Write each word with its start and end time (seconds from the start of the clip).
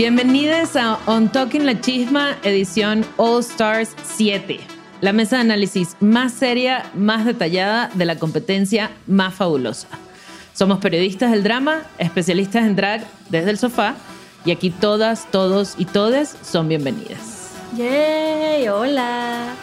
Bienvenidos 0.00 0.76
a 0.76 0.98
On 1.04 1.28
Talking 1.30 1.66
La 1.66 1.78
Chisma, 1.78 2.38
edición 2.42 3.04
All 3.18 3.40
Stars 3.40 3.94
7. 4.02 4.58
La 5.02 5.12
mesa 5.12 5.36
de 5.36 5.42
análisis 5.42 5.94
más 6.00 6.32
seria, 6.32 6.90
más 6.94 7.26
detallada 7.26 7.90
de 7.92 8.06
la 8.06 8.18
competencia 8.18 8.92
más 9.06 9.34
fabulosa. 9.34 9.88
Somos 10.54 10.78
periodistas 10.78 11.32
del 11.32 11.42
drama, 11.42 11.82
especialistas 11.98 12.64
en 12.64 12.76
drag 12.76 13.06
desde 13.28 13.50
el 13.50 13.58
sofá, 13.58 13.94
y 14.46 14.52
aquí 14.52 14.70
todas, 14.70 15.30
todos 15.30 15.74
y 15.76 15.84
todes 15.84 16.34
son 16.42 16.70
bienvenidas. 16.70 17.50
¡Yay! 17.76 18.68
¡Hola! 18.68 19.54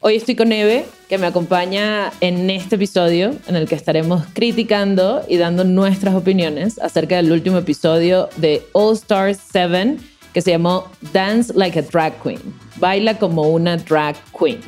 Hoy 0.00 0.14
estoy 0.14 0.36
con 0.36 0.52
Eve, 0.52 0.86
que 1.08 1.18
me 1.18 1.26
acompaña 1.26 2.12
en 2.20 2.48
este 2.50 2.76
episodio 2.76 3.34
en 3.48 3.56
el 3.56 3.68
que 3.68 3.74
estaremos 3.74 4.22
criticando 4.32 5.24
y 5.26 5.38
dando 5.38 5.64
nuestras 5.64 6.14
opiniones 6.14 6.78
acerca 6.78 7.16
del 7.16 7.32
último 7.32 7.58
episodio 7.58 8.28
de 8.36 8.62
All 8.74 8.94
Stars 8.94 9.40
7 9.50 9.96
que 10.32 10.40
se 10.40 10.52
llamó 10.52 10.88
Dance 11.12 11.52
Like 11.52 11.80
a 11.80 11.82
Drag 11.82 12.22
Queen. 12.22 12.38
Baila 12.76 13.18
como 13.18 13.42
una 13.48 13.76
drag 13.76 14.14
queen. 14.38 14.60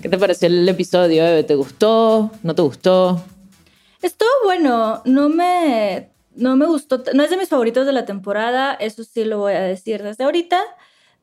¿Qué 0.00 0.08
te 0.08 0.16
pareció 0.16 0.48
el 0.48 0.66
episodio, 0.66 1.22
Eve? 1.22 1.44
¿Te 1.44 1.54
gustó? 1.54 2.30
¿No 2.42 2.54
te 2.54 2.62
gustó? 2.62 3.22
Estuvo 4.00 4.30
bueno, 4.44 5.02
no 5.04 5.28
me, 5.28 6.12
no 6.34 6.56
me 6.56 6.64
gustó, 6.64 7.02
no 7.12 7.22
es 7.22 7.28
de 7.28 7.36
mis 7.36 7.50
favoritos 7.50 7.84
de 7.84 7.92
la 7.92 8.06
temporada, 8.06 8.72
eso 8.72 9.04
sí 9.04 9.26
lo 9.26 9.40
voy 9.40 9.52
a 9.52 9.60
decir 9.60 10.02
desde 10.02 10.24
ahorita, 10.24 10.62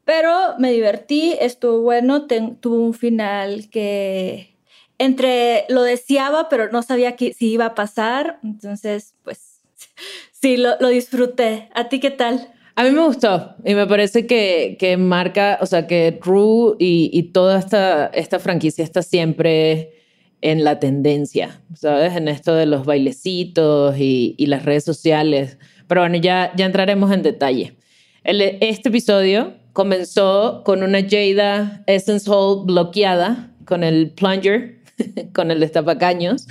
pero 0.06 0.58
me 0.58 0.72
divertí, 0.72 1.36
estuvo 1.40 1.82
bueno, 1.82 2.28
ten- 2.28 2.56
tuvo 2.58 2.78
un 2.78 2.94
final 2.94 3.70
que 3.70 4.56
entre 4.98 5.66
lo 5.70 5.82
deseaba, 5.82 6.48
pero 6.50 6.72
no 6.72 6.84
sabía 6.84 7.16
que, 7.16 7.34
si 7.34 7.52
iba 7.52 7.66
a 7.66 7.76
pasar, 7.76 8.40
entonces 8.44 9.16
pues 9.24 9.62
sí, 10.32 10.58
lo, 10.58 10.76
disfruté. 10.90 11.70
¿A 11.74 11.90
ti 11.90 12.00
qué 12.00 12.12
tal? 12.12 12.54
A 12.76 12.84
mí 12.84 12.92
me 12.92 13.02
gustó 13.04 13.56
y 13.66 13.76
me 13.76 13.86
parece 13.86 14.26
que, 14.28 14.78
que 14.80 14.98
marca, 14.98 15.58
o 15.62 15.66
sea, 15.66 15.88
que 15.88 16.18
Rue 16.22 16.76
y, 16.80 17.32
toda 17.34 17.60
esta, 17.60 18.40
franquicia 18.40 18.84
está 18.84 19.02
siempre 19.02 19.94
en 20.42 20.64
la 20.64 20.80
tendencia, 20.80 21.62
¿sabes? 21.76 22.16
En 22.16 22.28
esto 22.28 22.56
de 22.56 22.66
los 22.66 22.86
bailecitos 22.86 23.98
y, 23.98 24.36
y 24.38 24.46
las 24.48 24.66
redes 24.66 24.84
sociales. 24.84 25.58
Pero 25.88 26.02
bueno, 26.02 26.16
ya, 26.18 26.52
ya 26.56 26.66
entraremos 26.66 27.12
en 27.12 27.22
detalle. 27.24 27.76
El- 28.24 28.42
este 28.42 28.90
episodio 28.90 29.61
comenzó 29.74 30.64
con 30.66 30.84
una 30.84 31.02
Jada 31.02 31.84
Essence 31.88 32.30
Hall 32.30 32.66
bloqueada 32.66 33.52
con 33.66 33.84
el 33.84 34.12
plunger, 34.12 34.80
con 35.34 35.52
el 35.52 35.60
destapacaños. 35.60 36.48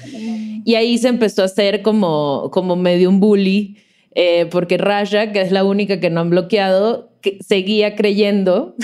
Y 0.64 0.74
ahí 0.74 0.98
se 0.98 1.08
empezó 1.08 1.42
a 1.42 1.46
hacer 1.46 1.82
como, 1.82 2.50
como 2.52 2.76
medio 2.76 3.08
un 3.08 3.20
bully, 3.20 3.76
eh, 4.14 4.46
porque 4.50 4.78
Raya, 4.78 5.32
que 5.32 5.40
es 5.40 5.52
la 5.52 5.64
única 5.64 6.00
que 6.00 6.10
no 6.10 6.20
han 6.20 6.30
bloqueado, 6.30 7.10
que 7.20 7.38
seguía 7.46 7.94
creyendo 7.94 8.74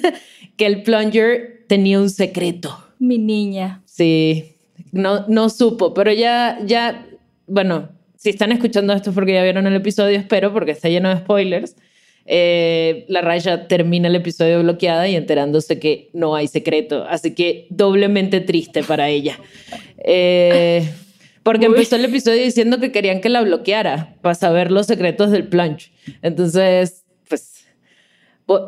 que 0.56 0.66
el 0.66 0.82
plunger 0.82 1.64
tenía 1.66 2.00
un 2.00 2.10
secreto. 2.10 2.78
Mi 2.98 3.18
niña. 3.18 3.82
Sí, 3.84 4.56
no, 4.92 5.26
no 5.28 5.48
supo, 5.48 5.94
pero 5.94 6.12
ya, 6.12 6.58
ya, 6.64 7.06
bueno, 7.46 7.88
si 8.16 8.30
están 8.30 8.52
escuchando 8.52 8.92
esto 8.92 9.10
es 9.10 9.14
porque 9.14 9.34
ya 9.34 9.42
vieron 9.42 9.66
el 9.66 9.74
episodio, 9.74 10.18
espero, 10.18 10.52
porque 10.52 10.72
está 10.72 10.88
lleno 10.88 11.08
de 11.08 11.18
spoilers. 11.18 11.76
Eh, 12.30 13.06
la 13.08 13.22
Raya 13.22 13.68
termina 13.68 14.08
el 14.08 14.14
episodio 14.16 14.60
bloqueada 14.62 15.08
y 15.08 15.16
enterándose 15.16 15.78
que 15.80 16.10
no 16.12 16.34
hay 16.36 16.46
secreto, 16.46 17.04
así 17.08 17.34
que 17.34 17.66
doblemente 17.70 18.40
triste 18.42 18.82
para 18.82 19.08
ella. 19.08 19.38
Eh, 20.04 20.86
porque 21.42 21.66
Uy. 21.68 21.72
empezó 21.74 21.96
el 21.96 22.04
episodio 22.04 22.42
diciendo 22.42 22.78
que 22.80 22.92
querían 22.92 23.22
que 23.22 23.30
la 23.30 23.40
bloqueara 23.40 24.14
para 24.20 24.34
saber 24.34 24.70
los 24.70 24.86
secretos 24.86 25.30
del 25.30 25.48
plunge. 25.48 25.90
Entonces, 26.20 27.04
pues, 27.28 27.64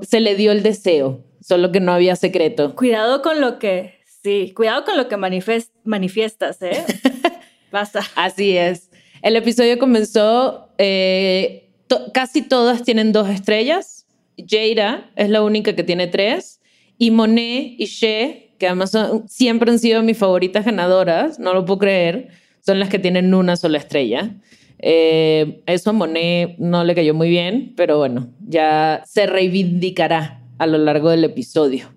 se 0.02 0.20
le 0.20 0.36
dio 0.36 0.52
el 0.52 0.62
deseo, 0.62 1.22
solo 1.42 1.70
que 1.70 1.80
no 1.80 1.92
había 1.92 2.16
secreto. 2.16 2.74
Cuidado 2.74 3.20
con 3.20 3.42
lo 3.42 3.58
que, 3.58 3.96
sí, 4.22 4.52
cuidado 4.56 4.84
con 4.84 4.96
lo 4.96 5.08
que 5.08 5.16
manifest- 5.16 5.70
manifiestas, 5.84 6.62
¿eh? 6.62 6.82
Basta. 7.70 8.00
Así 8.14 8.56
es. 8.56 8.90
El 9.20 9.36
episodio 9.36 9.78
comenzó, 9.78 10.70
eh, 10.78 11.69
casi 12.12 12.42
todas 12.42 12.82
tienen 12.82 13.12
dos 13.12 13.28
estrellas. 13.28 14.06
Jada 14.36 15.10
es 15.16 15.28
la 15.28 15.42
única 15.42 15.74
que 15.74 15.82
tiene 15.82 16.06
tres. 16.06 16.60
Y 16.98 17.10
Monet 17.10 17.74
y 17.78 17.86
She, 17.86 18.54
que 18.58 18.66
además 18.66 18.96
siempre 19.26 19.70
han 19.70 19.78
sido 19.78 20.02
mis 20.02 20.18
favoritas 20.18 20.64
ganadoras, 20.64 21.38
no 21.38 21.54
lo 21.54 21.64
puedo 21.64 21.78
creer, 21.78 22.28
son 22.60 22.78
las 22.78 22.90
que 22.90 22.98
tienen 22.98 23.32
una 23.32 23.56
sola 23.56 23.78
estrella. 23.78 24.36
Eh, 24.78 25.62
eso 25.66 25.90
a 25.90 25.92
Monet 25.92 26.56
no 26.58 26.84
le 26.84 26.94
cayó 26.94 27.14
muy 27.14 27.28
bien, 27.30 27.72
pero 27.76 27.98
bueno, 27.98 28.28
ya 28.46 29.02
se 29.06 29.26
reivindicará 29.26 30.42
a 30.58 30.66
lo 30.66 30.78
largo 30.78 31.10
del 31.10 31.24
episodio. 31.24 31.88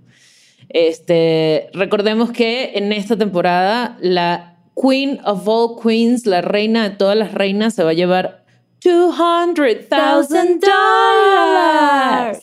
Este, 0.69 1.69
recordemos 1.73 2.31
que 2.31 2.71
en 2.75 2.93
esta 2.93 3.17
temporada 3.17 3.97
la 4.01 4.57
Queen 4.75 5.19
of 5.25 5.47
all 5.47 5.79
Queens, 5.81 6.25
la 6.25 6.41
reina 6.41 6.89
de 6.89 6.95
todas 6.95 7.17
las 7.17 7.33
reinas, 7.33 7.75
se 7.75 7.83
va 7.83 7.91
a 7.91 7.93
llevar 7.93 8.42
200,000 8.83 10.59
dólares. 10.59 12.39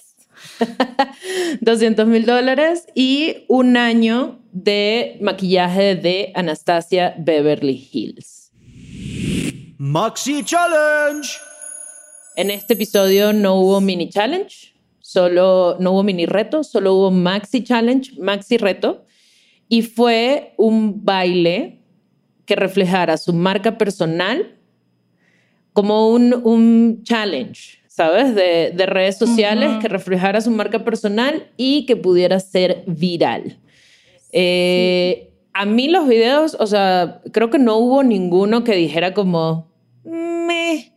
200 1.60 2.06
mil 2.06 2.24
dólares 2.24 2.86
y 2.94 3.44
un 3.48 3.76
año 3.76 4.40
de 4.52 5.18
maquillaje 5.20 5.96
de 5.96 6.32
Anastasia 6.34 7.14
Beverly 7.18 7.88
Hills. 7.92 8.52
Maxi 9.78 10.42
Challenge. 10.44 11.28
En 12.36 12.50
este 12.50 12.74
episodio 12.74 13.32
no 13.32 13.56
hubo 13.56 13.80
mini 13.80 14.08
challenge, 14.08 14.74
solo 15.00 15.76
no 15.78 15.92
hubo 15.92 16.02
mini 16.02 16.26
reto, 16.26 16.62
solo 16.62 16.94
hubo 16.94 17.10
maxi 17.10 17.62
challenge, 17.62 18.12
maxi 18.18 18.56
reto 18.56 19.04
y 19.68 19.82
fue 19.82 20.54
un 20.56 21.04
baile 21.04 21.82
que 22.46 22.56
reflejara 22.56 23.16
su 23.16 23.32
marca 23.32 23.76
personal 23.78 24.59
como 25.80 26.10
un, 26.10 26.34
un 26.44 27.02
challenge, 27.04 27.78
¿sabes? 27.86 28.34
De, 28.34 28.72
de 28.74 28.86
redes 28.86 29.16
sociales, 29.16 29.78
que 29.80 29.88
reflejara 29.88 30.42
su 30.42 30.50
marca 30.50 30.84
personal 30.84 31.46
y 31.56 31.86
que 31.86 31.96
pudiera 31.96 32.38
ser 32.38 32.84
viral. 32.86 33.58
Eh, 34.32 35.32
A 35.54 35.64
mí 35.64 35.88
los 35.88 36.06
videos, 36.06 36.54
o 36.60 36.66
sea, 36.66 37.22
creo 37.32 37.48
que 37.48 37.58
no 37.58 37.76
hubo 37.78 38.02
ninguno 38.02 38.62
que 38.62 38.76
dijera 38.76 39.14
como, 39.14 39.68
me. 40.04 40.92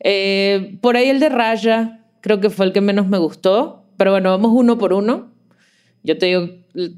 Eh, 0.00 0.76
por 0.80 0.96
ahí 0.96 1.08
el 1.08 1.20
de 1.20 1.28
Raya, 1.28 2.04
creo 2.20 2.40
que 2.40 2.50
fue 2.50 2.66
el 2.66 2.72
que 2.72 2.80
menos 2.80 3.06
me 3.06 3.18
gustó, 3.18 3.84
pero 3.96 4.10
bueno, 4.10 4.30
vamos 4.30 4.50
uno 4.52 4.78
por 4.78 4.92
uno. 4.92 5.30
Yo 6.02 6.18
te 6.18 6.26
digo 6.26 6.48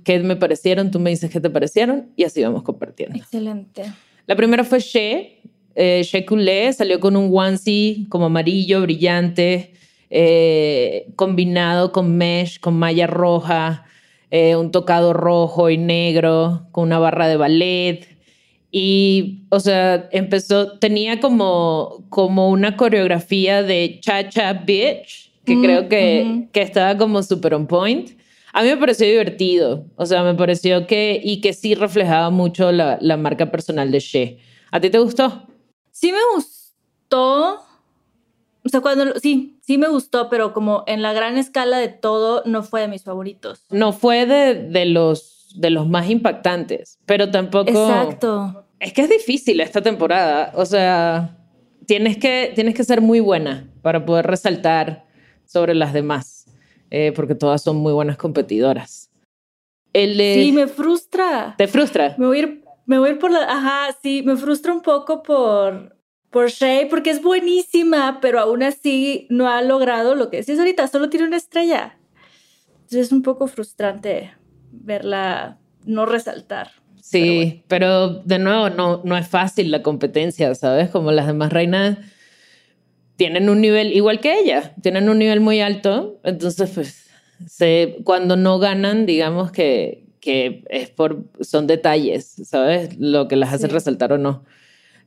qué 0.04 0.18
me 0.20 0.36
parecieron, 0.36 0.90
tú 0.90 0.98
me 1.00 1.10
dices 1.10 1.30
qué 1.30 1.40
te 1.40 1.50
parecieron 1.50 2.10
y 2.16 2.24
así 2.24 2.42
vamos 2.42 2.62
compartiendo. 2.62 3.16
Excelente. 3.16 3.84
La 4.26 4.36
primera 4.36 4.64
fue 4.64 4.78
She. 4.80 5.39
Eh, 5.74 6.02
She 6.04 6.24
Coulee 6.24 6.72
salió 6.72 7.00
con 7.00 7.16
un 7.16 7.30
onesie 7.32 8.06
como 8.08 8.26
amarillo, 8.26 8.82
brillante, 8.82 9.72
eh, 10.10 11.06
combinado 11.16 11.92
con 11.92 12.16
mesh, 12.16 12.58
con 12.60 12.74
malla 12.74 13.06
roja, 13.06 13.84
eh, 14.30 14.56
un 14.56 14.70
tocado 14.70 15.12
rojo 15.12 15.70
y 15.70 15.78
negro, 15.78 16.66
con 16.72 16.84
una 16.84 16.98
barra 16.98 17.28
de 17.28 17.36
ballet. 17.36 18.06
Y, 18.72 19.44
o 19.50 19.58
sea, 19.58 20.08
empezó, 20.12 20.78
tenía 20.78 21.18
como, 21.20 22.04
como 22.08 22.50
una 22.50 22.76
coreografía 22.76 23.62
de 23.62 23.98
Cha-Cha 24.00 24.52
Bitch, 24.52 25.32
que 25.44 25.56
Mm, 25.56 25.62
creo 25.62 25.88
que, 25.88 26.24
ujú. 26.24 26.48
que 26.52 26.62
estaba 26.62 26.96
como 26.96 27.22
super 27.22 27.54
on 27.54 27.66
point. 27.66 28.10
A 28.52 28.62
mí 28.62 28.68
me 28.68 28.76
pareció 28.76 29.06
divertido, 29.06 29.84
o 29.96 30.06
sea, 30.06 30.22
me 30.22 30.34
pareció 30.34 30.86
que, 30.86 31.20
y 31.22 31.40
que 31.40 31.52
sí 31.52 31.74
reflejaba 31.74 32.30
mucho 32.30 32.70
la, 32.72 32.98
la 33.00 33.16
marca 33.16 33.50
personal 33.50 33.90
de 33.90 34.00
She. 34.00 34.38
¿A 34.70 34.80
ti 34.80 34.90
te 34.90 34.98
gustó? 34.98 35.46
Sí 35.90 36.12
me 36.12 36.18
gustó. 36.34 37.62
O 38.64 38.68
sea, 38.68 38.80
cuando 38.80 39.18
sí, 39.18 39.58
sí 39.62 39.78
me 39.78 39.88
gustó, 39.88 40.28
pero 40.28 40.52
como 40.52 40.84
en 40.86 41.02
la 41.02 41.12
gran 41.12 41.38
escala 41.38 41.78
de 41.78 41.88
todo, 41.88 42.42
no 42.44 42.62
fue 42.62 42.82
de 42.82 42.88
mis 42.88 43.04
favoritos. 43.04 43.64
No 43.70 43.92
fue 43.92 44.26
de, 44.26 44.54
de, 44.54 44.84
los, 44.84 45.48
de 45.56 45.70
los 45.70 45.88
más 45.88 46.10
impactantes, 46.10 46.98
pero 47.06 47.30
tampoco... 47.30 47.70
Exacto. 47.70 48.66
Es 48.78 48.92
que 48.92 49.02
es 49.02 49.10
difícil 49.10 49.60
esta 49.60 49.82
temporada. 49.82 50.52
O 50.54 50.64
sea, 50.66 51.36
tienes 51.86 52.18
que, 52.18 52.52
tienes 52.54 52.74
que 52.74 52.84
ser 52.84 53.00
muy 53.00 53.20
buena 53.20 53.68
para 53.82 54.04
poder 54.04 54.26
resaltar 54.26 55.06
sobre 55.44 55.74
las 55.74 55.92
demás, 55.92 56.46
eh, 56.90 57.12
porque 57.16 57.34
todas 57.34 57.62
son 57.62 57.76
muy 57.76 57.92
buenas 57.92 58.16
competidoras. 58.16 59.10
El 59.92 60.16
Sí, 60.16 60.52
me 60.52 60.68
frustra. 60.68 61.54
¿Te 61.58 61.66
frustra? 61.66 62.14
Me 62.16 62.26
voy 62.26 62.38
a 62.38 62.40
ir, 62.40 62.59
me 62.90 62.98
voy 62.98 63.10
a 63.10 63.12
ir 63.12 63.18
por 63.20 63.30
la. 63.30 63.44
Ajá, 63.44 63.96
sí, 64.02 64.24
me 64.26 64.36
frustra 64.36 64.72
un 64.72 64.82
poco 64.82 65.22
por, 65.22 65.96
por 66.28 66.50
Shay, 66.50 66.86
porque 66.86 67.10
es 67.10 67.22
buenísima, 67.22 68.18
pero 68.20 68.40
aún 68.40 68.64
así 68.64 69.28
no 69.30 69.48
ha 69.48 69.62
logrado 69.62 70.16
lo 70.16 70.28
que 70.28 70.38
decías 70.38 70.58
ahorita, 70.58 70.88
solo 70.88 71.08
tiene 71.08 71.28
una 71.28 71.36
estrella. 71.36 71.96
Entonces 72.72 73.06
es 73.06 73.12
un 73.12 73.22
poco 73.22 73.46
frustrante 73.46 74.34
verla 74.72 75.60
no 75.86 76.04
resaltar. 76.04 76.72
Sí, 77.00 77.62
pero, 77.68 78.08
de 78.24 78.40
nuevo, 78.40 78.70
no, 78.70 79.02
no 79.04 79.16
es 79.16 79.28
fácil 79.28 79.70
la 79.70 79.84
competencia, 79.84 80.52
¿sabes? 80.56 80.90
Como 80.90 81.12
las 81.12 81.28
demás 81.28 81.52
reinas 81.52 81.96
tienen 83.14 83.48
un 83.48 83.60
nivel 83.60 83.92
igual 83.92 84.18
que 84.18 84.36
ella, 84.36 84.74
tienen 84.82 85.08
un 85.08 85.20
nivel 85.20 85.38
muy 85.38 85.60
alto, 85.60 86.18
entonces 86.24 86.70
pues 86.74 87.08
se, 87.46 87.98
cuando 88.02 88.34
no 88.34 88.58
ganan, 88.58 89.06
digamos 89.06 89.52
que, 89.52 90.09
que 90.20 90.64
es 90.68 90.90
por, 90.90 91.24
son 91.40 91.66
detalles, 91.66 92.26
¿sabes? 92.44 92.98
Lo 92.98 93.26
que 93.28 93.36
las 93.36 93.52
hace 93.54 93.66
Sí. 93.68 93.72
resaltar 93.72 94.12
o 94.12 94.18
no. 94.18 94.44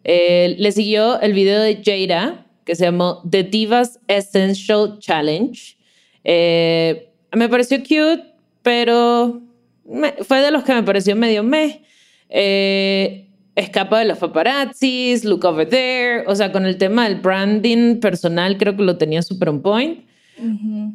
Eh, 0.03 0.55
le 0.59 0.71
siguió 0.71 1.19
el 1.21 1.33
video 1.33 1.61
de 1.61 1.81
Jada, 1.83 2.45
que 2.65 2.75
se 2.75 2.85
llamó 2.85 3.21
The 3.29 3.43
Divas 3.43 3.99
Essential 4.07 4.97
Challenge. 4.99 5.77
Eh, 6.23 7.09
me 7.33 7.47
pareció 7.49 7.77
cute, 7.79 8.23
pero 8.61 9.41
me- 9.85 10.13
fue 10.23 10.41
de 10.41 10.51
los 10.51 10.63
que 10.63 10.73
me 10.73 10.83
pareció 10.83 11.15
medio 11.15 11.43
meh. 11.43 11.81
Eh, 12.29 13.27
escapa 13.55 13.99
de 13.99 14.05
los 14.05 14.17
paparazzis, 14.17 15.23
look 15.25 15.45
over 15.45 15.67
there. 15.69 16.23
O 16.27 16.35
sea, 16.35 16.51
con 16.51 16.65
el 16.65 16.77
tema 16.77 17.07
del 17.07 17.19
branding 17.21 17.99
personal, 17.99 18.57
creo 18.57 18.75
que 18.75 18.83
lo 18.83 18.97
tenía 18.97 19.21
super 19.21 19.49
on 19.49 19.61
point, 19.61 20.05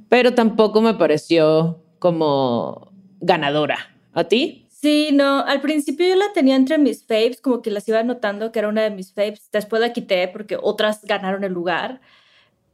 pero 0.08 0.34
tampoco 0.34 0.80
me 0.80 0.94
pareció 0.94 1.80
como 2.00 2.90
ganadora. 3.20 3.78
¿A 4.18 4.24
ti? 4.24 4.66
Sí, 4.68 5.10
no, 5.12 5.44
al 5.46 5.60
principio 5.60 6.08
yo 6.08 6.16
la 6.16 6.32
tenía 6.32 6.56
entre 6.56 6.76
mis 6.76 7.04
faves, 7.04 7.40
como 7.40 7.62
que 7.62 7.70
las 7.70 7.88
iba 7.88 8.02
notando 8.02 8.50
que 8.50 8.58
era 8.58 8.66
una 8.66 8.82
de 8.82 8.90
mis 8.90 9.12
faves. 9.12 9.48
Después 9.52 9.80
la 9.80 9.92
quité 9.92 10.26
porque 10.26 10.58
otras 10.60 11.04
ganaron 11.04 11.44
el 11.44 11.52
lugar. 11.52 12.00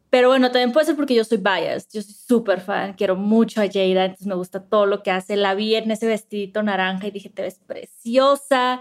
Pero 0.08 0.28
bueno, 0.28 0.50
también 0.50 0.72
puede 0.72 0.86
ser 0.86 0.96
porque 0.96 1.14
yo 1.14 1.22
soy 1.22 1.36
biased. 1.36 1.88
Yo 1.92 2.00
soy 2.00 2.14
súper 2.14 2.60
fan, 2.62 2.94
quiero 2.94 3.14
mucho 3.16 3.60
a 3.60 3.66
Jada, 3.66 4.06
entonces 4.06 4.26
me 4.26 4.36
gusta 4.36 4.62
todo 4.62 4.86
lo 4.86 5.02
que 5.02 5.10
hace. 5.10 5.36
La 5.36 5.54
vi 5.54 5.74
en 5.74 5.90
ese 5.90 6.06
vestidito 6.06 6.62
naranja 6.62 7.08
y 7.08 7.10
dije, 7.10 7.28
te 7.28 7.42
ves 7.42 7.60
preciosa. 7.66 8.80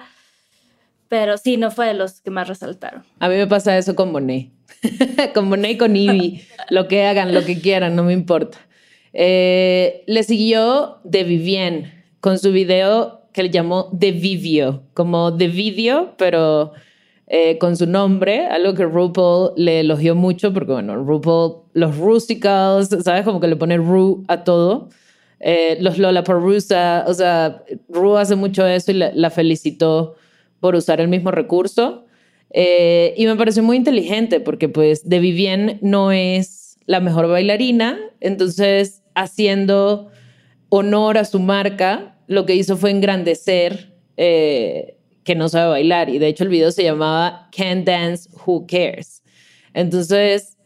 Pero 1.09 1.37
sí, 1.37 1.57
no 1.57 1.69
fue 1.69 1.87
de 1.87 1.95
los 1.95 2.21
que 2.21 2.31
más 2.31 2.47
resaltaron. 2.47 3.03
A 3.19 3.27
mí 3.27 3.35
me 3.35 3.47
pasa 3.47 3.77
eso 3.77 3.93
con 3.93 4.13
Monet. 4.13 4.51
con 5.33 5.49
Monet 5.49 5.71
y 5.71 5.77
con 5.77 5.97
Ivy. 5.97 6.45
lo 6.69 6.87
que 6.87 7.05
hagan, 7.05 7.33
lo 7.33 7.43
que 7.43 7.59
quieran, 7.59 7.93
no 7.97 8.03
me 8.03 8.13
importa. 8.13 8.57
Eh, 9.11 10.05
le 10.07 10.23
siguió 10.23 10.99
de 11.03 11.25
Vivienne 11.25 12.02
con 12.23 12.39
su 12.39 12.53
video 12.53 13.27
que 13.33 13.43
le 13.43 13.49
llamó 13.49 13.91
The 13.99 14.13
Vivio, 14.13 14.83
como 14.93 15.35
The 15.35 15.49
Video, 15.49 16.13
pero 16.17 16.71
eh, 17.27 17.57
con 17.57 17.75
su 17.75 17.85
nombre, 17.85 18.45
algo 18.45 18.73
que 18.75 18.85
RuPaul 18.85 19.51
le 19.57 19.81
elogió 19.81 20.15
mucho, 20.15 20.53
porque 20.53 20.71
bueno, 20.71 20.95
RuPaul, 20.95 21.63
los 21.73 21.97
Rusicals, 21.97 22.95
¿sabes? 23.03 23.25
Como 23.25 23.41
que 23.41 23.49
le 23.49 23.57
pone 23.57 23.75
Ru 23.75 24.23
a 24.29 24.45
todo. 24.45 24.87
Eh, 25.41 25.77
los 25.81 25.97
Lollapalooza, 25.97 27.03
o 27.07 27.13
sea, 27.13 27.61
Ru 27.89 28.15
hace 28.15 28.37
mucho 28.37 28.65
eso 28.65 28.91
y 28.91 28.93
la, 28.93 29.11
la 29.13 29.29
felicitó 29.29 30.15
por 30.61 30.75
usar 30.75 31.01
el 31.01 31.09
mismo 31.09 31.29
recurso. 31.29 32.05
Eh, 32.51 33.15
y 33.17 33.25
me 33.25 33.35
pareció 33.35 33.63
muy 33.63 33.75
inteligente 33.75 34.39
porque 34.39 34.69
pues 34.69 35.09
de 35.09 35.19
Vivienne 35.19 35.77
no 35.81 36.13
es 36.13 36.77
la 36.85 37.01
mejor 37.01 37.27
bailarina, 37.27 37.99
entonces 38.21 39.03
haciendo 39.13 40.09
honor 40.69 41.17
a 41.17 41.25
su 41.25 41.39
marca, 41.39 42.12
lo 42.27 42.45
que 42.45 42.55
hizo 42.55 42.77
fue 42.77 42.91
engrandecer 42.91 43.93
eh, 44.17 44.97
que 45.23 45.35
no 45.35 45.49
sabe 45.49 45.69
bailar. 45.69 46.09
Y 46.09 46.19
de 46.19 46.27
hecho 46.27 46.43
el 46.43 46.49
video 46.49 46.71
se 46.71 46.83
llamaba 46.83 47.49
Can 47.55 47.85
Dance, 47.85 48.29
Who 48.45 48.65
Cares. 48.67 49.23
Entonces 49.73 50.57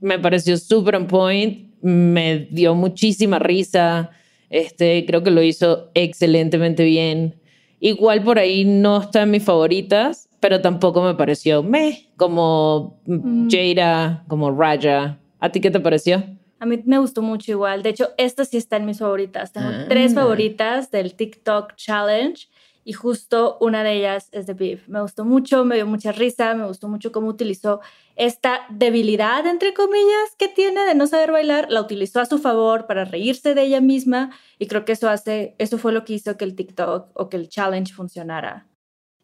me 0.00 0.18
pareció 0.18 0.56
súper 0.56 0.96
on 0.96 1.06
point, 1.06 1.70
me 1.82 2.48
dio 2.50 2.74
muchísima 2.74 3.38
risa, 3.38 4.10
este, 4.48 5.04
creo 5.06 5.22
que 5.22 5.30
lo 5.30 5.42
hizo 5.42 5.90
excelentemente 5.94 6.84
bien. 6.84 7.36
Igual 7.80 8.22
por 8.22 8.38
ahí 8.38 8.64
no 8.64 9.00
está 9.00 9.22
en 9.22 9.30
mis 9.30 9.44
favoritas, 9.44 10.28
pero 10.40 10.60
tampoco 10.60 11.02
me 11.02 11.14
pareció 11.14 11.62
meh, 11.62 12.08
como 12.16 13.00
Jada, 13.48 14.24
como 14.28 14.50
Raja. 14.50 15.18
¿A 15.38 15.50
ti 15.50 15.60
qué 15.60 15.70
te 15.70 15.80
pareció? 15.80 16.22
A 16.60 16.66
mí 16.66 16.80
me 16.84 16.98
gustó 16.98 17.22
mucho 17.22 17.50
igual. 17.50 17.82
De 17.82 17.88
hecho, 17.90 18.10
esta 18.18 18.44
sí 18.44 18.56
está 18.58 18.76
en 18.76 18.84
mis 18.86 18.98
favoritas. 18.98 19.52
Tengo 19.52 19.68
Ah. 19.70 19.86
tres 19.88 20.14
favoritas 20.14 20.90
del 20.90 21.14
TikTok 21.14 21.74
Challenge 21.74 22.46
y 22.84 22.92
justo 22.92 23.56
una 23.60 23.82
de 23.82 23.94
ellas 23.94 24.28
es 24.32 24.46
de 24.46 24.54
Beef. 24.54 24.86
Me 24.88 25.00
gustó 25.00 25.24
mucho, 25.24 25.64
me 25.64 25.76
dio 25.76 25.86
mucha 25.86 26.12
risa, 26.12 26.54
me 26.54 26.66
gustó 26.66 26.88
mucho 26.88 27.12
cómo 27.12 27.28
utilizó 27.28 27.80
esta 28.16 28.60
debilidad, 28.70 29.46
entre 29.46 29.72
comillas, 29.74 30.36
que 30.38 30.48
tiene 30.48 30.82
de 30.84 30.94
no 30.94 31.06
saber 31.06 31.32
bailar, 31.32 31.66
la 31.70 31.80
utilizó 31.80 32.20
a 32.20 32.26
su 32.26 32.38
favor 32.38 32.86
para 32.86 33.04
reírse 33.04 33.54
de 33.54 33.62
ella 33.62 33.80
misma 33.80 34.30
y 34.58 34.66
creo 34.66 34.84
que 34.84 34.92
eso 34.92 35.08
hace, 35.08 35.54
eso 35.58 35.78
fue 35.78 35.92
lo 35.92 36.04
que 36.04 36.12
hizo 36.14 36.36
que 36.36 36.44
el 36.44 36.54
TikTok 36.54 37.08
o 37.14 37.28
que 37.28 37.36
el 37.38 37.48
challenge 37.48 37.94
funcionara, 37.94 38.66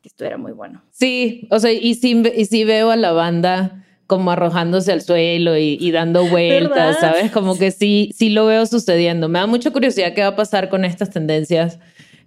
que 0.02 0.09
estuviera 0.09 0.38
muy 0.38 0.52
bueno. 0.52 0.83
Sí, 0.90 1.47
o 1.50 1.59
sea, 1.59 1.73
y 1.73 1.95
sí, 1.95 2.23
y 2.35 2.45
sí 2.47 2.64
veo 2.64 2.90
a 2.90 2.97
la 2.97 3.12
banda 3.12 3.83
como 4.07 4.31
arrojándose 4.31 4.93
al 4.93 5.03
suelo 5.03 5.57
y, 5.59 5.77
y 5.81 5.91
dando 5.91 6.27
vueltas, 6.27 6.97
¿Verdad? 6.97 7.01
¿sabes? 7.01 7.33
Como 7.33 7.59
que 7.59 7.71
sí, 7.71 8.11
sí 8.15 8.31
lo 8.31 8.47
veo 8.47 8.65
sucediendo. 8.67 9.29
Me 9.29 9.39
da 9.41 9.47
mucha 9.47 9.71
curiosidad 9.73 10.13
qué 10.15 10.23
va 10.23 10.29
a 10.29 10.37
pasar 10.37 10.69
con 10.69 10.85
estas 10.85 11.11
tendencias 11.11 11.79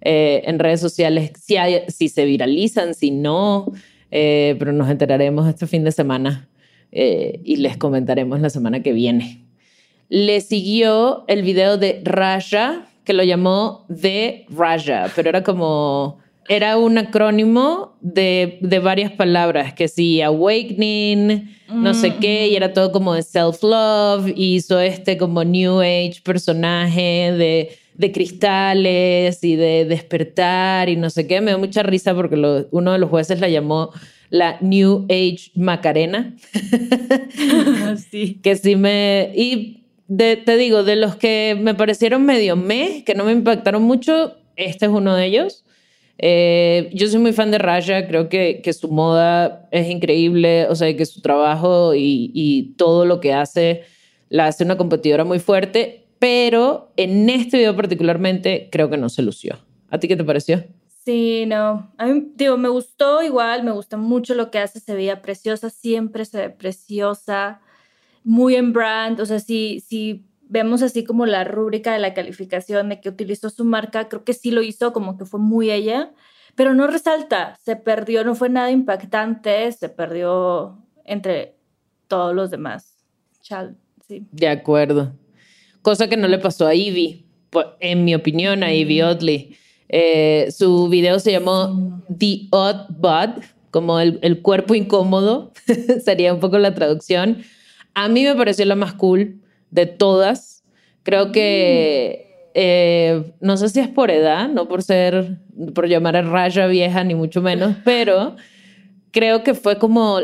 eh, 0.02 0.42
en 0.46 0.58
redes 0.58 0.80
sociales, 0.80 1.32
si, 1.42 1.56
hay- 1.56 1.82
si 1.88 2.08
se 2.08 2.24
viralizan, 2.24 2.94
si 2.94 3.10
no, 3.10 3.72
eh, 4.10 4.56
pero 4.58 4.72
nos 4.72 4.88
enteraremos 4.90 5.48
este 5.48 5.66
fin 5.66 5.84
de 5.84 5.92
semana 5.92 6.48
eh, 6.92 7.40
y 7.44 7.56
les 7.56 7.76
comentaremos 7.76 8.40
la 8.40 8.50
semana 8.50 8.82
que 8.82 8.92
viene. 8.92 9.44
Le 10.08 10.40
siguió 10.40 11.24
el 11.28 11.42
video 11.42 11.76
de 11.78 12.00
Raja, 12.04 12.86
que 13.04 13.12
lo 13.12 13.22
llamó 13.22 13.86
The 14.00 14.46
Raja, 14.50 15.08
pero 15.14 15.28
era 15.28 15.42
como, 15.44 16.18
era 16.48 16.76
un 16.78 16.98
acrónimo 16.98 17.96
de, 18.00 18.58
de 18.60 18.78
varias 18.80 19.12
palabras, 19.12 19.72
que 19.74 19.86
sí, 19.88 20.20
awakening, 20.22 21.56
no 21.68 21.94
sé 21.94 22.16
qué, 22.20 22.48
y 22.48 22.56
era 22.56 22.72
todo 22.72 22.90
como 22.90 23.14
de 23.14 23.22
self-love, 23.22 24.32
y 24.34 24.56
hizo 24.56 24.80
este 24.80 25.16
como 25.16 25.44
New 25.44 25.80
Age 25.80 26.20
personaje 26.24 27.32
de, 27.32 27.70
de 27.94 28.12
cristales 28.12 29.44
y 29.44 29.54
de 29.56 29.84
despertar 29.84 30.88
y 30.88 30.96
no 30.96 31.10
sé 31.10 31.26
qué. 31.28 31.40
Me 31.40 31.52
dio 31.52 31.58
mucha 31.60 31.82
risa 31.84 32.14
porque 32.14 32.36
lo- 32.36 32.66
uno 32.72 32.92
de 32.92 32.98
los 32.98 33.10
jueces 33.10 33.38
la 33.40 33.48
llamó 33.48 33.90
la 34.30 34.58
New 34.60 35.06
Age 35.08 35.52
Macarena. 35.54 36.34
sí. 38.10 38.40
que 38.42 38.56
sí 38.56 38.76
me... 38.76 39.30
Y 39.34 39.84
de- 40.08 40.36
te 40.36 40.56
digo, 40.56 40.82
de 40.82 40.96
los 40.96 41.16
que 41.16 41.56
me 41.60 41.74
parecieron 41.74 42.24
medio 42.26 42.56
me, 42.56 43.04
que 43.04 43.14
no 43.14 43.24
me 43.24 43.32
impactaron 43.32 43.82
mucho, 43.82 44.36
este 44.56 44.86
es 44.86 44.90
uno 44.92 45.14
de 45.14 45.26
ellos. 45.26 45.64
Eh, 46.22 46.90
yo 46.92 47.08
soy 47.08 47.18
muy 47.18 47.32
fan 47.32 47.50
de 47.50 47.56
Raya, 47.56 48.06
creo 48.06 48.28
que, 48.28 48.62
su 48.72 48.88
moda 48.88 49.68
es 49.70 49.88
increíble, 49.88 50.66
o 50.68 50.74
sea, 50.74 50.94
que 50.94 51.06
su 51.06 51.22
trabajo 51.22 51.94
y, 51.94 52.30
y 52.34 52.74
todo 52.74 53.06
lo 53.06 53.20
que 53.20 53.32
hace 53.32 53.84
la 54.28 54.46
hace 54.46 54.64
una 54.64 54.76
competidora 54.76 55.24
muy 55.24 55.38
fuerte, 55.38 56.06
pero 56.18 56.92
en 56.96 57.28
este 57.30 57.56
video 57.56 57.74
particularmente 57.74 58.68
creo 58.70 58.90
que 58.90 58.98
no 58.98 59.08
se 59.08 59.22
lució. 59.22 59.58
¿A 59.88 59.98
ti 59.98 60.08
qué 60.08 60.16
te 60.16 60.24
pareció? 60.24 60.62
Sí, 61.04 61.44
no. 61.46 61.90
A 61.96 62.06
mí, 62.06 62.32
digo, 62.36 62.58
me 62.58 62.68
gustó 62.68 63.22
igual, 63.22 63.64
me 63.64 63.72
gusta 63.72 63.96
mucho 63.96 64.34
lo 64.34 64.50
que 64.50 64.58
hace, 64.58 64.78
se 64.78 64.94
veía 64.94 65.22
preciosa, 65.22 65.70
siempre 65.70 66.26
se 66.26 66.38
ve 66.38 66.50
preciosa, 66.50 67.60
muy 68.22 68.54
en 68.54 68.72
brand, 68.74 69.18
o 69.18 69.26
sea, 69.26 69.40
si, 69.40 69.80
si 69.80 70.26
vemos 70.50 70.82
así 70.82 71.04
como 71.04 71.26
la 71.26 71.44
rúbrica 71.44 71.92
de 71.92 72.00
la 72.00 72.12
calificación 72.12 72.88
de 72.88 73.00
que 73.00 73.08
utilizó 73.08 73.50
su 73.50 73.64
marca, 73.64 74.08
creo 74.08 74.24
que 74.24 74.34
sí 74.34 74.50
lo 74.50 74.62
hizo, 74.62 74.92
como 74.92 75.16
que 75.16 75.24
fue 75.24 75.38
muy 75.38 75.70
ella, 75.70 76.10
pero 76.56 76.74
no 76.74 76.88
resalta, 76.88 77.56
se 77.64 77.76
perdió, 77.76 78.24
no 78.24 78.34
fue 78.34 78.48
nada 78.48 78.70
impactante, 78.70 79.70
se 79.70 79.88
perdió 79.88 80.76
entre 81.04 81.54
todos 82.08 82.34
los 82.34 82.50
demás. 82.50 83.06
Chal, 83.40 83.76
sí. 84.06 84.26
De 84.32 84.48
acuerdo. 84.48 85.12
Cosa 85.82 86.08
que 86.08 86.16
no 86.16 86.26
le 86.26 86.38
pasó 86.38 86.66
a 86.66 86.74
Ivy, 86.74 87.24
en 87.78 88.04
mi 88.04 88.14
opinión, 88.14 88.64
a 88.64 88.74
Ivy 88.74 89.02
Oddly. 89.02 89.56
Eh, 89.88 90.48
su 90.50 90.88
video 90.88 91.20
se 91.20 91.32
llamó 91.32 92.02
The 92.18 92.48
Odd 92.50 92.88
Bud, 92.90 93.42
como 93.70 94.00
el, 94.00 94.18
el 94.22 94.42
cuerpo 94.42 94.74
incómodo, 94.74 95.52
sería 96.04 96.34
un 96.34 96.40
poco 96.40 96.58
la 96.58 96.74
traducción. 96.74 97.44
A 97.94 98.08
mí 98.08 98.24
me 98.24 98.34
pareció 98.34 98.64
la 98.64 98.74
más 98.74 98.94
cool 98.94 99.40
de 99.70 99.86
todas. 99.86 100.64
Creo 101.02 101.32
que, 101.32 102.50
eh, 102.54 103.32
no 103.40 103.56
sé 103.56 103.68
si 103.68 103.80
es 103.80 103.88
por 103.88 104.10
edad, 104.10 104.48
no 104.48 104.68
por 104.68 104.82
ser, 104.82 105.38
por 105.74 105.88
llamar 105.88 106.16
a 106.16 106.22
Raya 106.22 106.66
vieja, 106.66 107.04
ni 107.04 107.14
mucho 107.14 107.42
menos, 107.42 107.76
pero 107.84 108.36
creo 109.12 109.42
que 109.42 109.54
fue 109.54 109.78
como 109.78 110.20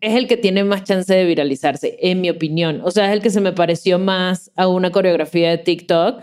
es 0.00 0.14
el 0.14 0.28
que 0.28 0.36
tiene 0.36 0.64
más 0.64 0.84
chance 0.84 1.12
de 1.12 1.24
viralizarse, 1.24 1.96
en 2.00 2.20
mi 2.20 2.30
opinión. 2.30 2.80
O 2.84 2.90
sea, 2.90 3.06
es 3.06 3.12
el 3.12 3.22
que 3.22 3.30
se 3.30 3.40
me 3.40 3.52
pareció 3.52 3.98
más 3.98 4.50
a 4.54 4.68
una 4.68 4.90
coreografía 4.90 5.50
de 5.50 5.58
TikTok 5.58 6.22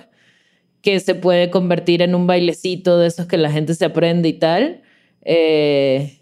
que 0.82 1.00
se 1.00 1.16
puede 1.16 1.50
convertir 1.50 2.02
en 2.02 2.16
un 2.16 2.28
bailecito 2.28 2.98
de 2.98 3.08
esos 3.08 3.26
que 3.26 3.38
la 3.38 3.52
gente 3.52 3.74
se 3.74 3.86
aprende 3.86 4.30
y 4.30 4.34
tal. 4.34 4.82
Eh, 5.24 6.20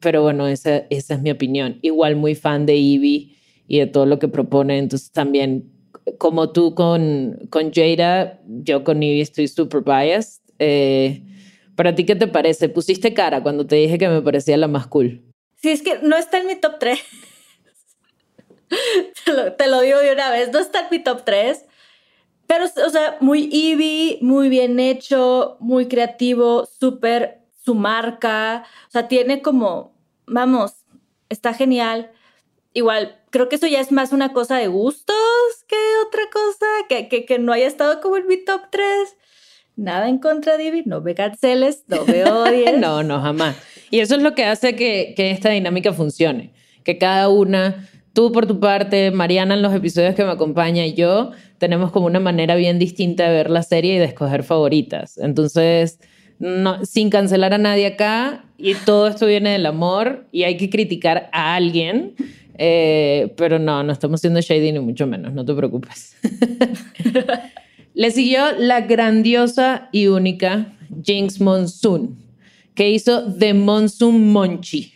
pero 0.00 0.22
bueno, 0.22 0.48
esa, 0.48 0.78
esa 0.90 1.14
es 1.14 1.22
mi 1.22 1.30
opinión. 1.30 1.78
Igual 1.82 2.16
muy 2.16 2.34
fan 2.34 2.66
de 2.66 2.74
Ivy 2.76 3.36
y 3.72 3.78
de 3.78 3.86
todo 3.86 4.04
lo 4.04 4.18
que 4.18 4.28
propone. 4.28 4.76
Entonces 4.76 5.10
también, 5.12 5.72
como 6.18 6.52
tú 6.52 6.74
con, 6.74 7.38
con 7.48 7.72
Jada, 7.72 8.38
yo 8.46 8.84
con 8.84 9.02
Ivy 9.02 9.22
estoy 9.22 9.48
super 9.48 9.80
biased. 9.80 10.42
Eh, 10.58 11.22
¿Para 11.74 11.94
ti 11.94 12.04
qué 12.04 12.14
te 12.14 12.26
parece? 12.26 12.68
Pusiste 12.68 13.14
cara 13.14 13.42
cuando 13.42 13.66
te 13.66 13.76
dije 13.76 13.96
que 13.96 14.10
me 14.10 14.20
parecía 14.20 14.58
la 14.58 14.68
más 14.68 14.88
cool. 14.88 15.22
Sí, 15.56 15.70
es 15.70 15.80
que 15.80 16.00
no 16.02 16.18
está 16.18 16.36
en 16.36 16.48
mi 16.48 16.56
top 16.56 16.78
3. 16.80 16.98
te, 19.24 19.32
lo, 19.32 19.52
te 19.54 19.66
lo 19.68 19.80
digo 19.80 20.00
de 20.00 20.12
una 20.12 20.30
vez, 20.30 20.52
no 20.52 20.58
está 20.58 20.80
en 20.80 20.86
mi 20.90 20.98
top 20.98 21.24
3. 21.24 21.64
Pero, 22.46 22.66
o 22.66 22.90
sea, 22.90 23.16
muy 23.20 23.48
Eevee, 23.50 24.18
muy 24.20 24.50
bien 24.50 24.80
hecho, 24.80 25.56
muy 25.60 25.88
creativo, 25.88 26.68
súper 26.78 27.40
su 27.64 27.74
marca. 27.74 28.66
O 28.88 28.90
sea, 28.90 29.08
tiene 29.08 29.40
como, 29.40 29.94
vamos, 30.26 30.74
está 31.30 31.54
genial. 31.54 32.10
Igual, 32.74 33.21
creo 33.32 33.48
que 33.48 33.56
eso 33.56 33.66
ya 33.66 33.80
es 33.80 33.90
más 33.90 34.12
una 34.12 34.32
cosa 34.32 34.58
de 34.58 34.68
gustos 34.68 35.16
que 35.66 35.76
otra 36.06 36.22
cosa, 36.30 36.66
que, 36.88 37.08
que, 37.08 37.24
que 37.24 37.38
no 37.38 37.52
haya 37.52 37.66
estado 37.66 38.00
como 38.00 38.18
en 38.18 38.28
mi 38.28 38.36
top 38.36 38.60
3. 38.70 38.86
Nada 39.74 40.08
en 40.08 40.18
contra 40.18 40.58
de 40.58 40.64
Ivy, 40.64 40.82
no 40.84 41.00
me 41.00 41.14
canceles, 41.14 41.84
no 41.88 42.04
me 42.04 42.24
odies. 42.30 42.78
no, 42.78 43.02
no, 43.02 43.20
jamás. 43.20 43.56
Y 43.90 44.00
eso 44.00 44.14
es 44.14 44.22
lo 44.22 44.34
que 44.34 44.44
hace 44.44 44.76
que, 44.76 45.14
que 45.16 45.30
esta 45.30 45.48
dinámica 45.48 45.94
funcione. 45.94 46.52
Que 46.84 46.98
cada 46.98 47.30
una, 47.30 47.88
tú 48.12 48.32
por 48.32 48.46
tu 48.46 48.60
parte, 48.60 49.10
Mariana 49.10 49.54
en 49.54 49.62
los 49.62 49.74
episodios 49.74 50.14
que 50.14 50.24
me 50.24 50.30
acompaña 50.30 50.84
y 50.84 50.92
yo, 50.92 51.30
tenemos 51.56 51.90
como 51.90 52.06
una 52.06 52.20
manera 52.20 52.54
bien 52.54 52.78
distinta 52.78 53.24
de 53.24 53.34
ver 53.34 53.50
la 53.50 53.62
serie 53.62 53.94
y 53.94 53.98
de 53.98 54.04
escoger 54.04 54.42
favoritas. 54.42 55.16
Entonces, 55.16 56.00
no, 56.38 56.84
sin 56.84 57.08
cancelar 57.08 57.54
a 57.54 57.58
nadie 57.58 57.86
acá, 57.86 58.44
y 58.58 58.74
todo 58.74 59.08
esto 59.08 59.26
viene 59.26 59.50
del 59.50 59.66
amor 59.66 60.26
y 60.30 60.44
hay 60.44 60.56
que 60.56 60.70
criticar 60.70 61.28
a 61.32 61.54
alguien. 61.56 62.14
Eh, 62.64 63.32
pero 63.36 63.58
no, 63.58 63.82
no 63.82 63.92
estamos 63.92 64.20
siendo 64.20 64.40
shady 64.40 64.70
ni 64.70 64.78
mucho 64.78 65.04
menos, 65.08 65.32
no 65.32 65.44
te 65.44 65.52
preocupes. 65.52 66.14
Le 67.94 68.10
siguió 68.12 68.52
la 68.56 68.82
grandiosa 68.82 69.88
y 69.90 70.06
única 70.06 70.72
Jinx 71.04 71.40
Monsoon, 71.40 72.16
que 72.74 72.88
hizo 72.90 73.24
The 73.34 73.52
Monsoon 73.54 74.30
Monchi. 74.32 74.92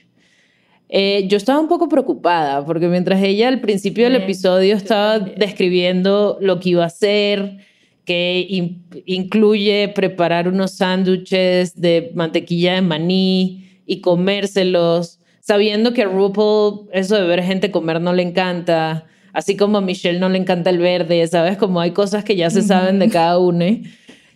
Eh, 0.89 1.27
yo 1.29 1.37
estaba 1.37 1.59
un 1.59 1.67
poco 1.67 1.89
preocupada 1.89 2.65
porque 2.65 2.87
mientras 2.87 3.21
ella 3.21 3.49
al 3.49 3.61
principio 3.61 4.05
del 4.05 4.15
episodio 4.15 4.77
estaba 4.77 5.19
describiendo 5.19 6.39
lo 6.41 6.61
que 6.61 6.69
iba 6.71 6.85
a 6.85 6.87
hacer, 6.87 7.59
que 8.05 8.47
in- 8.49 8.85
incluye 9.07 9.89
preparar 9.89 10.47
unos 10.47 10.71
sándwiches 10.77 11.75
de 11.81 12.13
mantequilla 12.15 12.75
de 12.77 12.83
maní 12.83 13.81
y 13.87 14.01
comérselos, 14.01 15.19
sabiendo 15.47 15.93
que 15.93 16.03
a 16.03 16.07
RuPaul 16.07 16.89
eso 16.93 17.15
de 17.15 17.23
ver 17.23 17.43
gente 17.43 17.71
comer 17.71 18.01
no 18.01 18.13
le 18.13 18.23
encanta, 18.23 19.07
así 19.33 19.57
como 19.57 19.79
a 19.79 19.81
Michelle 19.81 20.19
no 20.19 20.29
le 20.29 20.39
encanta 20.39 20.71
el 20.71 20.79
verde, 20.79 21.25
¿sabes? 21.29 21.57
Como 21.57 21.81
hay 21.81 21.93
cosas 21.93 22.25
que 22.25 22.35
ya 22.35 22.51
se 22.51 22.63
saben 22.63 22.99
de 22.99 23.09
cada 23.09 23.39
uno. 23.39 23.65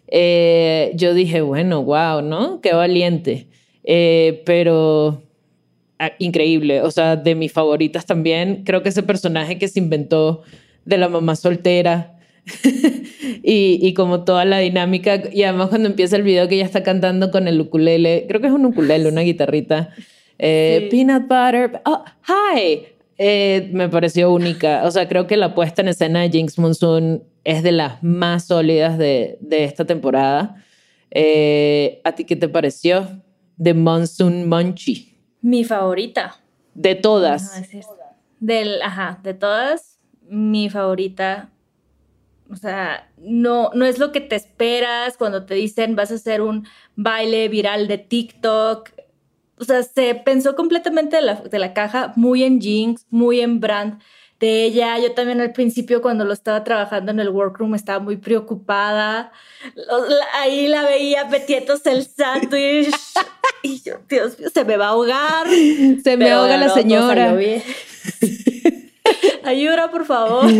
Eh, 0.06 0.92
yo 0.94 1.12
dije, 1.12 1.40
bueno, 1.40 1.82
wow, 1.82 2.22
¿no? 2.22 2.60
Qué 2.60 2.74
valiente. 2.74 3.48
Eh, 3.82 4.42
pero 4.46 5.24
ah, 5.98 6.12
increíble, 6.20 6.80
o 6.82 6.92
sea, 6.92 7.16
de 7.16 7.34
mis 7.34 7.52
favoritas 7.52 8.06
también. 8.06 8.62
Creo 8.64 8.84
que 8.84 8.90
ese 8.90 9.02
personaje 9.02 9.58
que 9.58 9.66
se 9.66 9.80
inventó 9.80 10.42
de 10.84 10.96
la 10.96 11.08
mamá 11.08 11.34
soltera 11.34 12.20
y, 13.42 13.80
y 13.82 13.94
como 13.94 14.22
toda 14.22 14.44
la 14.44 14.58
dinámica, 14.58 15.20
y 15.32 15.42
además 15.42 15.70
cuando 15.70 15.88
empieza 15.88 16.14
el 16.14 16.22
video 16.22 16.46
que 16.46 16.54
ella 16.54 16.66
está 16.66 16.84
cantando 16.84 17.32
con 17.32 17.48
el 17.48 17.60
ukulele, 17.60 18.26
creo 18.28 18.40
que 18.40 18.46
es 18.46 18.52
un 18.52 18.66
ukulele, 18.66 19.08
una 19.08 19.22
guitarrita, 19.22 19.90
eh, 20.42 20.80
Sí. 20.82 20.88
peanut 20.90 21.22
butter, 21.22 21.82
oh, 21.84 22.04
hi, 22.26 22.86
eh, 23.18 23.68
me 23.72 23.88
pareció 23.88 24.32
única. 24.32 24.82
O 24.84 24.90
sea, 24.90 25.06
creo 25.08 25.26
que 25.26 25.36
la 25.36 25.54
puesta 25.54 25.82
en 25.82 25.88
escena 25.88 26.22
de 26.22 26.30
Jinx 26.30 26.58
Monsoon 26.58 27.22
es 27.44 27.62
de 27.62 27.72
las 27.72 28.02
más 28.02 28.46
sólidas 28.46 28.96
de, 28.98 29.36
de 29.40 29.64
esta 29.64 29.84
temporada. 29.84 30.56
Eh, 31.10 32.00
¿A 32.04 32.12
ti 32.12 32.24
qué 32.24 32.36
te 32.36 32.48
pareció? 32.48 33.06
The 33.62 33.74
Monsoon 33.74 34.48
Munchie. 34.48 35.18
Mi 35.42 35.64
favorita. 35.64 36.36
De 36.74 36.94
todas. 36.94 37.58
Es. 37.72 37.86
Del, 38.38 38.80
ajá, 38.82 39.20
de 39.22 39.34
todas, 39.34 39.98
mi 40.28 40.70
favorita. 40.70 41.50
O 42.50 42.56
sea, 42.56 43.10
no, 43.18 43.70
no 43.74 43.84
es 43.84 43.98
lo 43.98 44.12
que 44.12 44.20
te 44.20 44.34
esperas 44.36 45.16
cuando 45.16 45.44
te 45.44 45.54
dicen 45.54 45.94
vas 45.94 46.10
a 46.10 46.14
hacer 46.14 46.40
un 46.40 46.66
baile 46.96 47.48
viral 47.48 47.86
de 47.86 47.98
TikTok. 47.98 48.90
O 49.60 49.64
sea, 49.64 49.82
se 49.82 50.14
pensó 50.14 50.56
completamente 50.56 51.16
de 51.16 51.22
la, 51.22 51.34
de 51.34 51.58
la 51.58 51.74
caja, 51.74 52.14
muy 52.16 52.44
en 52.44 52.60
Jinx, 52.60 53.06
muy 53.10 53.40
en 53.40 53.60
brand 53.60 54.00
de 54.40 54.64
ella. 54.64 54.98
Yo 54.98 55.12
también 55.12 55.40
al 55.40 55.52
principio 55.52 56.00
cuando 56.02 56.24
lo 56.24 56.32
estaba 56.32 56.64
trabajando 56.64 57.12
en 57.12 57.20
el 57.20 57.28
workroom 57.28 57.74
estaba 57.74 57.98
muy 57.98 58.16
preocupada. 58.16 59.32
Ahí 60.40 60.66
la 60.66 60.82
veía 60.82 61.26
metiéndose 61.26 61.92
el 61.92 62.06
sándwich. 62.06 62.90
Y 63.62 63.82
yo, 63.82 63.96
Dios 64.08 64.38
mío, 64.38 64.48
se 64.54 64.64
me 64.64 64.78
va 64.78 64.86
a 64.86 64.88
ahogar. 64.90 65.46
Se 66.02 66.16
me 66.16 66.30
ahoga 66.30 66.56
la 66.56 66.68
no, 66.68 66.74
señora. 66.74 67.34
bien. 67.34 67.62
Ayuda, 69.44 69.90
por 69.90 70.06
favor. 70.06 70.50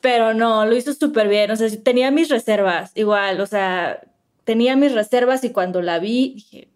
Pero 0.00 0.34
no, 0.34 0.66
lo 0.66 0.74
hizo 0.74 0.92
súper 0.92 1.28
bien. 1.28 1.52
O 1.52 1.56
sea, 1.56 1.68
tenía 1.84 2.10
mis 2.10 2.30
reservas, 2.30 2.90
igual. 2.96 3.40
O 3.40 3.46
sea, 3.46 4.00
tenía 4.42 4.74
mis 4.74 4.92
reservas 4.92 5.44
y 5.44 5.50
cuando 5.50 5.82
la 5.82 6.00
vi, 6.00 6.32
dije, 6.34 6.68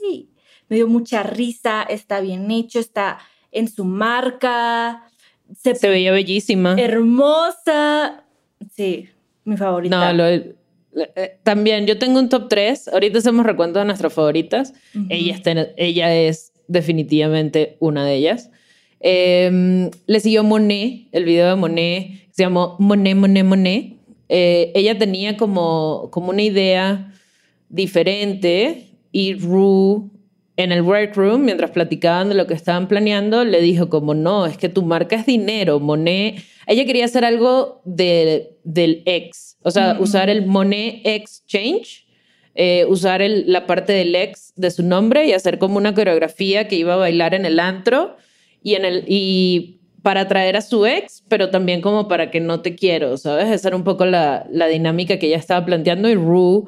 güey, 0.00 0.28
me 0.68 0.76
dio 0.76 0.86
mucha 0.88 1.22
risa, 1.22 1.82
está 1.82 2.20
bien 2.20 2.50
hecho, 2.50 2.78
está 2.80 3.18
en 3.52 3.68
su 3.68 3.84
marca, 3.84 5.04
se, 5.56 5.74
Se 5.74 5.88
veía 5.88 6.10
bellísima. 6.12 6.74
hermosa. 6.78 8.24
Sí, 8.74 9.08
mi 9.44 9.56
favorita. 9.56 10.12
No, 10.12 10.18
lo- 10.18 10.26
eh, 10.26 11.38
también 11.42 11.86
yo 11.86 11.98
tengo 11.98 12.18
un 12.20 12.28
top 12.28 12.48
3. 12.48 12.88
Ahorita 12.88 13.18
hacemos 13.18 13.44
recuento 13.44 13.78
de 13.80 13.84
nuestras 13.84 14.12
favoritas. 14.12 14.72
Ujú. 14.94 15.06
ella, 15.10 15.34
está 15.34 15.52
ella 15.76 16.14
es 16.14 16.52
definitivamente 16.68 17.76
una 17.80 18.04
de 18.06 18.14
ellas. 18.14 18.50
Eh, 19.00 19.90
le 20.06 20.20
siguió 20.20 20.44
Monet, 20.44 21.08
el 21.12 21.24
video 21.24 21.48
de 21.48 21.56
Monet, 21.56 22.28
se 22.30 22.42
llamó 22.44 22.76
Monet, 22.78 23.16
Monet, 23.16 23.44
Monet. 23.44 23.96
eh, 24.30 24.72
ella 24.74 24.96
tenía 24.96 25.36
como, 25.36 26.08
como 26.10 26.30
una 26.30 26.42
idea 26.42 27.12
diferente 27.68 28.88
y 29.14 29.34
Rue 29.34 30.10
en 30.56 30.72
el 30.72 30.82
workroom, 30.82 31.44
mientras 31.44 31.70
platicaban 31.70 32.28
de 32.28 32.34
lo 32.34 32.48
que 32.48 32.54
estaban 32.54 32.88
planeando, 32.88 33.44
le 33.44 33.60
dijo 33.60 33.88
como, 33.88 34.12
no, 34.12 34.44
es 34.44 34.58
que 34.58 34.68
tu 34.68 34.82
marca 34.82 35.14
es 35.14 35.24
dinero, 35.24 35.78
Monet. 35.78 36.42
Ella 36.66 36.84
quería 36.84 37.04
hacer 37.04 37.24
algo 37.24 37.80
de, 37.84 38.56
del 38.64 39.04
ex, 39.06 39.56
o 39.62 39.70
sea, 39.70 39.96
usar 40.00 40.30
el 40.30 40.46
Monet 40.46 41.00
Exchange, 41.04 42.06
eh, 42.56 42.86
usar 42.88 43.22
el, 43.22 43.44
la 43.52 43.66
parte 43.66 43.92
del 43.92 44.16
ex 44.16 44.52
de 44.56 44.72
su 44.72 44.82
nombre 44.82 45.26
y 45.26 45.32
hacer 45.32 45.60
como 45.60 45.76
una 45.76 45.94
coreografía 45.94 46.66
que 46.66 46.74
iba 46.74 46.94
a 46.94 46.96
bailar 46.96 47.34
en 47.34 47.46
el 47.46 47.60
antro 47.60 48.16
y, 48.64 48.74
en 48.74 48.84
el, 48.84 49.04
y 49.06 49.78
para 50.02 50.22
atraer 50.22 50.56
a 50.56 50.60
su 50.60 50.86
ex, 50.86 51.22
pero 51.28 51.50
también 51.50 51.80
como 51.80 52.08
para 52.08 52.32
que 52.32 52.40
no 52.40 52.62
te 52.62 52.74
quiero, 52.74 53.16
¿sabes? 53.16 53.48
Esa 53.48 53.68
era 53.68 53.76
un 53.76 53.84
poco 53.84 54.06
la, 54.06 54.44
la 54.50 54.66
dinámica 54.66 55.20
que 55.20 55.28
ella 55.28 55.38
estaba 55.38 55.64
planteando 55.64 56.08
y 56.08 56.16
Rue 56.16 56.64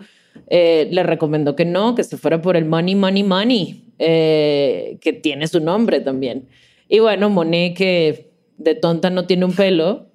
eh, 0.48 0.88
le 0.90 1.02
recomendó 1.02 1.56
que 1.56 1.64
no, 1.64 1.94
que 1.94 2.04
se 2.04 2.16
fuera 2.16 2.40
por 2.40 2.56
el 2.56 2.64
Money, 2.64 2.94
Money, 2.94 3.24
Money, 3.24 3.84
eh, 3.98 4.98
que 5.00 5.12
tiene 5.12 5.48
su 5.48 5.60
nombre 5.60 6.00
también. 6.00 6.48
Y 6.88 7.00
bueno, 7.00 7.30
Monet, 7.30 7.76
que 7.76 8.30
de 8.58 8.74
tonta 8.76 9.10
no 9.10 9.26
tiene 9.26 9.44
un 9.44 9.52
pelo, 9.52 10.06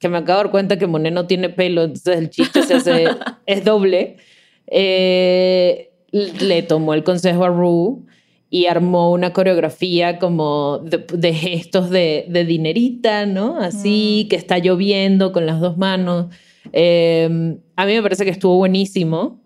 que 0.00 0.08
me 0.08 0.18
acabo 0.18 0.38
de 0.38 0.44
dar 0.44 0.50
cuenta 0.50 0.78
que 0.78 0.88
Monet 0.88 1.12
no 1.12 1.26
tiene 1.26 1.50
pelo, 1.50 1.84
entonces 1.84 2.18
el 2.18 2.30
chiste 2.30 2.62
se 2.62 2.74
hace, 2.74 3.04
es 3.46 3.64
doble, 3.64 4.16
eh, 4.66 5.90
le 6.10 6.62
tomó 6.62 6.94
el 6.94 7.04
consejo 7.04 7.44
a 7.44 7.48
Rue 7.48 8.00
y 8.52 8.66
armó 8.66 9.12
una 9.12 9.32
coreografía 9.32 10.18
como 10.18 10.80
de, 10.80 11.32
gestos 11.32 11.90
de, 11.90 12.26
de, 12.28 12.44
dinerita, 12.44 13.24
¿no? 13.24 13.58
Así, 13.58 14.24
mm. 14.24 14.28
que 14.28 14.34
está 14.36 14.58
lloviendo 14.58 15.30
con 15.30 15.46
las 15.46 15.60
dos 15.60 15.78
manos. 15.78 16.26
a 16.64 17.86
mí 17.86 17.92
me 17.94 18.02
parece 18.02 18.24
que 18.24 18.32
estuvo 18.32 18.56
buenísimo 18.56 19.40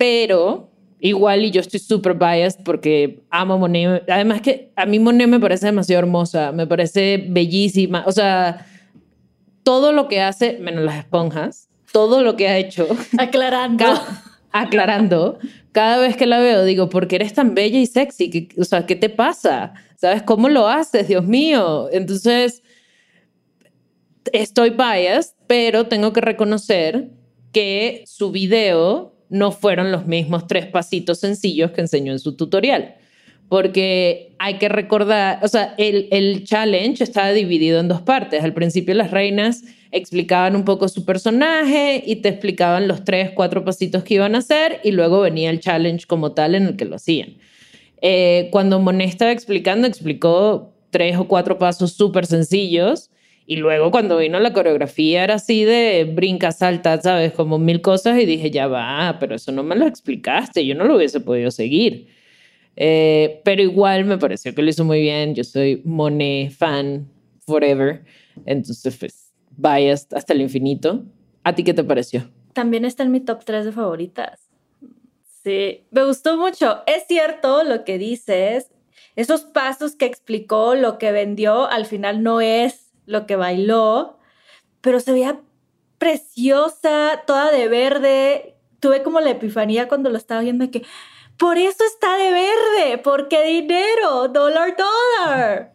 pero 0.00 0.70
igual 0.98 1.44
y 1.44 1.50
yo 1.50 1.60
estoy 1.60 1.78
súper 1.78 2.14
biased 2.14 2.64
porque 2.64 3.20
amo 3.28 3.58
Monet. 3.58 4.08
Además 4.08 4.40
que 4.40 4.72
a 4.74 4.86
mí 4.86 4.98
Monet 4.98 5.28
me 5.28 5.38
parece 5.38 5.66
demasiado 5.66 5.98
hermosa, 5.98 6.52
me 6.52 6.66
parece 6.66 7.22
bellísima. 7.28 8.04
O 8.06 8.12
sea, 8.12 8.66
todo 9.62 9.92
lo 9.92 10.08
que 10.08 10.22
hace, 10.22 10.56
menos 10.58 10.84
las 10.84 10.96
esponjas, 10.96 11.68
todo 11.92 12.22
lo 12.22 12.34
que 12.34 12.48
ha 12.48 12.56
hecho. 12.56 12.88
Aclarando. 13.18 13.84
aclarando. 14.52 15.38
Cada 15.72 15.98
vez 15.98 16.16
que 16.16 16.24
la 16.24 16.38
veo 16.38 16.64
digo, 16.64 16.88
¿por 16.88 17.06
qué 17.06 17.16
eres 17.16 17.34
tan 17.34 17.54
bella 17.54 17.78
y 17.78 17.84
sexy? 17.84 18.48
o 18.56 18.64
sea, 18.64 18.86
¿qué 18.86 18.96
te 18.96 19.10
pasa? 19.10 19.74
¿Sabes 19.96 20.22
cómo 20.22 20.48
lo 20.48 20.66
haces? 20.66 21.08
Dios 21.08 21.26
mío. 21.26 21.90
Entonces, 21.92 22.62
estoy 24.32 24.70
biased, 24.70 25.34
pero 25.46 25.88
tengo 25.88 26.14
que 26.14 26.22
reconocer 26.22 27.10
que 27.52 28.02
su 28.06 28.30
video 28.30 29.09
no 29.30 29.52
fueron 29.52 29.92
los 29.92 30.06
mismos 30.06 30.46
tres 30.46 30.66
pasitos 30.66 31.20
sencillos 31.20 31.70
que 31.70 31.80
enseñó 31.80 32.12
en 32.12 32.18
su 32.18 32.36
tutorial. 32.36 32.96
Porque 33.48 34.34
hay 34.38 34.58
que 34.58 34.68
recordar, 34.68 35.40
o 35.42 35.48
sea, 35.48 35.74
el, 35.78 36.08
el 36.12 36.44
challenge 36.44 37.02
estaba 37.02 37.32
dividido 37.32 37.80
en 37.80 37.88
dos 37.88 38.02
partes. 38.02 38.44
Al 38.44 38.52
principio 38.52 38.94
las 38.94 39.10
reinas 39.10 39.64
explicaban 39.90 40.54
un 40.54 40.64
poco 40.64 40.88
su 40.88 41.04
personaje 41.04 42.02
y 42.06 42.16
te 42.16 42.28
explicaban 42.28 42.86
los 42.86 43.04
tres, 43.04 43.30
cuatro 43.34 43.64
pasitos 43.64 44.04
que 44.04 44.14
iban 44.14 44.34
a 44.34 44.38
hacer 44.38 44.80
y 44.84 44.92
luego 44.92 45.20
venía 45.20 45.50
el 45.50 45.58
challenge 45.60 46.06
como 46.06 46.32
tal 46.32 46.54
en 46.54 46.66
el 46.66 46.76
que 46.76 46.84
lo 46.84 46.96
hacían. 46.96 47.36
Eh, 48.02 48.48
cuando 48.52 48.78
Monet 48.78 49.08
estaba 49.08 49.32
explicando, 49.32 49.86
explicó 49.86 50.72
tres 50.90 51.16
o 51.16 51.26
cuatro 51.26 51.58
pasos 51.58 51.92
súper 51.92 52.26
sencillos 52.26 53.10
y 53.50 53.56
luego 53.56 53.90
cuando 53.90 54.16
vino 54.16 54.38
la 54.38 54.52
coreografía 54.52 55.24
era 55.24 55.34
así 55.34 55.64
de 55.64 56.04
brinca, 56.04 56.52
salta, 56.52 57.00
¿sabes? 57.00 57.32
Como 57.32 57.58
mil 57.58 57.80
cosas 57.80 58.16
y 58.20 58.24
dije, 58.24 58.52
ya 58.52 58.68
va, 58.68 59.16
pero 59.18 59.34
eso 59.34 59.50
no 59.50 59.64
me 59.64 59.74
lo 59.74 59.88
explicaste, 59.88 60.64
yo 60.64 60.76
no 60.76 60.84
lo 60.84 60.94
hubiese 60.94 61.18
podido 61.18 61.50
seguir. 61.50 62.06
Eh, 62.76 63.40
pero 63.44 63.60
igual 63.60 64.04
me 64.04 64.18
pareció 64.18 64.54
que 64.54 64.62
lo 64.62 64.70
hizo 64.70 64.84
muy 64.84 65.00
bien, 65.00 65.34
yo 65.34 65.42
soy 65.42 65.82
Monet 65.84 66.52
fan 66.52 67.08
forever, 67.44 68.04
entonces 68.46 68.96
pues 68.96 69.32
biased 69.56 70.14
hasta 70.16 70.32
el 70.32 70.42
infinito. 70.42 71.04
¿A 71.42 71.52
ti 71.52 71.64
qué 71.64 71.74
te 71.74 71.82
pareció? 71.82 72.30
También 72.52 72.84
está 72.84 73.02
en 73.02 73.10
mi 73.10 73.18
top 73.18 73.44
3 73.44 73.64
de 73.64 73.72
favoritas. 73.72 74.48
Sí, 75.42 75.88
me 75.90 76.04
gustó 76.04 76.36
mucho. 76.36 76.84
Es 76.86 77.08
cierto 77.08 77.64
lo 77.64 77.84
que 77.84 77.98
dices, 77.98 78.70
esos 79.16 79.40
pasos 79.40 79.96
que 79.96 80.06
explicó, 80.06 80.76
lo 80.76 80.98
que 80.98 81.10
vendió, 81.10 81.68
al 81.68 81.86
final 81.86 82.22
no 82.22 82.40
es 82.40 82.89
lo 83.10 83.26
que 83.26 83.36
bailó, 83.36 84.18
pero 84.80 85.00
se 85.00 85.12
veía 85.12 85.40
preciosa, 85.98 87.22
toda 87.26 87.50
de 87.50 87.68
verde. 87.68 88.54
Tuve 88.78 89.02
como 89.02 89.20
la 89.20 89.30
epifanía 89.30 89.88
cuando 89.88 90.08
lo 90.08 90.16
estaba 90.16 90.40
viendo 90.40 90.70
que 90.70 90.82
por 91.36 91.58
eso 91.58 91.84
está 91.84 92.16
de 92.16 92.30
verde, 92.30 92.98
porque 92.98 93.42
dinero, 93.44 94.28
dólar, 94.28 94.76
dólar. 94.76 95.72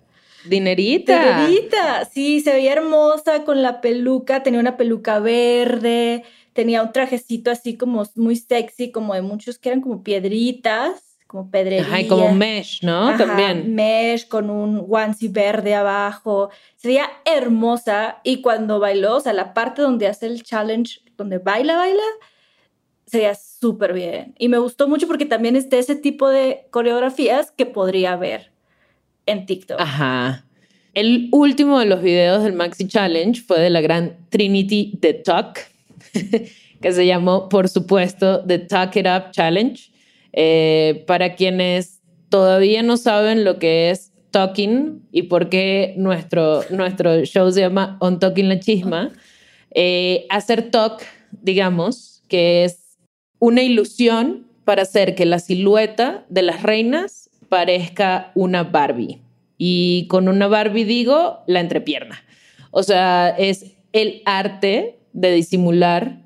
Dinerita. 0.47 1.37
Dinerita, 1.37 2.05
sí, 2.05 2.39
se 2.39 2.53
veía 2.53 2.73
hermosa 2.73 3.43
con 3.43 3.61
la 3.61 3.81
peluca, 3.81 4.43
tenía 4.43 4.59
una 4.59 4.77
peluca 4.77 5.19
verde, 5.19 6.23
tenía 6.53 6.83
un 6.83 6.91
trajecito 6.91 7.51
así 7.51 7.77
como 7.77 8.03
muy 8.15 8.35
sexy, 8.35 8.91
como 8.91 9.13
de 9.13 9.21
muchos 9.21 9.57
que 9.57 9.69
eran 9.69 9.81
como 9.81 10.03
piedritas 10.03 11.14
como 11.27 11.49
pedrería. 11.49 11.81
Ajá, 11.81 12.01
y 12.01 12.07
como 12.07 12.33
mesh, 12.33 12.83
¿no? 12.83 13.15
También. 13.17 13.73
Mesh 13.73 14.27
con 14.27 14.49
un 14.49 14.85
onesie 14.89 15.29
verde 15.29 15.73
abajo. 15.73 16.49
Sería 16.75 17.09
hermosa. 17.25 18.21
Y 18.23 18.41
cuando 18.41 18.79
bailó, 18.79 19.17
o 19.17 19.19
sea, 19.19 19.33
la 19.33 19.53
parte 19.53 19.81
donde 19.81 20.07
hace 20.07 20.27
el 20.27 20.43
challenge, 20.43 21.01
donde 21.17 21.39
baila, 21.39 21.77
baila, 21.77 22.03
sería 23.05 23.35
súper 23.35 23.93
bien. 23.93 24.35
Y 24.37 24.49
me 24.49 24.57
gustó 24.59 24.87
mucho 24.87 25.07
porque 25.07 25.25
también 25.25 25.55
es 25.55 25.69
de 25.69 25.79
ese 25.79 25.95
tipo 25.95 26.29
de 26.29 26.67
coreografías 26.69 27.51
que 27.51 27.65
podría 27.65 28.15
ver 28.15 28.51
en 29.25 29.45
TikTok. 29.45 29.79
Ajá. 29.79 30.45
El 30.93 31.27
último 31.31 31.79
de 31.79 31.87
los 31.87 32.01
videos 32.01 32.43
del 32.43 32.53
Maxi 32.53 32.87
Challenge 32.87 33.41
fue 33.41 33.59
de 33.59 33.69
la 33.69 33.81
gran 33.81 34.15
Trinity 34.29 34.97
The 35.01 35.15
Talk, 35.15 35.59
que 36.81 36.91
se 36.93 37.05
llamó, 37.05 37.49
por 37.49 37.67
supuesto, 37.67 38.45
The 38.45 38.59
Talk 38.59 38.95
It 38.95 39.07
Up 39.07 39.31
Challenge 39.31 39.94
eh, 40.37 41.05
para 41.07 41.35
quienes 41.35 42.01
todavía 42.27 42.83
no 42.83 42.97
saben 42.97 43.45
lo 43.45 43.57
que 43.57 43.89
es 43.89 44.11
talking 44.31 45.07
y 45.13 45.23
por 45.23 45.47
qué 45.47 45.93
nuestro, 45.95 46.63
nuestro 46.69 47.23
show 47.23 47.49
se 47.53 47.61
llama 47.61 47.97
On 48.01 48.19
Talking 48.19 48.49
la 48.49 48.59
Chisma, 48.59 49.13
eh, 49.71 50.25
hacer 50.29 50.71
talk, 50.71 51.01
digamos, 51.31 52.21
que 52.27 52.65
es 52.65 52.97
una 53.39 53.63
ilusión 53.63 54.45
para 54.65 54.81
hacer 54.81 55.15
que 55.15 55.25
la 55.25 55.39
silueta 55.39 56.25
de 56.27 56.41
las 56.41 56.63
reinas 56.63 57.29
parezca 57.47 58.33
una 58.35 58.63
Barbie. 58.63 59.21
Y 59.57 60.07
con 60.09 60.27
una 60.27 60.47
Barbie 60.47 60.83
digo 60.83 61.43
la 61.47 61.61
entrepierna. 61.61 62.21
O 62.71 62.83
sea, 62.83 63.29
es 63.29 63.77
el 63.93 64.21
arte 64.25 64.97
de 65.13 65.31
disimular 65.31 66.23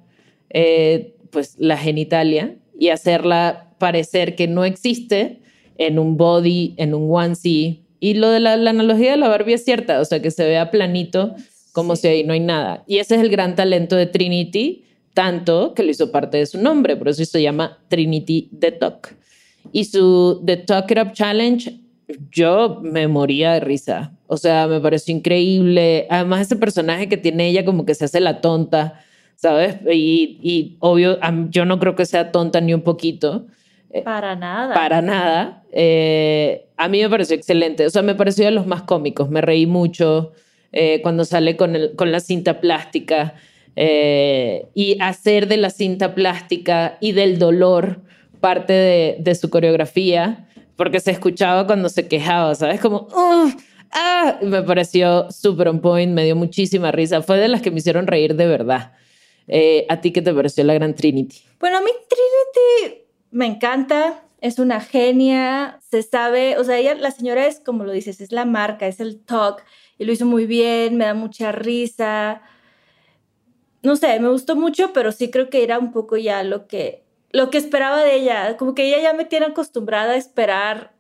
eh, 0.49 1.13
pues 1.29 1.55
la 1.59 1.77
genitalia 1.77 2.55
y 2.79 2.89
hacerla 2.89 3.68
parecer 3.79 4.35
que 4.35 4.47
no 4.47 4.65
existe 4.65 5.39
en 5.77 5.97
un 5.97 6.17
body, 6.17 6.75
en 6.77 6.93
un 6.93 7.09
onesie. 7.09 7.81
Y 7.99 8.13
lo 8.13 8.29
de 8.29 8.39
la, 8.39 8.53
analogía 8.53 9.11
de 9.11 9.17
la 9.17 9.27
Barbie 9.27 9.53
es 9.53 9.65
cierta, 9.65 9.99
o 9.99 10.05
sea, 10.05 10.21
que 10.21 10.29
se 10.29 10.45
vea 10.45 10.69
planito 10.71 11.35
como 11.71 11.95
si 11.95 12.07
ahí 12.07 12.23
no 12.23 12.33
hay 12.33 12.39
nada. 12.39 12.83
Y 12.87 12.97
ese 12.97 13.15
es 13.15 13.21
el 13.21 13.29
gran 13.29 13.55
talento 13.55 13.95
de 13.95 14.05
Trinity, 14.05 14.83
tanto 15.13 15.73
que 15.73 15.83
lo 15.83 15.91
hizo 15.91 16.11
parte 16.11 16.37
de 16.37 16.45
su 16.45 16.61
nombre, 16.61 16.95
por 16.95 17.09
eso 17.09 17.23
se 17.25 17.41
llama 17.41 17.79
Trinity 17.87 18.49
The 18.57 18.71
Talk. 18.73 19.15
Y 19.71 19.85
su 19.85 20.41
The 20.45 20.57
Talk 20.57 20.91
It 20.91 20.97
Up 21.01 21.13
Challenge, 21.13 21.79
yo 22.31 22.79
me 22.81 23.07
moría 23.07 23.53
de 23.53 23.59
risa. 23.59 24.13
O 24.27 24.37
sea, 24.37 24.67
me 24.67 24.79
pareció 24.79 25.15
increíble. 25.15 26.07
Además, 26.09 26.41
ese 26.41 26.55
personaje 26.55 27.07
que 27.07 27.17
tiene 27.17 27.47
ella 27.49 27.65
como 27.65 27.85
que 27.85 27.95
se 27.95 28.05
hace 28.05 28.19
la 28.19 28.41
tonta, 28.41 29.01
¿sabes? 29.35 29.77
Y, 29.91 30.39
y 30.41 30.77
obvio, 30.79 31.19
yo 31.49 31.65
no 31.65 31.79
creo 31.79 31.95
que 31.95 32.05
sea 32.05 32.31
tonta 32.31 32.61
ni 32.61 32.73
un 32.73 32.81
poquito. 32.81 33.45
Eh, 33.91 34.03
para 34.03 34.35
nada. 34.35 34.73
Para 34.73 35.01
nada. 35.01 35.63
Eh, 35.71 36.67
a 36.77 36.87
mí 36.87 37.01
me 37.01 37.09
pareció 37.09 37.35
excelente. 37.35 37.85
O 37.85 37.89
sea, 37.89 38.01
me 38.01 38.15
pareció 38.15 38.45
de 38.45 38.51
los 38.51 38.67
más 38.67 38.83
cómicos. 38.83 39.29
Me 39.29 39.41
reí 39.41 39.65
mucho 39.65 40.33
eh, 40.71 41.01
cuando 41.01 41.25
sale 41.25 41.55
con, 41.57 41.75
el, 41.75 41.95
con 41.95 42.11
la 42.11 42.19
cinta 42.19 42.61
plástica. 42.61 43.35
y 43.75 44.97
hacer 44.99 45.47
de 45.47 45.57
la 45.57 45.69
cinta 45.69 46.13
plástica 46.13 46.97
y 46.99 47.13
del 47.13 47.39
dolor 47.39 48.01
parte 48.41 48.73
de, 48.73 49.17
de 49.19 49.35
su 49.35 49.49
coreografía, 49.49 50.47
porque 50.75 50.99
se 50.99 51.11
escuchaba 51.11 51.65
cuando 51.65 51.89
se 51.89 52.07
quejaba, 52.07 52.55
¿sabes? 52.55 52.79
Como, 52.81 53.07
¡ah! 53.13 54.37
Me 54.41 54.61
pareció 54.63 55.31
súper 55.31 55.69
on 55.69 55.79
point, 55.79 56.13
me 56.13 56.25
dio 56.25 56.35
muchísima 56.35 56.91
risa. 56.91 57.21
Fue 57.21 57.37
de 57.37 57.47
las 57.47 57.61
que 57.61 57.71
me 57.71 57.79
hicieron 57.79 58.05
reír 58.05 58.35
de 58.35 58.47
verdad. 58.47 58.93
¿A 59.89 60.01
ti 60.01 60.11
qué 60.11 60.21
te 60.21 60.33
pareció 60.33 60.63
la 60.63 60.75
gran 60.75 60.93
Trinity? 60.93 61.37
Bueno, 61.59 61.77
a 61.77 61.81
mí 61.81 61.89
Trinity 62.07 63.08
me 63.31 63.45
encanta, 63.45 64.23
es 64.41 64.59
una 64.59 64.79
genia, 64.79 65.79
se 65.89 66.01
sabe, 66.03 66.57
o 66.57 66.63
sea, 66.63 66.77
ella, 66.77 66.95
la 66.95 67.11
señora 67.11 67.45
es, 67.47 67.59
como 67.59 67.83
lo 67.83 67.91
dices, 67.91 68.21
es 68.21 68.31
la 68.31 68.45
marca, 68.45 68.87
es 68.87 68.99
el 68.99 69.19
talk, 69.23 69.63
y 69.97 70.05
lo 70.05 70.13
hizo 70.13 70.25
muy 70.25 70.45
bien, 70.45 70.97
me 70.97 71.05
da 71.05 71.13
mucha 71.13 71.51
risa. 71.51 72.41
no 73.81 73.95
sé, 73.95 74.19
me 74.19 74.29
gustó 74.29 74.55
mucho, 74.55 74.93
pero 74.93 75.11
sí 75.11 75.29
creo 75.29 75.49
que 75.49 75.63
era 75.63 75.77
un 75.79 75.91
poco 75.91 76.17
ya 76.17 76.43
lo 76.43 76.67
que, 76.67 77.03
lo 77.31 77.49
que 77.49 77.57
esperaba 77.57 78.03
de 78.03 78.15
ella. 78.15 78.57
Como 78.57 78.75
que 78.75 78.87
ella 78.87 79.01
ya 79.01 79.13
me 79.13 79.25
tiene 79.25 79.47
acostumbrada 79.47 80.13
a 80.13 80.17
esperar 80.17 80.93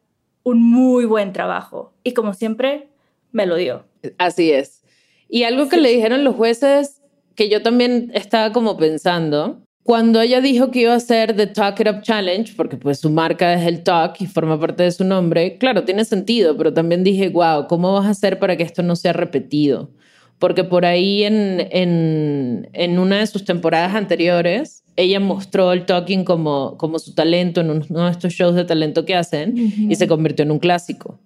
un 0.43 0.61
muy 0.61 1.05
buen 1.05 1.33
trabajo. 1.33 1.93
Y 2.03 2.13
como 2.13 2.33
siempre, 2.33 2.89
me 3.31 3.45
lo 3.45 3.55
dio. 3.55 3.85
Así 4.17 4.51
es. 4.51 4.83
Y 5.27 5.43
algo 5.43 5.69
que 5.69 5.77
le 5.77 5.89
dijeron 5.89 6.23
los 6.23 6.35
jueces, 6.35 7.01
que 7.35 7.49
yo 7.49 7.61
también 7.61 8.11
estaba 8.13 8.51
como 8.51 8.77
pensando, 8.77 9.61
cuando 9.89 10.21
ella 10.21 10.39
dijo 10.39 10.69
que 10.69 10.81
iba 10.81 10.93
a 10.93 10.97
hacer 10.97 11.35
The 11.35 11.47
Talk 11.47 11.79
It 11.79 11.87
Up 11.87 12.01
Challenge, 12.03 12.53
porque 12.55 12.77
pues 12.77 12.99
su 12.99 13.09
marca 13.09 13.55
es 13.55 13.65
el 13.65 13.81
Talk 13.81 14.21
y 14.21 14.27
forma 14.27 14.59
parte 14.59 14.83
de 14.83 14.91
su 14.91 15.03
nombre, 15.03 15.57
claro, 15.57 15.83
tiene 15.83 16.05
sentido, 16.05 16.55
pero 16.55 16.71
también 16.71 17.03
dije, 17.03 17.29
wow, 17.29 17.65
¿cómo 17.65 17.93
vas 17.93 18.05
a 18.05 18.11
hacer 18.11 18.37
para 18.37 18.55
que 18.55 18.61
esto 18.61 18.83
no 18.83 18.95
sea 18.95 19.13
repetido? 19.13 19.89
Porque 20.37 20.63
por 20.63 20.85
ahí 20.85 21.23
en, 21.23 21.67
en, 21.71 22.69
en 22.73 22.99
una 22.99 23.17
de 23.17 23.25
sus 23.25 23.45
temporadas 23.45 23.95
anteriores, 23.95 24.83
ella 24.95 25.19
mostró 25.19 25.73
el 25.73 25.87
talking 25.87 26.23
como, 26.23 26.77
como 26.77 26.99
su 26.99 27.15
talento 27.15 27.61
en 27.61 27.71
uno 27.71 28.05
de 28.05 28.11
estos 28.11 28.31
shows 28.33 28.53
de 28.53 28.65
talento 28.65 29.05
que 29.05 29.15
hacen 29.15 29.57
y 29.57 29.95
se 29.95 30.07
convirtió 30.07 30.43
en 30.45 30.51
un 30.51 30.59
clásico. 30.59 31.19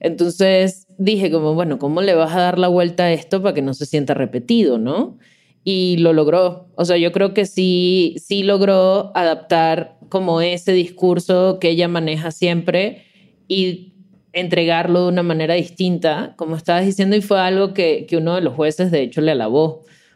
Entonces 0.00 0.88
dije 0.98 1.30
como, 1.30 1.54
bueno, 1.54 1.78
¿cómo 1.78 2.02
le 2.02 2.16
vas 2.16 2.34
a 2.34 2.40
dar 2.40 2.58
la 2.58 2.66
vuelta 2.66 3.04
a 3.04 3.12
esto 3.12 3.40
para 3.40 3.54
que 3.54 3.62
no 3.62 3.74
se 3.74 3.86
sienta 3.86 4.14
repetido, 4.14 4.76
no? 4.76 5.18
Y 5.64 5.98
lo 5.98 6.12
logró. 6.12 6.68
O 6.76 6.84
sea, 6.84 6.96
yo 6.96 7.12
creo 7.12 7.34
que 7.34 7.44
sí, 7.44 8.16
sí 8.18 8.42
logró 8.42 9.12
adaptar 9.14 9.98
como 10.08 10.40
ese 10.40 10.72
discurso 10.72 11.58
que 11.60 11.70
ella 11.70 11.88
maneja 11.88 12.30
siempre 12.30 13.04
y 13.48 13.92
entregarlo 14.32 15.02
de 15.02 15.08
una 15.08 15.22
manera 15.22 15.54
distinta, 15.54 16.34
como 16.36 16.56
estabas 16.56 16.86
diciendo, 16.86 17.16
y 17.16 17.20
fue 17.20 17.40
algo 17.40 17.74
que, 17.74 18.06
que 18.06 18.16
uno 18.16 18.34
de 18.34 18.40
los 18.40 18.54
jueces 18.54 18.90
de 18.90 19.02
hecho 19.02 19.20
le 19.20 19.32
alabó. 19.32 19.64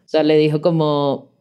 O 0.05 0.09
sea, 0.09 0.23
le 0.23 0.37
dijo 0.39 0.61
como, 0.61 1.33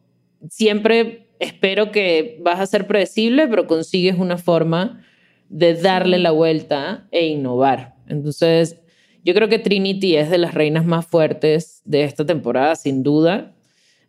siempre 0.50 1.28
espero 1.38 1.90
que 1.90 2.38
vas 2.42 2.60
a 2.60 2.66
ser 2.66 2.86
predecible, 2.86 3.48
pero 3.48 3.66
consigues 3.66 4.16
una 4.18 4.38
forma 4.38 5.04
de 5.48 5.74
darle 5.74 6.18
la 6.18 6.30
vuelta 6.30 7.08
e 7.10 7.26
innovar. 7.26 7.94
Entonces, 8.08 8.80
yo 9.24 9.34
creo 9.34 9.48
que 9.48 9.58
Trinity 9.58 10.16
es 10.16 10.30
de 10.30 10.38
las 10.38 10.54
reinas 10.54 10.84
más 10.84 11.06
fuertes 11.06 11.82
de 11.84 12.04
esta 12.04 12.24
temporada, 12.24 12.74
sin 12.76 13.02
duda. 13.02 13.54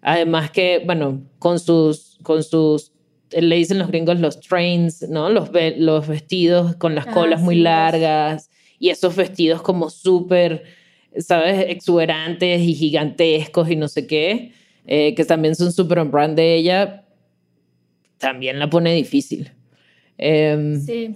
Además 0.03 0.51
que, 0.51 0.83
bueno, 0.85 1.23
con 1.39 1.59
sus, 1.59 2.19
con 2.23 2.43
sus, 2.43 2.91
le 3.31 3.55
dicen 3.55 3.79
los 3.79 3.87
gringos 3.87 4.19
los 4.19 4.41
trains, 4.41 5.07
¿no? 5.09 5.29
Los, 5.29 5.49
los 5.77 6.07
vestidos 6.07 6.75
con 6.75 6.93
las 6.93 7.07
colas 7.07 7.41
muy 7.41 7.55
largas 7.55 8.49
y 8.79 8.89
esos 8.89 9.15
vestidos 9.15 9.61
como 9.61 9.89
súper, 9.89 10.63
¿sabes? 11.17 11.67
Exuberantes 11.69 12.61
y 12.61 12.73
gigantescos 12.73 13.71
y 13.71 13.77
no 13.77 13.87
sé 13.87 14.05
qué, 14.05 14.51
eh, 14.85 15.15
que 15.15 15.23
también 15.23 15.55
son 15.55 15.71
súper 15.71 15.99
on 15.99 16.11
brand 16.11 16.35
de 16.35 16.55
ella, 16.55 17.05
también 18.17 18.59
la 18.59 18.69
pone 18.69 18.93
difícil. 18.93 19.51
Em, 20.17 20.81
sí. 20.81 21.15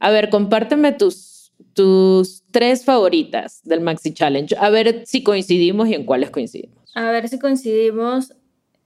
A 0.00 0.10
ver, 0.10 0.28
compárteme 0.28 0.90
tus, 0.90 1.52
tus 1.72 2.42
tres 2.50 2.84
favoritas 2.84 3.60
del 3.62 3.80
Maxi 3.80 4.12
Challenge. 4.12 4.56
A 4.58 4.70
ver 4.70 5.02
si 5.06 5.22
coincidimos 5.22 5.88
y 5.88 5.94
en 5.94 6.04
cuáles 6.04 6.30
coincidimos. 6.30 6.83
A 6.94 7.10
ver 7.10 7.28
si 7.28 7.38
coincidimos. 7.38 8.32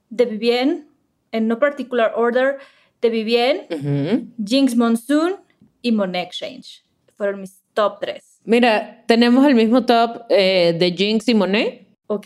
De 0.09 0.25
Vivien, 0.25 0.87
en 1.31 1.47
no 1.47 1.59
particular 1.59 2.13
order, 2.15 2.57
de 2.99 3.09
Vivien, 3.11 4.33
Jinx 4.43 4.75
Monsoon 4.75 5.35
y 5.83 5.91
Monet 5.91 6.25
Exchange. 6.25 6.83
Fueron 7.15 7.41
mis 7.41 7.61
top 7.75 7.99
tres. 7.99 8.39
Mira, 8.43 9.03
tenemos 9.07 9.45
el 9.45 9.53
mismo 9.53 9.85
top 9.85 10.23
eh, 10.29 10.75
de 10.77 10.91
Jinx 10.91 11.27
y 11.27 11.35
Monet. 11.35 11.87
Ok. 12.07 12.25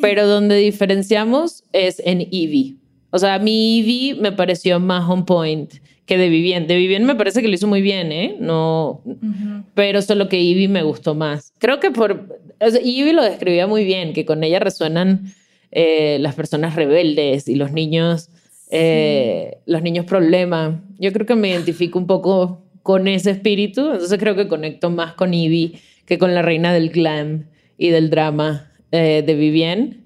Pero 0.00 0.26
donde 0.26 0.56
diferenciamos 0.56 1.64
es 1.72 2.00
en 2.04 2.22
Eevee. 2.22 2.76
O 3.10 3.18
sea, 3.18 3.34
a 3.34 3.38
mí 3.38 3.80
Eevee 3.80 4.20
me 4.20 4.32
pareció 4.32 4.80
más 4.80 5.08
on 5.08 5.26
point 5.26 5.74
que 6.06 6.18
de 6.18 6.28
Vivien. 6.28 6.66
De 6.66 6.76
Vivien 6.76 7.04
me 7.04 7.14
parece 7.14 7.42
que 7.42 7.48
lo 7.48 7.54
hizo 7.54 7.66
muy 7.66 7.82
bien, 7.82 8.12
¿eh? 8.12 8.36
No, 8.38 9.02
pero 9.74 10.02
solo 10.02 10.28
que 10.28 10.40
Ivy 10.40 10.68
me 10.68 10.82
gustó 10.82 11.14
más. 11.14 11.52
Creo 11.58 11.80
que 11.80 11.90
por... 11.90 12.38
O 12.60 12.70
sea, 12.70 12.80
Ivy 12.80 13.12
lo 13.12 13.22
describía 13.22 13.66
muy 13.66 13.84
bien, 13.84 14.12
que 14.12 14.24
con 14.24 14.44
ella 14.44 14.58
resuenan 14.58 15.32
eh, 15.70 16.18
las 16.20 16.34
personas 16.34 16.76
rebeldes 16.76 17.48
y 17.48 17.56
los 17.56 17.72
niños, 17.72 18.30
eh, 18.70 19.58
los 19.66 19.82
niños 19.82 20.04
problema. 20.04 20.84
Yo 20.98 21.12
creo 21.12 21.26
que 21.26 21.34
me 21.34 21.50
identifico 21.50 21.98
un 21.98 22.06
poco 22.06 22.62
con 22.82 23.08
ese 23.08 23.30
espíritu, 23.30 23.92
entonces 23.92 24.18
creo 24.18 24.36
que 24.36 24.46
conecto 24.46 24.90
más 24.90 25.14
con 25.14 25.32
Ivy 25.32 25.78
que 26.04 26.18
con 26.18 26.34
la 26.34 26.42
reina 26.42 26.72
del 26.72 26.90
glam 26.90 27.46
y 27.78 27.88
del 27.88 28.10
drama 28.10 28.70
eh, 28.92 29.24
de 29.26 29.34
Vivien, 29.34 30.04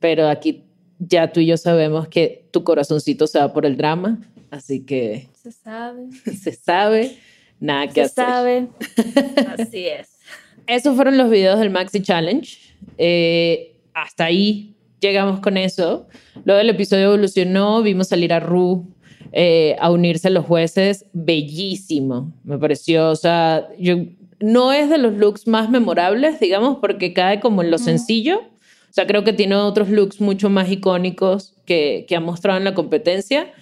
pero 0.00 0.28
aquí 0.28 0.64
ya 0.98 1.32
tú 1.32 1.40
y 1.40 1.46
yo 1.46 1.56
sabemos 1.56 2.08
que 2.08 2.48
tu 2.50 2.64
corazoncito 2.64 3.26
se 3.26 3.38
va 3.38 3.52
por 3.52 3.64
el 3.64 3.76
drama, 3.76 4.20
así 4.50 4.84
que 4.84 5.28
se 5.34 5.52
sabe. 5.52 6.08
Se 6.42 6.52
sabe. 6.52 7.16
Nada 7.60 7.88
que 7.88 8.04
Se 8.04 8.14
sabe. 8.14 8.68
Así 9.58 9.86
es. 9.86 10.18
Esos 10.66 10.96
fueron 10.96 11.16
los 11.16 11.30
videos 11.30 11.58
del 11.58 11.70
Maxi 11.70 12.02
Challenge. 12.02 12.58
Eh, 12.98 13.80
hasta 13.94 14.24
ahí 14.26 14.74
llegamos 15.00 15.40
con 15.40 15.56
eso. 15.56 16.08
Luego 16.44 16.60
el 16.60 16.70
episodio 16.70 17.06
evolucionó, 17.06 17.82
vimos 17.82 18.08
salir 18.08 18.32
a 18.32 18.40
Ru 18.40 18.92
eh, 19.32 19.76
a 19.78 19.90
unirse 19.90 20.28
a 20.28 20.30
los 20.30 20.44
jueces. 20.44 21.06
Bellísimo, 21.12 22.32
me 22.44 22.58
pareció. 22.58 23.10
O 23.10 23.16
sea, 23.16 23.68
yo, 23.78 23.96
no 24.40 24.72
es 24.72 24.90
de 24.90 24.98
los 24.98 25.14
looks 25.14 25.46
más 25.46 25.70
memorables, 25.70 26.40
digamos, 26.40 26.78
porque 26.80 27.12
cae 27.12 27.40
como 27.40 27.62
en 27.62 27.70
lo 27.70 27.78
sencillo. 27.78 28.40
O 28.40 28.92
sea, 28.96 29.06
creo 29.06 29.24
que 29.24 29.32
tiene 29.32 29.54
otros 29.54 29.88
looks 29.88 30.20
mucho 30.20 30.50
más 30.50 30.70
icónicos 30.70 31.54
que, 31.64 32.06
que 32.08 32.16
ha 32.16 32.20
mostrado 32.20 32.58
en 32.58 32.64
la 32.64 32.74
competencia 32.74 33.52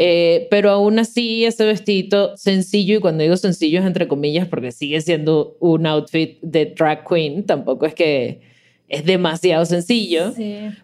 eh, 0.00 0.46
pero 0.48 0.70
aún 0.70 1.00
así, 1.00 1.44
ese 1.44 1.64
vestido 1.64 2.36
sencillo, 2.36 2.98
y 2.98 3.00
cuando 3.00 3.24
digo 3.24 3.36
sencillo 3.36 3.80
es 3.80 3.84
entre 3.84 4.06
comillas 4.06 4.46
porque 4.46 4.70
sigue 4.70 5.00
siendo 5.00 5.56
un 5.58 5.86
outfit 5.86 6.38
de 6.40 6.66
drag 6.66 7.04
queen, 7.04 7.44
tampoco 7.44 7.84
es 7.84 7.94
que 7.94 8.40
es 8.88 9.04
demasiado 9.04 9.64
sencillo. 9.64 10.32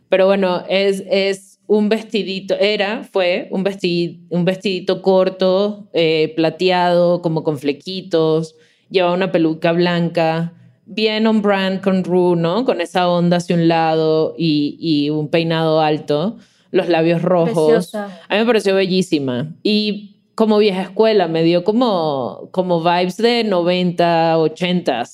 Pero 0.08 0.26
bueno, 0.26 0.64
es, 0.68 1.04
es 1.08 1.60
un 1.68 1.88
vestidito, 1.88 2.56
era, 2.56 3.04
fue 3.04 3.46
un, 3.52 3.62
vestid, 3.62 4.16
un 4.30 4.44
vestidito 4.44 5.00
corto, 5.00 5.88
eh, 5.92 6.32
plateado, 6.34 7.22
como 7.22 7.44
con 7.44 7.58
flequitos, 7.58 8.56
llevaba 8.90 9.14
una 9.14 9.30
peluca 9.30 9.70
blanca, 9.70 10.54
bien 10.86 11.28
on 11.28 11.40
brand 11.40 11.80
con 11.82 12.02
Rue, 12.02 12.34
¿no? 12.34 12.64
Con 12.64 12.80
esa 12.80 13.08
onda 13.08 13.36
hacia 13.36 13.54
un 13.54 13.68
lado 13.68 14.34
y, 14.36 14.76
y 14.80 15.10
un 15.10 15.28
peinado 15.28 15.80
alto 15.80 16.36
los 16.74 16.88
labios 16.88 17.22
rojos. 17.22 17.94
A 17.94 18.08
mí 18.30 18.38
me 18.38 18.44
pareció 18.44 18.74
bellísima. 18.74 19.54
Y 19.62 20.16
como 20.34 20.58
vieja 20.58 20.82
escuela, 20.82 21.28
me 21.28 21.44
dio 21.44 21.62
como, 21.62 22.48
como 22.50 22.82
vibes 22.82 23.16
de 23.16 23.44
90, 23.44 24.38
80 24.38 25.04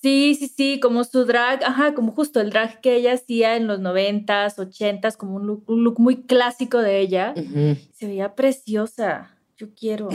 Sí, 0.00 0.34
sí, 0.36 0.48
sí, 0.48 0.80
como 0.80 1.04
su 1.04 1.26
drag, 1.26 1.62
ajá, 1.64 1.94
como 1.94 2.12
justo 2.12 2.40
el 2.40 2.48
drag 2.48 2.80
que 2.80 2.96
ella 2.96 3.12
hacía 3.12 3.56
en 3.56 3.66
los 3.66 3.78
90s, 3.80 4.56
80s, 4.56 5.16
como 5.16 5.36
un 5.36 5.46
look, 5.46 6.00
muy 6.00 6.22
clásico 6.22 6.78
de 6.78 7.00
ella. 7.00 7.34
Se 7.92 8.06
veía 8.06 8.34
preciosa. 8.34 9.36
Yo 9.58 9.68
quiero, 9.78 10.08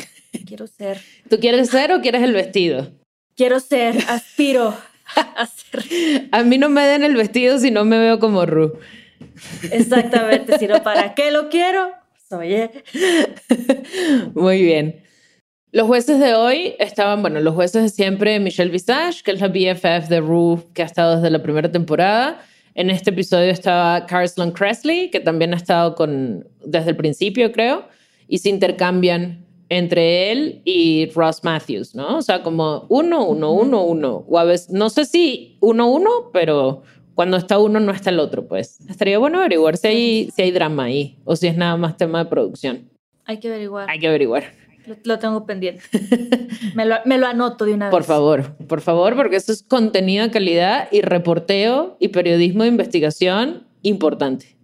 quiero 0.48 0.66
ser. 0.66 1.00
¿Tú 1.30 1.40
quieres 1.40 1.70
ser 1.70 1.94
o 1.94 2.02
quieres 2.02 2.24
el 2.24 2.34
vestido? 2.34 2.92
Quiero 3.36 3.60
ser, 3.60 3.96
aspiro 4.10 4.74
a 5.16 5.46
ser. 5.46 6.28
A 6.32 6.42
mí 6.42 6.58
no 6.58 6.70
me 6.70 6.82
den 6.82 7.04
el 7.04 7.16
vestido 7.16 7.60
si 7.60 7.70
no 7.70 7.86
me 7.86 8.00
veo 8.00 8.20
como 8.20 8.48
Ru. 8.48 8.74
Exactamente, 9.72 10.58
sino 10.58 10.84
para 10.84 11.14
qué 11.14 11.32
lo 11.32 11.50
quiero, 11.50 11.92
oye. 12.32 12.72
Muy 14.34 14.62
bien. 14.62 15.04
Los 15.72 15.88
jueces 15.88 16.20
de 16.20 16.34
hoy 16.34 16.76
estaban, 16.80 17.22
bueno, 17.22 17.40
los 17.42 17.54
jueces 17.54 17.84
de 17.84 17.90
siempre, 17.90 18.40
Michelle 18.40 18.72
Visage, 18.72 19.22
que 19.24 19.32
es 19.32 19.42
la 19.42 19.50
BFF 19.50 20.08
de 20.08 20.22
Rue, 20.22 20.64
que 20.74 20.82
ha 20.82 20.86
estado 20.86 21.18
desde 21.18 21.30
la 21.30 21.44
primera 21.44 21.72
temporada. 21.72 22.42
En 22.74 22.90
este 22.90 23.10
episodio 23.10 23.52
estaba 23.52 24.06
Carson 24.06 24.52
Cresley, 24.52 25.10
que 25.12 25.20
también 25.20 25.54
ha 25.54 25.58
estado 25.58 25.94
con, 25.96 26.48
desde 26.64 26.92
el 26.92 26.96
principio, 26.96 27.52
creo, 27.52 27.88
y 28.28 28.38
se 28.38 28.50
intercambian 28.50 29.46
entre 29.70 30.32
él 30.32 30.62
y 30.64 31.10
Ross 31.14 31.44
Matthews, 31.44 31.94
¿no? 31.94 32.18
O 32.18 32.22
sea, 32.22 32.44
como 32.44 32.86
uno, 32.90 33.26
uno, 33.26 33.52
uno, 33.52 33.84
uno. 33.84 34.26
O 34.28 34.40
a 34.40 34.46
veces, 34.46 34.70
no 34.70 34.90
sé 34.90 35.06
si 35.06 35.58
uno, 35.60 35.92
uno, 35.92 36.10
pero 36.32 36.84
cuando 37.18 37.38
está 37.38 37.58
uno 37.58 37.80
no 37.80 37.92
está 37.92 38.12
el 38.12 38.20
otro, 38.20 38.48
pues. 38.48 38.80
Estaría 38.88 39.18
bueno 39.18 39.40
averiguar 39.40 39.76
si 39.76 39.88
hay, 39.88 40.30
si 40.36 40.44
hay 40.44 40.52
drama 40.52 40.84
ahí 40.84 41.18
o 41.26 41.36
si 41.36 41.48
es 41.48 41.58
nada 41.58 41.76
más 41.76 41.98
tema 41.98 42.24
de 42.24 42.30
producción. 42.30 42.92
Hay 43.26 43.40
que 43.40 43.48
averiguar. 43.48 43.90
Hay 43.90 43.98
que 43.98 44.08
averiguar. 44.08 44.44
Lo, 45.04 45.18
tengo 45.18 45.44
pendiente. 45.48 45.82
me, 46.76 46.86
lo, 46.86 46.98
me, 47.06 47.18
lo, 47.18 47.26
anoto 47.26 47.66
de 47.66 47.74
una 47.74 47.86
vez. 47.86 47.92
Por 47.92 48.04
favor, 48.04 48.56
por 48.68 48.82
favor, 48.82 49.16
porque 49.16 49.38
eso 49.38 49.52
es 49.52 49.64
contenido 49.64 50.26
de 50.26 50.30
calidad 50.30 50.90
y 50.92 51.02
reporteo 51.02 51.98
y 52.00 52.10
periodismo 52.10 52.62
de 52.62 52.70
investigación 52.70 53.66
importante. 53.82 54.56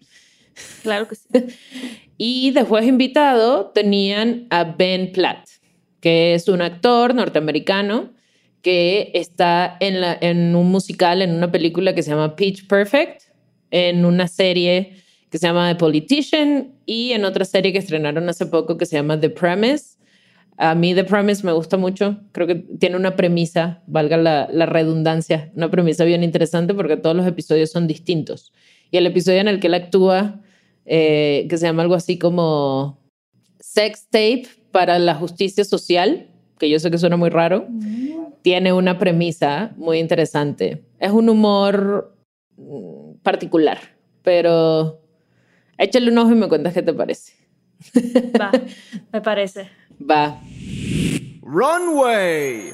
Claro 0.83 1.07
que 1.07 1.15
sí. 1.15 1.27
y 2.17 2.51
después 2.51 2.85
invitado 2.85 3.71
tenían 3.71 4.45
a 4.51 4.63
Ben 4.63 5.11
Platt, 5.11 5.47
que 6.01 6.35
es 6.35 6.47
un 6.47 6.61
actor 6.61 7.15
norteamericano 7.15 8.11
que 8.63 9.11
está 9.13 9.75
en, 9.81 10.55
un 10.55 10.71
musical, 10.71 11.21
en 11.21 11.35
una 11.35 11.51
película 11.51 11.93
que 11.93 12.01
se 12.01 12.11
llama 12.11 12.35
Pitch 12.37 12.65
Perfect, 12.65 13.23
en 13.71 14.05
una 14.05 14.29
serie 14.29 14.95
que 15.29 15.37
se 15.37 15.47
llama 15.47 15.69
The 15.73 15.75
Politician, 15.75 16.71
y 16.85 17.11
en 17.11 17.25
otra 17.25 17.43
serie 17.43 17.73
que 17.73 17.79
estrenaron 17.79 18.27
hace 18.29 18.45
poco 18.45 18.77
que 18.77 18.85
se 18.85 18.95
llama 18.95 19.19
The 19.19 19.29
Premise. 19.29 19.97
A 20.55 20.75
mí 20.75 20.95
The 20.95 21.03
Premise 21.03 21.45
me 21.45 21.51
gusta 21.51 21.75
mucho, 21.75 22.21
creo 22.31 22.47
que 22.47 22.55
tiene 22.55 22.95
una 22.95 23.17
premisa, 23.17 23.83
valga 23.85 24.15
la, 24.15 24.65
redundancia, 24.65 25.51
una 25.55 25.69
premisa 25.69 26.05
bien 26.05 26.23
interesante 26.23 26.73
porque 26.73 26.95
todos 26.95 27.17
los 27.17 27.27
episodios 27.27 27.69
son 27.69 27.85
distintos. 27.85 28.53
Y 28.91 28.97
el 28.97 29.05
episodio 29.07 29.41
en 29.41 29.49
el 29.49 29.59
que 29.59 29.67
él 29.67 29.73
actúa, 29.73 30.41
eh, 30.85 31.47
que 31.49 31.57
se 31.57 31.65
llama 31.65 31.81
algo 31.81 31.95
así 31.95 32.17
como 32.17 33.01
Sex 33.59 34.05
Tape 34.09 34.47
para 34.71 34.99
la 34.99 35.15
Justicia 35.15 35.65
Social, 35.65 36.29
que 36.59 36.69
yo 36.69 36.79
sé 36.79 36.89
que 36.91 36.97
suena 36.97 37.17
muy 37.17 37.29
raro, 37.29 37.67
tiene 38.43 38.71
una 38.73 38.99
premisa 38.99 39.71
muy 39.77 39.97
interesante. 39.99 40.83
Es 40.99 41.11
un 41.11 41.29
humor 41.29 42.15
mm, 42.57 43.15
particular, 43.23 43.79
pero 44.21 45.01
échale 45.77 46.11
un 46.11 46.17
ojo 46.19 46.31
y 46.31 46.35
me 46.35 46.47
cuentas 46.49 46.73
qué 46.73 46.83
te 46.83 46.93
parece. 46.93 47.33
Va, 48.39 48.51
me 49.11 49.21
parece. 49.21 49.69
Va. 49.99 50.39
Runway. 51.41 52.71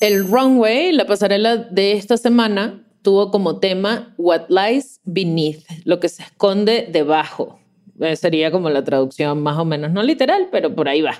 El 0.00 0.28
runway, 0.28 0.92
la 0.92 1.06
pasarela 1.06 1.56
de 1.56 1.92
esta 1.92 2.16
semana, 2.16 2.84
tuvo 3.02 3.30
como 3.30 3.60
tema 3.60 4.14
What 4.18 4.48
Lies 4.48 5.00
Beneath, 5.04 5.64
lo 5.84 6.00
que 6.00 6.08
se 6.08 6.22
esconde 6.22 6.88
debajo. 6.90 7.60
Eh, 8.00 8.16
sería 8.16 8.50
como 8.50 8.68
la 8.70 8.82
traducción 8.84 9.42
más 9.42 9.58
o 9.58 9.64
menos, 9.64 9.92
no 9.92 10.02
literal, 10.02 10.48
pero 10.50 10.74
por 10.74 10.88
ahí 10.88 11.02
va. 11.02 11.14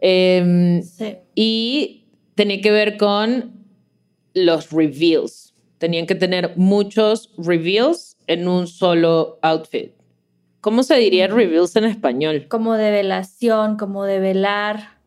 Em, 0.00 0.82
Sí. 0.82 1.16
y 1.34 2.05
tenía 2.36 2.60
que 2.60 2.70
ver 2.70 2.96
con 2.96 3.52
los 4.34 4.70
reveals. 4.70 5.54
Tenían 5.78 6.06
que 6.06 6.14
tener 6.14 6.52
muchos 6.56 7.32
reveals 7.36 8.16
en 8.28 8.46
un 8.46 8.68
solo 8.68 9.38
outfit. 9.42 9.92
¿Cómo 10.60 10.82
se 10.82 10.96
diría 10.96 11.26
reveals 11.26 11.74
en 11.76 11.84
español? 11.84 12.46
Como 12.48 12.74
de 12.74 12.90
velación, 12.90 13.76
como 13.76 14.04
de 14.04 14.20
velar, 14.20 14.98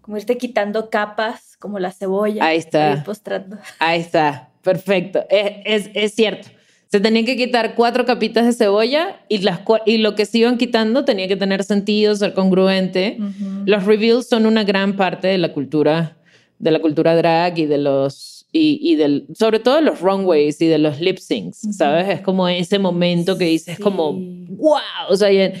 como 0.00 0.16
irte 0.16 0.38
quitando 0.38 0.90
capas, 0.90 1.56
como 1.58 1.78
la 1.78 1.92
cebolla. 1.92 2.44
Ahí 2.44 2.58
está. 2.58 3.02
postrando. 3.04 3.58
Ahí 3.78 4.00
está, 4.00 4.50
perfecto. 4.62 5.24
Es, 5.30 5.52
es, 5.64 5.90
es 5.94 6.14
cierto. 6.14 6.48
Se 6.88 7.00
tenían 7.00 7.26
que 7.26 7.36
quitar 7.36 7.74
cuatro 7.74 8.06
capitas 8.06 8.46
de 8.46 8.52
cebolla 8.52 9.20
y, 9.28 9.38
las, 9.38 9.60
y 9.84 9.98
lo 9.98 10.14
que 10.14 10.24
se 10.24 10.38
iban 10.38 10.56
quitando 10.56 11.04
tenía 11.04 11.28
que 11.28 11.36
tener 11.36 11.62
sentido, 11.62 12.16
ser 12.16 12.32
congruente. 12.32 13.18
Los 13.66 13.84
reveals 13.84 14.26
son 14.26 14.46
una 14.46 14.64
gran 14.64 14.96
parte 14.96 15.28
de 15.28 15.36
la 15.36 15.52
cultura, 15.52 16.16
de 16.58 16.70
la 16.70 16.80
cultura 16.80 17.14
drag 17.16 17.58
y 17.58 17.66
de 17.66 17.78
los 17.78 18.46
y, 18.52 18.78
y 18.82 18.96
del, 18.96 19.26
sobre 19.34 19.58
todo 19.58 19.76
de 19.76 19.82
los 19.82 20.00
runways 20.00 20.60
y 20.62 20.66
de 20.68 20.78
los 20.78 21.00
lip 21.00 21.18
syncs, 21.18 21.58
¿sabes? 21.76 22.08
Es 22.08 22.20
como 22.22 22.48
ese 22.48 22.78
momento 22.78 23.36
que 23.36 23.44
dices 23.44 23.76
Sí. 23.76 23.82
como, 23.82 24.12
wow, 24.14 24.80
o 25.10 25.16
sea, 25.16 25.30
en- 25.30 25.52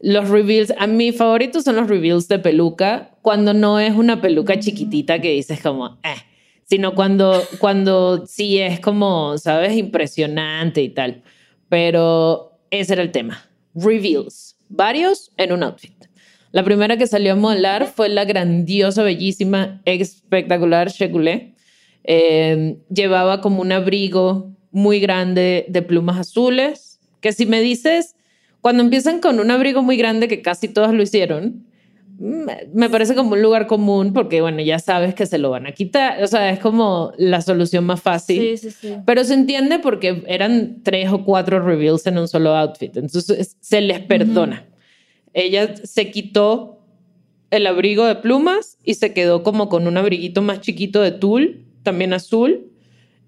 los 0.00 0.28
reveals, 0.28 0.74
a 0.76 0.86
mi 0.88 1.12
favorito 1.12 1.62
son 1.62 1.76
los 1.76 1.88
reveals 1.88 2.26
de 2.28 2.38
peluca, 2.38 3.12
cuando 3.22 3.54
no 3.54 3.78
es 3.80 3.94
una 3.94 4.20
peluca 4.20 4.58
chiquitita 4.58 5.20
que 5.20 5.30
dices 5.32 5.60
como, 5.62 5.98
eh, 6.02 6.16
sino 6.64 6.94
cuando, 6.94 7.40
cuando 7.60 8.26
sí 8.26 8.58
es 8.58 8.80
como, 8.80 9.38
¿sabes? 9.38 9.74
Impresionante 9.76 10.82
y 10.82 10.88
tal. 10.90 11.22
Pero 11.68 12.58
ese 12.70 12.92
era 12.94 13.02
el 13.02 13.12
tema. 13.12 13.48
Reveals, 13.74 14.56
varios 14.68 15.30
en 15.36 15.52
un 15.52 15.62
outfit. 15.62 16.05
La 16.56 16.64
primera 16.64 16.96
que 16.96 17.06
salió 17.06 17.34
a 17.34 17.36
modelar 17.36 17.84
fue 17.84 18.08
la 18.08 18.24
grandiosa, 18.24 19.02
bellísima, 19.02 19.82
espectacular 19.84 20.88
Shekulé. 20.88 21.52
Eh, 22.02 22.78
llevaba 22.88 23.42
como 23.42 23.60
un 23.60 23.72
abrigo 23.72 24.56
muy 24.70 24.98
grande 24.98 25.66
de 25.68 25.82
plumas 25.82 26.18
azules, 26.18 26.98
que 27.20 27.34
si 27.34 27.44
me 27.44 27.60
dices, 27.60 28.16
cuando 28.62 28.82
empiezan 28.82 29.20
con 29.20 29.38
un 29.38 29.50
abrigo 29.50 29.82
muy 29.82 29.98
grande, 29.98 30.28
que 30.28 30.40
casi 30.40 30.68
todas 30.68 30.94
lo 30.94 31.02
hicieron, 31.02 31.66
me 32.18 32.88
parece 32.88 33.14
como 33.14 33.32
un 33.32 33.42
lugar 33.42 33.66
común 33.66 34.14
porque, 34.14 34.40
bueno, 34.40 34.62
ya 34.62 34.78
sabes 34.78 35.14
que 35.14 35.26
se 35.26 35.36
lo 35.36 35.50
van 35.50 35.66
a 35.66 35.72
quitar. 35.72 36.24
O 36.24 36.26
sea, 36.26 36.48
es 36.48 36.58
como 36.58 37.12
la 37.18 37.42
solución 37.42 37.84
más 37.84 38.00
fácil. 38.00 38.56
Sí, 38.56 38.70
sí, 38.70 38.70
sí. 38.70 38.94
Pero 39.04 39.24
se 39.24 39.34
entiende 39.34 39.78
porque 39.78 40.24
eran 40.26 40.78
tres 40.82 41.12
o 41.12 41.22
cuatro 41.22 41.60
reveals 41.60 42.06
en 42.06 42.16
un 42.16 42.28
solo 42.28 42.56
outfit. 42.56 42.96
Entonces 42.96 43.58
se 43.60 43.80
les 43.82 44.00
perdona. 44.00 44.64
Ella 45.38 45.76
se 45.84 46.10
quitó 46.10 46.78
el 47.50 47.66
abrigo 47.66 48.06
de 48.06 48.16
plumas 48.16 48.78
y 48.82 48.94
se 48.94 49.12
quedó 49.12 49.42
como 49.42 49.68
con 49.68 49.86
un 49.86 49.96
abriguito 49.98 50.40
más 50.40 50.62
chiquito 50.62 51.02
de 51.02 51.12
tul, 51.12 51.66
también 51.82 52.14
azul. 52.14 52.72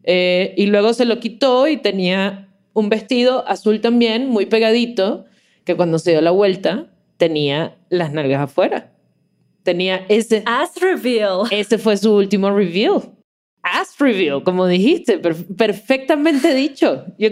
Eh, 0.04 0.54
y 0.56 0.66
luego 0.66 0.94
se 0.94 1.04
lo 1.04 1.20
quitó 1.20 1.68
y 1.68 1.76
tenía 1.76 2.48
un 2.72 2.88
vestido 2.88 3.46
azul 3.46 3.80
también, 3.82 4.28
muy 4.30 4.46
pegadito, 4.46 5.26
que 5.64 5.76
cuando 5.76 5.98
se 5.98 6.12
dio 6.12 6.22
la 6.22 6.30
vuelta 6.30 6.90
tenía 7.18 7.76
las 7.90 8.10
nalgas 8.12 8.40
afuera. 8.40 8.90
Tenía 9.62 10.06
ese, 10.08 10.42
As 10.46 10.80
reveal. 10.80 11.42
ese 11.50 11.76
fue 11.76 11.98
su 11.98 12.14
último 12.14 12.50
reveal. 12.50 13.02
Ass 13.62 13.96
reveal, 13.98 14.42
como 14.44 14.66
dijiste, 14.66 15.18
per- 15.18 15.36
perfectamente 15.56 16.54
dicho. 16.54 17.04
Yo- 17.18 17.28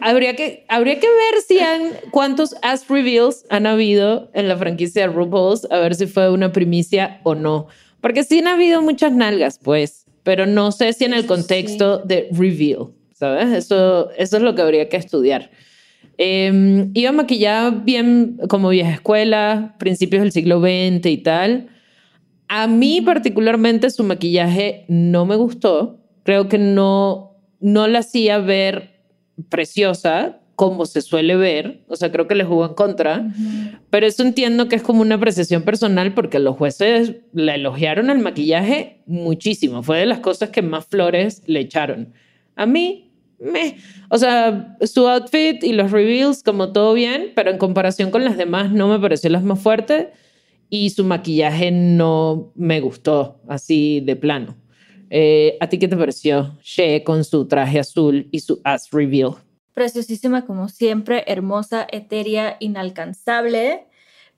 habría, 0.00 0.36
que, 0.36 0.64
habría 0.68 0.98
que 1.00 1.06
ver 1.06 1.42
si 1.46 1.58
han, 1.58 1.82
cuántos 2.10 2.54
ass 2.62 2.88
reveals 2.88 3.44
han 3.48 3.66
habido 3.66 4.30
en 4.34 4.48
la 4.48 4.56
franquicia 4.56 5.08
de 5.08 5.14
RuPaul's, 5.14 5.66
a 5.70 5.78
ver 5.78 5.94
si 5.94 6.06
fue 6.06 6.30
una 6.30 6.52
primicia 6.52 7.20
o 7.24 7.34
no. 7.34 7.66
Porque 8.00 8.24
sí 8.24 8.40
han 8.40 8.48
habido 8.48 8.82
muchas 8.82 9.12
nalgas, 9.12 9.58
pues, 9.62 10.06
pero 10.22 10.46
no 10.46 10.72
sé 10.72 10.92
si 10.92 11.04
en 11.04 11.14
el 11.14 11.26
contexto 11.26 11.98
de 11.98 12.28
reveal, 12.32 12.88
¿sabes? 13.12 13.50
Eso, 13.50 14.10
eso 14.16 14.36
es 14.36 14.42
lo 14.42 14.54
que 14.54 14.62
habría 14.62 14.88
que 14.88 14.96
estudiar. 14.96 15.50
Eh, 16.18 16.88
iba 16.94 17.12
maquillada 17.12 17.70
bien 17.70 18.38
como 18.48 18.68
vieja 18.68 18.92
escuela, 18.92 19.76
principios 19.78 20.22
del 20.22 20.32
siglo 20.32 20.60
XX 20.60 21.06
y 21.06 21.18
tal. 21.18 21.68
A 22.48 22.66
mí 22.66 23.00
particularmente 23.00 23.90
su 23.90 24.04
maquillaje 24.04 24.84
no 24.88 25.24
me 25.24 25.36
gustó. 25.36 26.00
Creo 26.22 26.48
que 26.48 26.58
no, 26.58 27.38
no 27.60 27.88
la 27.88 28.00
hacía 28.00 28.38
ver 28.38 28.91
preciosa 29.48 30.40
como 30.56 30.86
se 30.86 31.00
suele 31.00 31.36
ver. 31.36 31.80
O 31.88 31.96
sea, 31.96 32.12
creo 32.12 32.28
que 32.28 32.34
le 32.34 32.44
jugó 32.44 32.66
en 32.66 32.74
contra. 32.74 33.26
Pero 33.90 34.06
eso 34.06 34.22
entiendo 34.22 34.68
que 34.68 34.76
es 34.76 34.82
como 34.82 35.00
una 35.00 35.16
apreciación 35.16 35.62
personal 35.62 36.14
porque 36.14 36.38
los 36.38 36.56
jueces 36.56 37.16
la 37.32 37.54
elogiaron 37.54 38.10
el 38.10 38.18
maquillaje 38.18 39.02
muchísimo. 39.06 39.82
Fue 39.82 39.98
de 39.98 40.06
las 40.06 40.20
cosas 40.20 40.50
que 40.50 40.62
más 40.62 40.86
flores 40.86 41.42
le 41.46 41.60
echaron. 41.60 42.12
A 42.54 42.66
mí, 42.66 43.12
me. 43.40 43.76
O 44.08 44.18
sea, 44.18 44.76
su 44.82 45.08
outfit 45.08 45.62
y 45.64 45.72
los 45.72 45.90
reveals, 45.90 46.42
como 46.42 46.72
todo 46.72 46.94
bien, 46.94 47.32
pero 47.34 47.50
en 47.50 47.58
comparación 47.58 48.10
con 48.10 48.24
las 48.24 48.36
demás 48.36 48.70
no 48.70 48.88
me 48.88 49.00
pareció 49.00 49.30
las 49.30 49.42
más 49.42 49.60
fuertes 49.60 50.08
y 50.70 50.90
su 50.90 51.04
maquillaje 51.04 51.70
no 51.70 52.52
me 52.54 52.80
gustó 52.80 53.40
así 53.48 54.00
de 54.00 54.16
plano. 54.16 54.56
Eh, 55.14 55.58
¿A 55.60 55.68
ti 55.68 55.78
qué 55.78 55.88
te 55.88 55.96
pareció 55.96 56.58
Shea 56.62 57.04
con 57.04 57.22
su 57.22 57.46
traje 57.46 57.78
azul 57.78 58.28
y 58.32 58.40
su 58.40 58.62
ass 58.64 58.88
reveal? 58.92 59.34
Preciosísima 59.74 60.46
como 60.46 60.70
siempre, 60.70 61.24
hermosa, 61.26 61.86
etérea, 61.92 62.56
inalcanzable. 62.60 63.86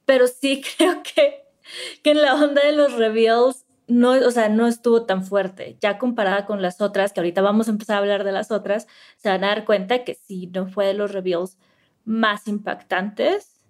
Pero 0.05 0.27
sí 0.27 0.63
creo 0.77 1.01
que, 1.05 1.45
que 2.03 2.11
en 2.11 2.23
la 2.23 2.35
onda 2.35 2.67
de 2.67 2.73
los 2.73 2.95
reveals 2.95 3.67
no, 3.87 4.11
o 4.11 4.31
sea, 4.33 4.49
no 4.49 4.67
estuvo 4.67 5.05
tan 5.05 5.23
fuerte. 5.23 5.77
Ya 5.81 5.97
comparada 5.97 6.45
con 6.45 6.61
las 6.61 6.81
otras, 6.81 7.13
que 7.13 7.21
ahorita 7.21 7.41
vamos 7.41 7.69
a 7.69 7.71
empezar 7.71 7.95
a 7.95 7.99
hablar 8.01 8.25
de 8.25 8.33
las 8.33 8.51
otras, 8.51 8.89
se 9.19 9.29
van 9.29 9.45
a 9.45 9.49
dar 9.49 9.65
cuenta 9.65 10.03
que 10.03 10.15
sí 10.15 10.51
no 10.53 10.67
fue 10.67 10.87
de 10.87 10.95
los 10.95 11.13
reveals 11.13 11.57
más 12.05 12.49
impactantes. 12.49 13.61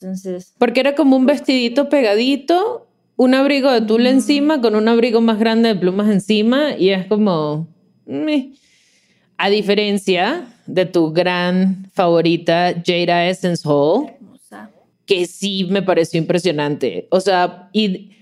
Entonces, 0.00 0.56
Porque 0.58 0.80
era 0.80 0.96
como 0.96 1.14
un 1.14 1.26
vestidito 1.26 1.88
pegadito, 1.88 2.88
un 3.16 3.34
abrigo 3.34 3.70
de 3.72 3.80
tul 3.82 4.06
encima 4.06 4.60
con 4.60 4.74
un 4.74 4.88
abrigo 4.88 5.20
más 5.20 5.38
grande 5.38 5.70
de 5.70 5.76
plumas 5.76 6.10
encima 6.10 6.76
y 6.76 6.90
es 6.90 7.06
como... 7.06 7.68
meh. 8.06 8.52
A 9.38 9.50
diferencia 9.50 10.46
de 10.66 10.86
tu 10.86 11.12
gran 11.12 11.90
favorita 11.92 12.74
Jada 12.84 13.26
Essence 13.26 13.62
Hall, 13.68 14.12
que 15.04 15.26
sí 15.26 15.66
me 15.70 15.82
pareció 15.82 16.18
impresionante. 16.18 17.06
O 17.10 17.20
sea, 17.20 17.68
y, 17.72 18.12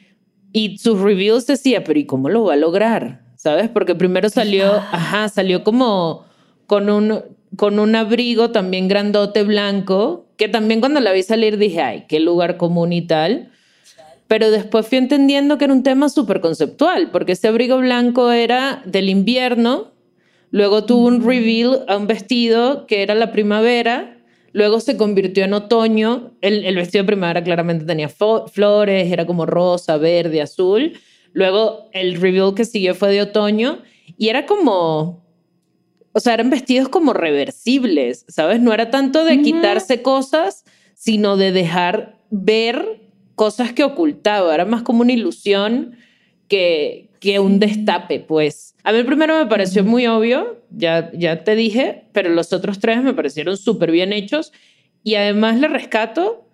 y 0.53 0.79
sus 0.79 1.01
reviews 1.01 1.47
decía, 1.47 1.85
pero 1.85 1.99
¿y 1.99 2.05
cómo 2.05 2.29
lo 2.29 2.45
va 2.45 2.55
a 2.55 2.57
lograr? 2.57 3.23
¿Sabes? 3.37 3.69
Porque 3.69 3.95
primero 3.95 4.29
salió, 4.29 4.73
ajá, 4.75 5.29
salió 5.29 5.65
como 5.65 6.25
con 6.67 6.91
un, 6.91 7.23
con 7.57 7.79
un 7.79 7.95
abrigo 7.95 8.51
también 8.51 8.89
grandote 8.89 9.43
blanco, 9.45 10.27
que 10.37 10.49
también 10.49 10.81
cuando 10.81 11.01
la 11.01 11.13
vi 11.13 11.23
salir 11.23 11.59
dije, 11.59 11.81
ay, 11.81 12.05
qué 12.09 12.21
lugar 12.21 12.57
común 12.57 12.93
y 12.93 13.03
tal. 13.03 13.53
Pero 14.27 14.51
después 14.51 14.87
fui 14.87 14.99
entendiendo 14.99 15.59
que 15.59 15.65
era 15.65 15.75
un 15.75 15.83
tema 15.83 16.09
súper 16.09 16.41
conceptual, 16.41 17.11
porque 17.11 17.33
ese 17.33 17.49
abrigo 17.49 17.79
blanco 17.79 18.33
era 18.33 18.83
del 18.87 19.09
invierno, 19.09 19.93
luego 20.51 20.85
tuvo 20.85 21.07
un 21.07 21.25
reveal 21.25 21.85
a 21.89 21.97
un 21.97 22.07
vestido 22.07 22.87
que 22.87 23.03
era 23.03 23.15
la 23.15 23.33
primavera, 23.33 24.19
luego 24.53 24.81
se 24.81 24.97
convirtió 24.97 25.45
en 25.45 25.53
otoño, 25.53 26.33
el, 26.41 26.65
el 26.65 26.77
vestido 26.77 27.03
de 27.03 27.09
primavera 27.09 27.45
claramente 27.45 27.85
tenía 27.85 28.09
flores, 28.09 29.13
era 29.13 29.27
como 29.27 29.47
rosa, 29.47 29.99
verde, 29.99 30.41
azul, 30.41 30.95
luego 31.33 31.91
el 31.93 32.21
reveal 32.21 32.55
que 32.55 32.65
siguió 32.65 32.95
fue 32.95 33.11
de 33.11 33.23
otoño 33.23 33.81
y 34.17 34.29
era 34.29 34.47
como 34.47 35.25
o 36.17 36.21
sea, 36.21 36.35
eran 36.35 36.49
vestidos 36.49 36.89
como 36.89 37.13
reversibles, 37.13 38.25
¿sabes? 38.29 38.61
No 38.61 38.73
era 38.73 38.91
tanto 38.91 39.25
de 39.25 39.43
quitarse 39.43 40.01
cosas, 40.01 40.65
sino 40.95 41.37
de 41.37 41.51
dejar 41.51 42.21
ver 42.31 43.04
cosas 43.35 43.73
que 43.73 43.85
ocultaba. 43.85 44.55
Era 44.55 44.65
más 44.65 44.83
como 44.83 45.03
una 45.03 45.13
ilusión 45.13 45.97
que, 46.49 47.09
que 47.21 47.39
un 47.39 47.59
destape, 47.59 48.21
pues. 48.21 48.75
A 48.83 48.93
mí 48.93 48.99
el 48.99 49.07
primero 49.07 49.39
me 49.39 49.47
pareció 49.47 49.83
muy 49.85 50.07
obvio, 50.07 50.61
ya, 50.71 51.11
ya 51.15 51.43
te 51.43 51.55
dije, 51.57 52.05
pero 52.13 52.29
los 52.31 52.53
otros 52.53 52.79
tres 52.79 53.03
me 53.03 53.15
parecieron 53.15 53.57
súper 53.57 53.91
bien 53.91 54.13
hechos. 54.13 54.53
Y 55.03 55.15
además 55.17 55.59
le 55.59 55.69
rescato 55.69 56.45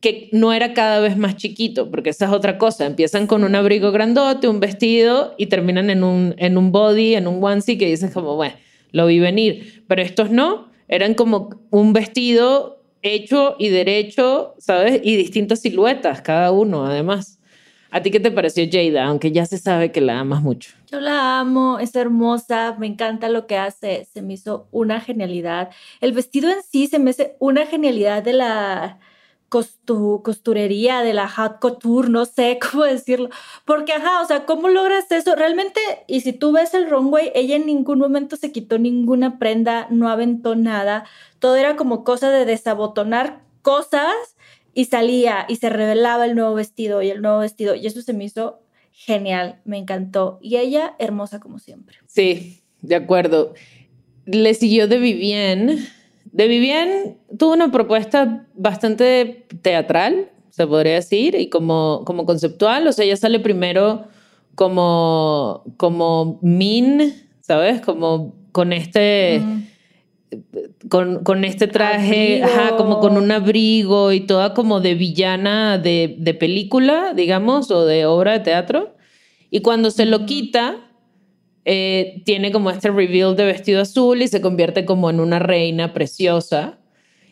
que 0.00 0.28
no 0.32 0.52
era 0.52 0.74
cada 0.74 1.00
vez 1.00 1.16
más 1.16 1.36
chiquito, 1.36 1.90
porque 1.90 2.10
esa 2.10 2.26
es 2.26 2.30
otra 2.30 2.58
cosa. 2.58 2.84
Empiezan 2.84 3.26
con 3.26 3.42
un 3.42 3.54
abrigo 3.54 3.90
grandote, 3.90 4.48
un 4.48 4.60
vestido 4.60 5.34
y 5.38 5.46
terminan 5.46 5.88
en 5.88 6.04
un, 6.04 6.34
en 6.36 6.58
un 6.58 6.72
body, 6.72 7.14
en 7.14 7.26
un 7.26 7.42
onesie 7.42 7.78
que 7.78 7.86
dices 7.86 8.12
como, 8.12 8.36
bueno, 8.36 8.54
lo 8.92 9.06
vi 9.06 9.18
venir. 9.18 9.82
Pero 9.88 10.02
estos 10.02 10.30
no, 10.30 10.68
eran 10.88 11.14
como 11.14 11.48
un 11.70 11.94
vestido 11.94 12.73
hecho 13.04 13.56
y 13.58 13.68
derecho, 13.68 14.54
¿sabes? 14.58 15.00
Y 15.04 15.16
distintas 15.16 15.60
siluetas, 15.60 16.22
cada 16.22 16.50
uno, 16.50 16.86
además. 16.86 17.38
¿A 17.90 18.02
ti 18.02 18.10
qué 18.10 18.18
te 18.18 18.32
pareció 18.32 18.64
Jada? 18.68 19.04
Aunque 19.04 19.30
ya 19.30 19.46
se 19.46 19.56
sabe 19.56 19.92
que 19.92 20.00
la 20.00 20.18
amas 20.18 20.42
mucho. 20.42 20.72
Yo 20.90 20.98
la 20.98 21.38
amo, 21.38 21.78
es 21.78 21.94
hermosa, 21.94 22.74
me 22.76 22.88
encanta 22.88 23.28
lo 23.28 23.46
que 23.46 23.56
hace, 23.56 24.08
se 24.12 24.20
me 24.20 24.34
hizo 24.34 24.66
una 24.72 25.00
genialidad. 25.00 25.70
El 26.00 26.12
vestido 26.12 26.50
en 26.50 26.62
sí 26.68 26.88
se 26.88 26.98
me 26.98 27.10
hace 27.10 27.36
una 27.38 27.66
genialidad 27.66 28.24
de 28.24 28.32
la 28.32 28.98
costurería, 30.22 31.02
de 31.02 31.14
la 31.14 31.28
hot 31.28 31.58
couture, 31.60 32.08
no 32.08 32.24
sé 32.24 32.58
cómo 32.70 32.84
decirlo. 32.84 33.30
Porque, 33.64 33.92
ajá, 33.92 34.20
o 34.22 34.26
sea, 34.26 34.44
¿cómo 34.46 34.68
logras 34.68 35.10
eso? 35.10 35.34
Realmente, 35.34 35.80
y 36.06 36.20
si 36.20 36.32
tú 36.32 36.52
ves 36.52 36.74
el 36.74 36.88
runway, 36.88 37.30
ella 37.34 37.56
en 37.56 37.66
ningún 37.66 37.98
momento 37.98 38.36
se 38.36 38.52
quitó 38.52 38.78
ninguna 38.78 39.38
prenda, 39.38 39.86
no 39.90 40.08
aventó 40.08 40.54
nada. 40.56 41.04
Todo 41.38 41.56
era 41.56 41.76
como 41.76 42.04
cosa 42.04 42.30
de 42.30 42.44
desabotonar 42.44 43.42
cosas 43.62 44.14
y 44.74 44.86
salía 44.86 45.46
y 45.48 45.56
se 45.56 45.70
revelaba 45.70 46.26
el 46.26 46.34
nuevo 46.34 46.54
vestido 46.54 47.02
y 47.02 47.10
el 47.10 47.22
nuevo 47.22 47.38
vestido. 47.38 47.74
Y 47.74 47.86
eso 47.86 48.02
se 48.02 48.12
me 48.12 48.24
hizo 48.24 48.60
genial, 48.92 49.60
me 49.64 49.78
encantó. 49.78 50.38
Y 50.42 50.56
ella, 50.56 50.94
hermosa 50.98 51.40
como 51.40 51.58
siempre. 51.58 51.98
Sí, 52.06 52.62
de 52.82 52.94
acuerdo. 52.96 53.54
Le 54.26 54.54
siguió 54.54 54.88
de 54.88 54.98
Vivienne 54.98 55.86
de 56.34 56.48
Vivian 56.48 57.16
tuvo 57.38 57.52
una 57.52 57.70
propuesta 57.70 58.48
bastante 58.54 59.46
teatral, 59.62 60.32
se 60.50 60.66
podría 60.66 60.94
decir, 60.94 61.36
y 61.36 61.48
como, 61.48 62.02
como 62.04 62.26
conceptual. 62.26 62.88
O 62.88 62.92
sea, 62.92 63.04
ella 63.04 63.16
sale 63.16 63.38
primero 63.38 64.08
como, 64.56 65.62
como 65.76 66.40
Min, 66.42 67.14
¿sabes? 67.40 67.80
Como 67.80 68.34
con 68.52 68.72
este... 68.72 69.42
Con, 70.88 71.22
con, 71.22 71.44
este 71.44 71.68
traje, 71.68 72.42
ajá, 72.42 72.76
como 72.76 72.98
con 72.98 73.16
un 73.16 73.30
abrigo 73.30 74.10
y 74.10 74.18
toda 74.18 74.52
como 74.52 74.80
de 74.80 74.96
villana 74.96 75.78
de, 75.78 76.16
de, 76.18 76.34
película, 76.34 77.12
digamos, 77.14 77.70
o 77.70 77.86
de 77.86 78.04
obra 78.06 78.32
de 78.32 78.40
teatro. 78.40 78.96
Y 79.50 79.60
cuando 79.60 79.92
se 79.92 80.06
lo 80.06 80.26
quita, 80.26 80.83
eh, 81.64 82.22
tiene 82.24 82.52
como 82.52 82.70
este 82.70 82.90
reveal 82.90 83.36
de 83.36 83.44
vestido 83.44 83.80
azul 83.80 84.20
y 84.20 84.28
se 84.28 84.40
convierte 84.40 84.84
como 84.84 85.08
en 85.10 85.20
una 85.20 85.38
reina 85.38 85.92
preciosa. 85.94 86.78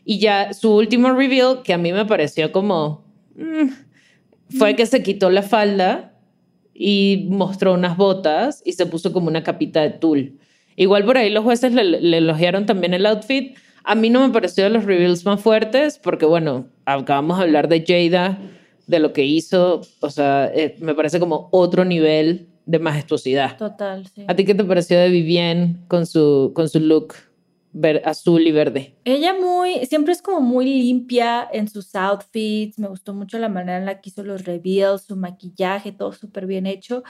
Y 0.05 0.19
ya 0.19 0.53
su 0.53 0.75
último 0.75 1.13
reveal, 1.13 1.63
que 1.63 1.73
a 1.75 1.79
mí 1.79 1.93
me 1.93 2.07
pareció 2.07 2.53
como... 2.53 3.05
Mm, 3.37 3.71
fue 4.59 4.77
que 4.77 4.85
se 4.87 5.03
quitó 5.03 5.31
la 5.31 5.43
falda 5.43 6.13
y 6.75 7.27
mostró 7.31 7.73
unas 7.73 7.97
botas 7.97 8.63
y 8.65 8.73
se 8.73 8.87
puso 8.87 9.13
como 9.13 9.29
una 9.29 9.43
capita 9.43 9.81
de 9.81 9.91
tul. 9.91 10.39
Igual 10.77 11.05
por 11.05 11.17
ahí 11.17 11.31
los 11.31 11.45
jueces 11.45 11.73
le, 11.73 12.17
elogiaron 12.17 12.67
también 12.67 12.95
el 12.95 13.07
outfit. 13.07 13.57
A 13.85 13.95
mí 13.95 14.11
no 14.11 14.27
me 14.27 14.33
pareció 14.33 14.65
de 14.65 14.71
los 14.71 14.85
reveals 14.85 15.25
más 15.25 15.41
fuertes 15.41 15.99
porque, 15.99 16.27
bueno, 16.27 16.67
acabamos 16.85 17.39
de 17.39 17.45
hablar 17.45 17.69
de 17.69 17.85
Jada, 17.87 18.39
de 18.87 18.99
lo 18.99 19.13
que 19.13 19.25
hizo. 19.25 19.83
O 20.01 20.11
sea, 20.11 20.51
eh, 20.55 20.77
me 20.81 20.95
parece 20.95 21.19
como 21.19 21.49
otro 21.51 21.85
nivel 21.85 22.52
de 22.67 22.79
majestuosidad. 22.79 23.57
Total, 23.57 24.07
sí. 24.07 24.25
¿A 24.29 24.35
ti 24.35 24.45
qué 24.45 24.55
te 24.55 24.65
pareció 24.65 24.99
de 24.99 25.09
Vivienne 25.09 25.79
con 25.89 26.07
su, 26.07 26.53
con 26.55 26.69
su 26.69 26.81
look 26.81 27.15
azul 28.05 28.47
y 28.47 28.53
verde? 28.53 28.95
Ella 29.05 29.35
muy, 29.35 29.87
siempre 29.87 30.13
es 30.13 30.23
como 30.23 30.41
muy 30.41 30.67
limpia 30.67 31.49
en 31.53 31.69
sus 31.69 31.95
outfits. 31.95 32.79
Me 32.79 32.89
gustó 32.89 33.15
mucho 33.15 33.39
la 33.39 33.49
manera 33.49 33.79
en 33.79 33.87
la 33.87 34.01
que 34.01 34.11
hizo 34.11 34.23
los 34.23 34.45
reveals, 34.45 35.03
su 35.03 35.17
maquillaje, 35.17 35.93
todo 35.93 36.13
súper 36.13 36.47
bien 36.47 36.67
hecho. 36.67 37.03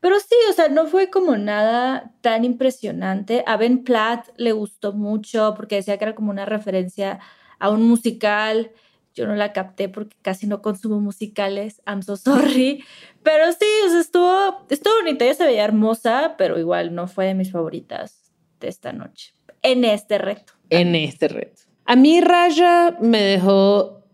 Pero 0.00 0.20
sí, 0.20 0.36
o 0.50 0.52
sea, 0.52 0.68
no 0.68 0.86
fue 0.86 1.10
como 1.10 1.36
nada 1.36 2.12
tan 2.20 2.44
impresionante. 2.44 3.42
A 3.46 3.56
Ben 3.56 3.82
Platt 3.82 4.28
le 4.36 4.52
gustó 4.52 4.92
mucho 4.92 5.54
porque 5.56 5.76
decía 5.76 5.96
que 5.98 6.04
era 6.04 6.14
como 6.14 6.30
una 6.30 6.44
referencia 6.44 7.18
a 7.58 7.70
un 7.70 7.88
musical 7.88 8.70
yo 9.16 9.26
no 9.26 9.34
la 9.34 9.52
capté 9.52 9.88
porque 9.88 10.14
casi 10.20 10.46
no 10.46 10.60
consumo 10.60 11.00
musicales, 11.00 11.80
I'm 11.86 12.02
so 12.02 12.16
sorry. 12.16 12.84
Pero 13.22 13.50
sí, 13.50 13.66
o 13.86 13.90
sea, 13.90 14.00
estuvo, 14.00 14.66
estuvo 14.68 14.94
bonita, 15.02 15.24
ella 15.24 15.34
se 15.34 15.46
veía 15.46 15.64
hermosa, 15.64 16.34
pero 16.38 16.60
igual 16.60 16.94
no 16.94 17.08
fue 17.08 17.26
de 17.26 17.34
mis 17.34 17.50
favoritas 17.50 18.30
de 18.60 18.68
esta 18.68 18.92
noche. 18.92 19.32
En 19.62 19.84
este 19.84 20.18
reto. 20.18 20.52
En 20.70 20.94
este 20.94 21.26
reto. 21.26 21.62
A 21.86 21.96
mí 21.96 22.20
Raya 22.20 22.96
me 23.00 23.20
dejó 23.20 24.04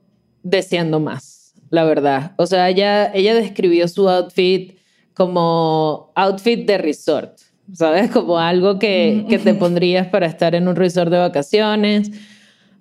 deseando 0.43 0.99
más, 0.99 1.53
la 1.69 1.85
verdad. 1.85 2.33
O 2.39 2.47
sea, 2.47 2.71
ella, 2.71 3.13
ella 3.13 3.35
describió 3.35 3.87
su 3.87 4.09
outfit 4.09 4.79
como 5.13 6.13
outfit 6.15 6.67
de 6.67 6.79
resort, 6.79 7.39
¿sabes? 7.75 8.11
Como 8.11 8.39
algo 8.39 8.79
que, 8.79 9.27
que 9.29 9.39
te 9.39 9.53
pondrías 9.53 10.07
para 10.07 10.27
estar 10.27 10.55
en 10.55 10.69
un 10.69 10.77
resort 10.77 11.11
de 11.11 11.19
vacaciones. 11.19 12.11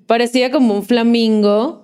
Parecía 0.08 0.50
como 0.50 0.76
un 0.76 0.84
flamingo, 0.84 1.81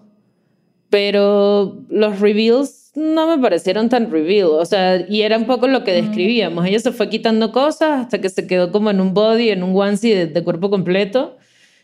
pero 0.90 1.84
los 1.90 2.20
reveals 2.20 2.92
no 2.98 3.28
me 3.28 3.42
parecieron 3.42 3.90
tan 3.90 4.10
reveal, 4.10 4.48
o 4.48 4.66
sea, 4.66 5.06
y 5.08 5.22
era 5.22 5.38
un 5.38 5.46
poco 5.46 5.68
lo 5.68 5.84
que 5.84 5.94
describíamos. 5.94 6.66
Ella 6.66 6.80
se 6.80 6.92
fue 6.92 7.10
quitando 7.10 7.52
cosas 7.52 8.02
hasta 8.02 8.20
que 8.20 8.30
se 8.30 8.48
quedó 8.48 8.72
como 8.72 8.90
en 8.90 9.00
un 9.00 9.14
body, 9.14 9.50
en 9.50 9.62
un 9.62 9.76
onesie 9.76 10.26
de, 10.26 10.44
cuerpo 10.44 10.72
completo. 10.72 11.38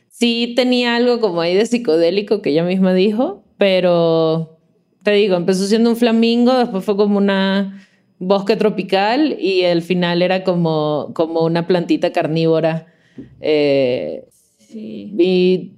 Sí 0.10 0.54
tenía 0.56 0.96
algo 0.96 1.20
como 1.20 1.42
ahí 1.42 1.56
de 1.56 1.68
psicodélico 1.68 2.42
que 2.42 2.50
ella 2.50 2.64
misma 2.64 2.96
dijo, 2.96 3.44
pero 3.58 4.58
te 5.04 5.12
digo, 5.12 5.36
empezó 5.36 5.66
siendo 5.68 5.92
un 5.92 5.98
flamingo, 5.98 6.58
después 6.58 6.84
fue 6.84 6.98
como 6.98 7.20
una 7.20 7.88
bosque 8.18 8.56
tropical 8.56 9.38
y 9.40 9.62
el 9.62 9.84
final 9.84 10.24
era 10.24 10.44
como, 10.44 11.12
como 11.14 11.46
una 11.46 11.68
plantita 11.68 12.12
carnívora. 12.12 12.88
Eh, 13.40 14.26
sí. 14.58 15.14
Y, 15.18 15.74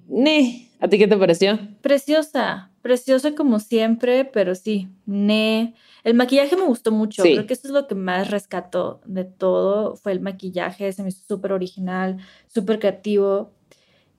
¿a 0.79 0.87
ti 0.87 0.97
qué 0.97 1.07
te 1.07 1.17
pareció? 1.17 1.59
Preciosa, 1.81 2.71
Preciosa 2.85 3.33
como 3.33 3.59
siempre, 3.59 4.25
pero 4.25 4.53
sí, 4.53 4.89
ne. 5.07 5.73
El 6.03 6.13
maquillaje 6.13 6.55
me 6.55 6.65
gustó 6.65 6.91
mucho. 6.91 7.23
Creo 7.23 7.47
que 7.47 7.53
eso 7.53 7.67
es 7.67 7.73
lo 7.73 7.87
que 7.87 7.95
más 7.95 8.29
rescató 8.29 9.01
de 9.07 9.23
todo. 9.23 9.95
Fue 9.95 10.11
el 10.11 10.19
maquillaje, 10.19 10.91
se 10.91 11.01
me 11.01 11.09
hizo 11.09 11.23
súper 11.27 11.51
original, 11.51 12.17
súper 12.47 12.77
creativo. 12.77 13.49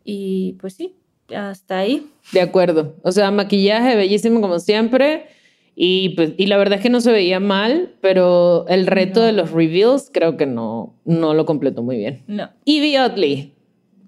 Y 0.02 0.54
pues 0.54 0.74
sí, 0.74 0.96
hasta 1.32 1.78
ahí. 1.78 2.10
De 2.32 2.40
acuerdo. 2.40 2.96
O 3.04 3.12
sea, 3.12 3.30
maquillaje 3.30 3.94
bellísimo 3.94 4.40
como 4.40 4.58
siempre. 4.58 5.28
Y, 5.76 6.08
pues, 6.16 6.32
y 6.36 6.46
la 6.46 6.56
verdad 6.56 6.78
es 6.78 6.82
que 6.82 6.90
no 6.90 7.00
se 7.00 7.12
veía 7.12 7.38
mal, 7.38 7.94
pero 8.00 8.66
el 8.66 8.88
reto 8.88 9.22
de 9.22 9.30
los 9.30 9.52
reveals 9.52 10.10
creo 10.12 10.36
que 10.36 10.46
no, 10.46 10.96
no 11.04 11.34
lo 11.34 11.46
completó 11.46 11.84
muy 11.84 11.98
bien. 11.98 12.24
No. 12.26 12.50
Evie 12.64 13.00
Oddly, 13.00 13.54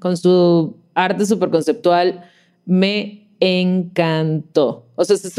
con 0.01 0.17
su 0.17 0.79
arte 0.95 1.27
súper 1.27 1.51
conceptual, 1.51 2.25
me 2.69 3.27
encantó. 3.41 4.87
O 4.95 5.05
sea, 5.05 5.17
se 5.17 5.31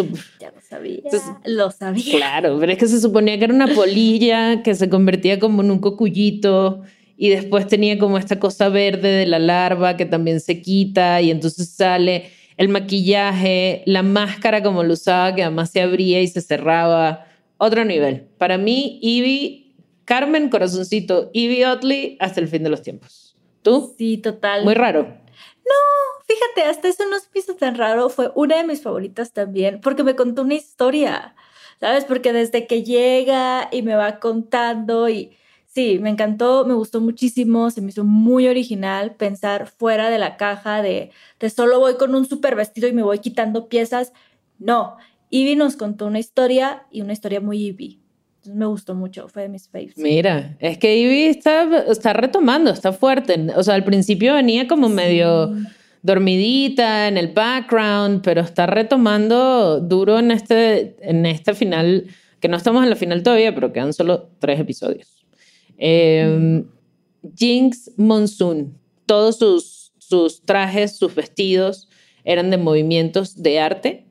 Ya 0.42 0.52
lo 0.52 0.62
sabía. 0.62 1.02
lo 1.46 1.72
sabía. 1.72 2.16
Claro, 2.18 2.58
pero 2.60 2.72
es 2.72 2.78
que 2.78 2.88
se 2.88 3.00
suponía 3.00 3.38
que 3.38 3.46
era 3.46 3.54
una 3.54 3.68
polilla 3.68 4.64
que 4.64 4.74
se 4.74 4.90
convertía 4.90 5.40
como 5.40 5.62
en 5.62 5.70
un 5.72 5.80
cocuyito 5.80 6.82
y 7.18 7.30
después 7.30 7.68
tenía 7.68 8.00
como 8.00 8.18
esta 8.18 8.40
cosa 8.40 8.70
verde 8.70 9.10
de 9.10 9.26
la 9.28 9.38
larva 9.40 9.96
que 9.96 10.06
también 10.06 10.40
se 10.40 10.62
quita 10.62 11.22
y 11.22 11.30
entonces 11.30 11.70
sale 11.70 12.32
el 12.58 12.70
maquillaje, 12.70 13.84
la 13.86 14.02
máscara 14.04 14.64
como 14.64 14.84
lo 14.84 14.94
usaba 14.94 15.36
que 15.36 15.44
además 15.44 15.70
se 15.70 15.82
abría 15.82 16.22
y 16.22 16.28
se 16.28 16.42
cerraba. 16.42 17.26
Otro 17.58 17.86
nivel. 17.86 18.28
Para 18.38 18.58
mí, 18.58 18.98
Ivy, 19.02 19.76
Carmen 20.06 20.50
Corazoncito, 20.50 21.30
Ivy 21.34 21.64
Otley 21.66 22.18
hasta 22.20 22.40
el 22.40 22.48
fin 22.48 22.64
de 22.64 22.70
los 22.70 22.82
tiempos. 22.82 23.36
¿Tú? 23.62 23.94
Sí, 23.98 24.18
total. 24.18 24.64
Muy 24.64 24.74
raro. 24.74 25.02
No, 25.04 26.09
Fíjate, 26.30 26.70
hasta 26.70 26.88
eso 26.90 27.06
no 27.10 27.18
hizo 27.34 27.56
tan 27.56 27.74
raro. 27.74 28.08
Fue 28.10 28.32
una 28.36 28.58
de 28.58 28.64
mis 28.64 28.84
favoritas 28.84 29.34
también, 29.34 29.82
porque 29.82 30.04
me 30.04 30.16
contó 30.16 30.44
una 30.44 30.54
historia, 30.54 31.34
¿sabes? 31.80 32.06
Porque 32.06 32.32
desde 32.34 32.68
que 32.68 32.84
llega 32.84 33.68
y 33.72 33.82
me 33.82 33.96
va 33.96 34.20
contando 34.20 35.10
y 35.10 35.32
sí, 35.66 35.98
me 35.98 36.12
encantó, 36.12 36.66
me 36.66 36.76
gustó 36.76 37.02
muchísimo, 37.02 37.72
se 37.72 37.82
me 37.82 37.90
hizo 37.90 38.04
muy 38.04 38.48
original 38.48 39.16
pensar 39.16 39.66
fuera 39.66 40.12
de 40.12 40.20
la 40.20 40.38
caja 40.38 40.84
de, 40.84 41.10
de 41.40 41.50
solo 41.50 41.80
voy 41.80 41.96
con 41.96 42.14
un 42.14 42.28
super 42.28 42.56
vestido 42.56 42.88
y 42.88 42.94
me 42.94 43.02
voy 43.02 43.18
quitando 43.18 43.68
piezas. 43.68 44.14
No, 44.60 44.98
Ivy 45.32 45.56
nos 45.56 45.78
contó 45.78 46.06
una 46.06 46.20
historia 46.20 46.84
y 46.92 47.02
una 47.02 47.14
historia 47.14 47.42
muy 47.42 47.58
Ivy. 47.66 48.02
Entonces 48.36 48.56
me 48.56 48.68
gustó 48.68 48.94
mucho, 48.94 49.28
fue 49.30 49.42
de 49.42 49.50
mis 49.50 49.68
faves. 49.68 49.98
Mira, 49.98 50.56
es 50.60 50.78
que 50.78 50.96
Ivy 50.96 51.24
está, 51.24 51.86
está 51.88 52.14
retomando, 52.14 52.70
está 52.70 52.94
fuerte. 52.94 53.48
O 53.56 53.64
sea, 53.64 53.74
al 53.74 53.84
principio 53.84 54.36
venía 54.36 54.68
como 54.68 54.90
medio 54.90 55.56
dormidita 56.02 57.08
en 57.08 57.18
el 57.18 57.30
background, 57.30 58.22
pero 58.24 58.42
está 58.42 58.66
retomando 58.66 59.80
duro 59.80 60.20
en 60.20 60.32
este, 60.32 60.96
en 61.02 61.26
este 61.26 61.54
final, 61.54 62.06
que 62.40 62.48
no 62.48 62.58
estamos 62.58 62.84
en 62.84 62.90
la 62.90 62.96
final 62.96 63.24
todavía, 63.24 63.54
pero 63.54 63.74
quedan 63.74 63.94
solo 63.94 64.30
tres 64.40 64.60
episodios. 64.60 65.26
Eh, 65.78 66.64
Jinx 67.36 67.92
Monsoon, 67.98 68.78
todos 69.06 69.38
sus, 69.38 69.92
sus 69.98 70.42
trajes, 70.44 70.98
sus 70.98 71.14
vestidos 71.16 71.90
eran 72.24 72.50
de 72.50 72.58
movimientos 72.58 73.42
de 73.42 73.60
arte. 73.60 74.06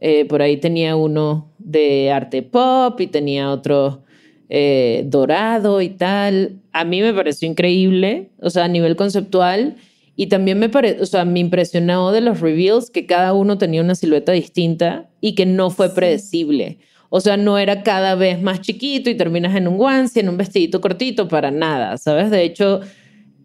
Eh, 0.00 0.24
por 0.26 0.42
ahí 0.42 0.56
tenía 0.58 0.96
uno 0.96 1.52
de 1.58 2.10
arte 2.10 2.42
pop 2.42 3.00
y 3.00 3.08
tenía 3.08 3.50
otro 3.50 4.04
eh, 4.48 5.02
dorado 5.06 5.80
y 5.82 5.90
tal. 5.90 6.60
A 6.72 6.84
mí 6.84 7.00
me 7.02 7.12
pareció 7.12 7.48
increíble, 7.48 8.30
o 8.40 8.50
sea, 8.50 8.64
a 8.64 8.68
nivel 8.68 8.96
conceptual. 8.96 9.76
Y 10.20 10.26
también 10.26 10.58
me, 10.58 10.68
pare 10.68 11.00
o 11.00 11.06
sea, 11.06 11.24
me 11.24 11.38
impresionó 11.38 12.10
de 12.10 12.20
los 12.20 12.40
reveals 12.40 12.90
que 12.90 13.06
cada 13.06 13.34
uno 13.34 13.56
tenía 13.56 13.80
una 13.82 13.94
silueta 13.94 14.32
distinta 14.32 15.08
y 15.20 15.36
que 15.36 15.46
no 15.46 15.70
fue 15.70 15.94
predecible. 15.94 16.78
O 17.08 17.20
sea, 17.20 17.36
no 17.36 17.56
era 17.56 17.84
cada 17.84 18.16
vez 18.16 18.42
más 18.42 18.60
chiquito 18.60 19.08
y 19.10 19.14
terminas 19.14 19.54
en 19.54 19.68
un 19.68 19.80
onesie, 19.80 20.20
en 20.20 20.28
un 20.28 20.36
vestidito 20.36 20.80
cortito, 20.80 21.28
para 21.28 21.52
nada, 21.52 21.96
¿sabes? 21.98 22.32
De 22.32 22.42
hecho, 22.42 22.80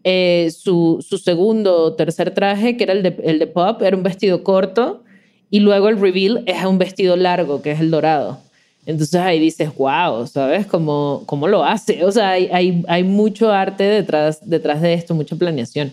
eh, 0.02 0.50
su, 0.50 0.98
su, 1.08 1.18
segundo 1.18 1.80
o 1.80 1.92
tercer 1.92 2.32
traje, 2.34 2.76
que 2.76 2.82
era 2.82 2.92
el 2.92 3.04
de, 3.04 3.20
el 3.22 3.38
de 3.38 3.46
Pop, 3.46 3.80
era 3.80 3.96
un 3.96 4.02
vestido 4.02 4.42
corto 4.42 5.04
y 5.50 5.60
luego 5.60 5.88
el 5.88 6.00
reveal 6.00 6.42
es 6.44 6.64
un 6.64 6.78
vestido 6.78 7.14
largo, 7.16 7.62
que 7.62 7.70
es 7.70 7.78
el 7.78 7.92
dorado. 7.92 8.40
Entonces 8.84 9.20
ahí 9.20 9.38
dices, 9.38 9.70
wow, 9.76 10.26
¿sabes? 10.26 10.66
¿Cómo, 10.66 11.22
cómo 11.26 11.46
lo 11.46 11.62
hace? 11.62 12.04
O 12.04 12.10
sea, 12.10 12.30
hay, 12.30 12.48
hay, 12.52 12.82
hay 12.88 13.04
mucho 13.04 13.52
arte 13.52 13.84
detrás, 13.84 14.40
detrás 14.44 14.82
de 14.82 14.94
esto, 14.94 15.14
mucha 15.14 15.36
planeación. 15.36 15.92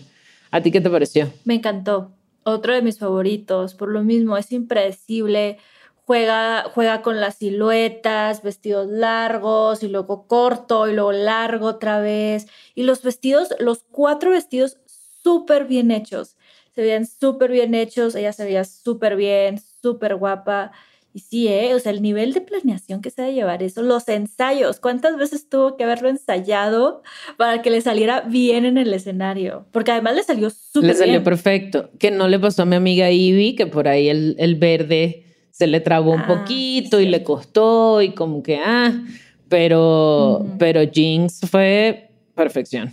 ¿A 0.52 0.60
ti 0.60 0.70
qué 0.70 0.80
te 0.80 0.90
pareció? 0.90 1.32
Me 1.44 1.54
encantó. 1.54 2.12
Otro 2.44 2.72
de 2.74 2.82
mis 2.82 2.98
favoritos, 2.98 3.74
por 3.74 3.88
lo 3.88 4.02
mismo, 4.02 4.36
es 4.36 4.52
impredecible 4.52 5.58
juega, 6.04 6.64
juega 6.74 7.02
con 7.02 7.20
las 7.20 7.36
siluetas, 7.36 8.42
vestidos 8.42 8.88
largos 8.88 9.82
y 9.82 9.88
luego 9.88 10.26
corto 10.26 10.88
y 10.88 10.94
luego 10.94 11.12
largo 11.12 11.66
otra 11.66 12.00
vez. 12.00 12.48
Y 12.74 12.82
los 12.82 13.02
vestidos, 13.02 13.54
los 13.58 13.84
cuatro 13.90 14.30
vestidos 14.30 14.78
súper 15.22 15.64
bien 15.64 15.90
hechos. 15.90 16.36
Se 16.74 16.82
veían 16.82 17.06
súper 17.06 17.50
bien 17.50 17.74
hechos, 17.74 18.14
ella 18.14 18.32
se 18.32 18.44
veía 18.44 18.64
súper 18.64 19.16
bien, 19.16 19.60
súper 19.80 20.16
guapa. 20.16 20.72
Y 21.14 21.20
sí, 21.20 21.48
¿eh? 21.48 21.74
o 21.74 21.78
sea, 21.78 21.92
el 21.92 22.00
nivel 22.00 22.32
de 22.32 22.40
planeación 22.40 23.02
que 23.02 23.10
se 23.10 23.20
debe 23.20 23.34
llevar 23.34 23.62
eso, 23.62 23.82
los 23.82 24.08
ensayos, 24.08 24.80
¿cuántas 24.80 25.16
veces 25.18 25.48
tuvo 25.48 25.76
que 25.76 25.84
haberlo 25.84 26.08
ensayado 26.08 27.02
para 27.36 27.60
que 27.60 27.70
le 27.70 27.82
saliera 27.82 28.22
bien 28.22 28.64
en 28.64 28.78
el 28.78 28.94
escenario? 28.94 29.66
Porque 29.72 29.90
además 29.90 30.16
le 30.16 30.22
salió 30.22 30.48
súper 30.48 30.82
bien. 30.82 30.92
Le 30.92 30.98
salió 30.98 31.22
perfecto, 31.22 31.90
que 31.98 32.10
no 32.10 32.28
le 32.28 32.38
pasó 32.38 32.62
a 32.62 32.64
mi 32.64 32.76
amiga 32.76 33.10
Ivy, 33.10 33.56
que 33.56 33.66
por 33.66 33.88
ahí 33.88 34.08
el, 34.08 34.36
el 34.38 34.54
verde 34.54 35.26
se 35.50 35.66
le 35.66 35.80
trabó 35.80 36.12
un 36.12 36.20
ah, 36.20 36.26
poquito 36.26 36.98
y 36.98 37.06
le 37.06 37.22
costó 37.22 38.00
y 38.00 38.12
como 38.12 38.42
que, 38.42 38.56
ah, 38.56 39.04
pero, 39.50 40.46
pero 40.58 40.80
Jinx 40.90 41.40
fue 41.50 42.08
perfección. 42.34 42.90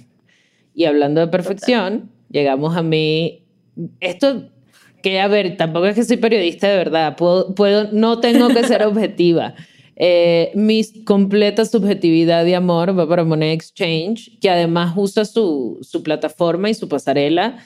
Y 0.75 0.85
hablando 0.85 1.21
de 1.21 1.27
perfección, 1.27 2.11
llegamos 2.29 2.75
a 2.75 2.83
mí, 2.83 3.45
esto 4.01 4.49
que 5.01 5.19
a 5.19 5.27
ver, 5.27 5.57
tampoco 5.57 5.85
es 5.87 5.95
que 5.95 6.03
soy 6.03 6.17
periodista 6.17 6.67
de 6.67 6.77
verdad, 6.77 7.15
puedo, 7.15 7.55
puedo 7.55 7.89
no 7.91 8.19
tengo 8.19 8.49
que 8.49 8.63
ser 8.63 8.83
objetiva. 8.85 9.55
Eh, 9.95 10.51
mi 10.55 10.83
completa 11.03 11.65
subjetividad 11.65 12.45
de 12.45 12.55
amor 12.55 12.97
va 12.97 13.07
para 13.07 13.25
Money 13.25 13.51
Exchange, 13.51 14.39
que 14.39 14.49
además 14.49 14.93
usa 14.95 15.25
su, 15.25 15.79
su 15.81 16.03
plataforma 16.03 16.69
y 16.69 16.73
su 16.73 16.87
pasarela 16.87 17.57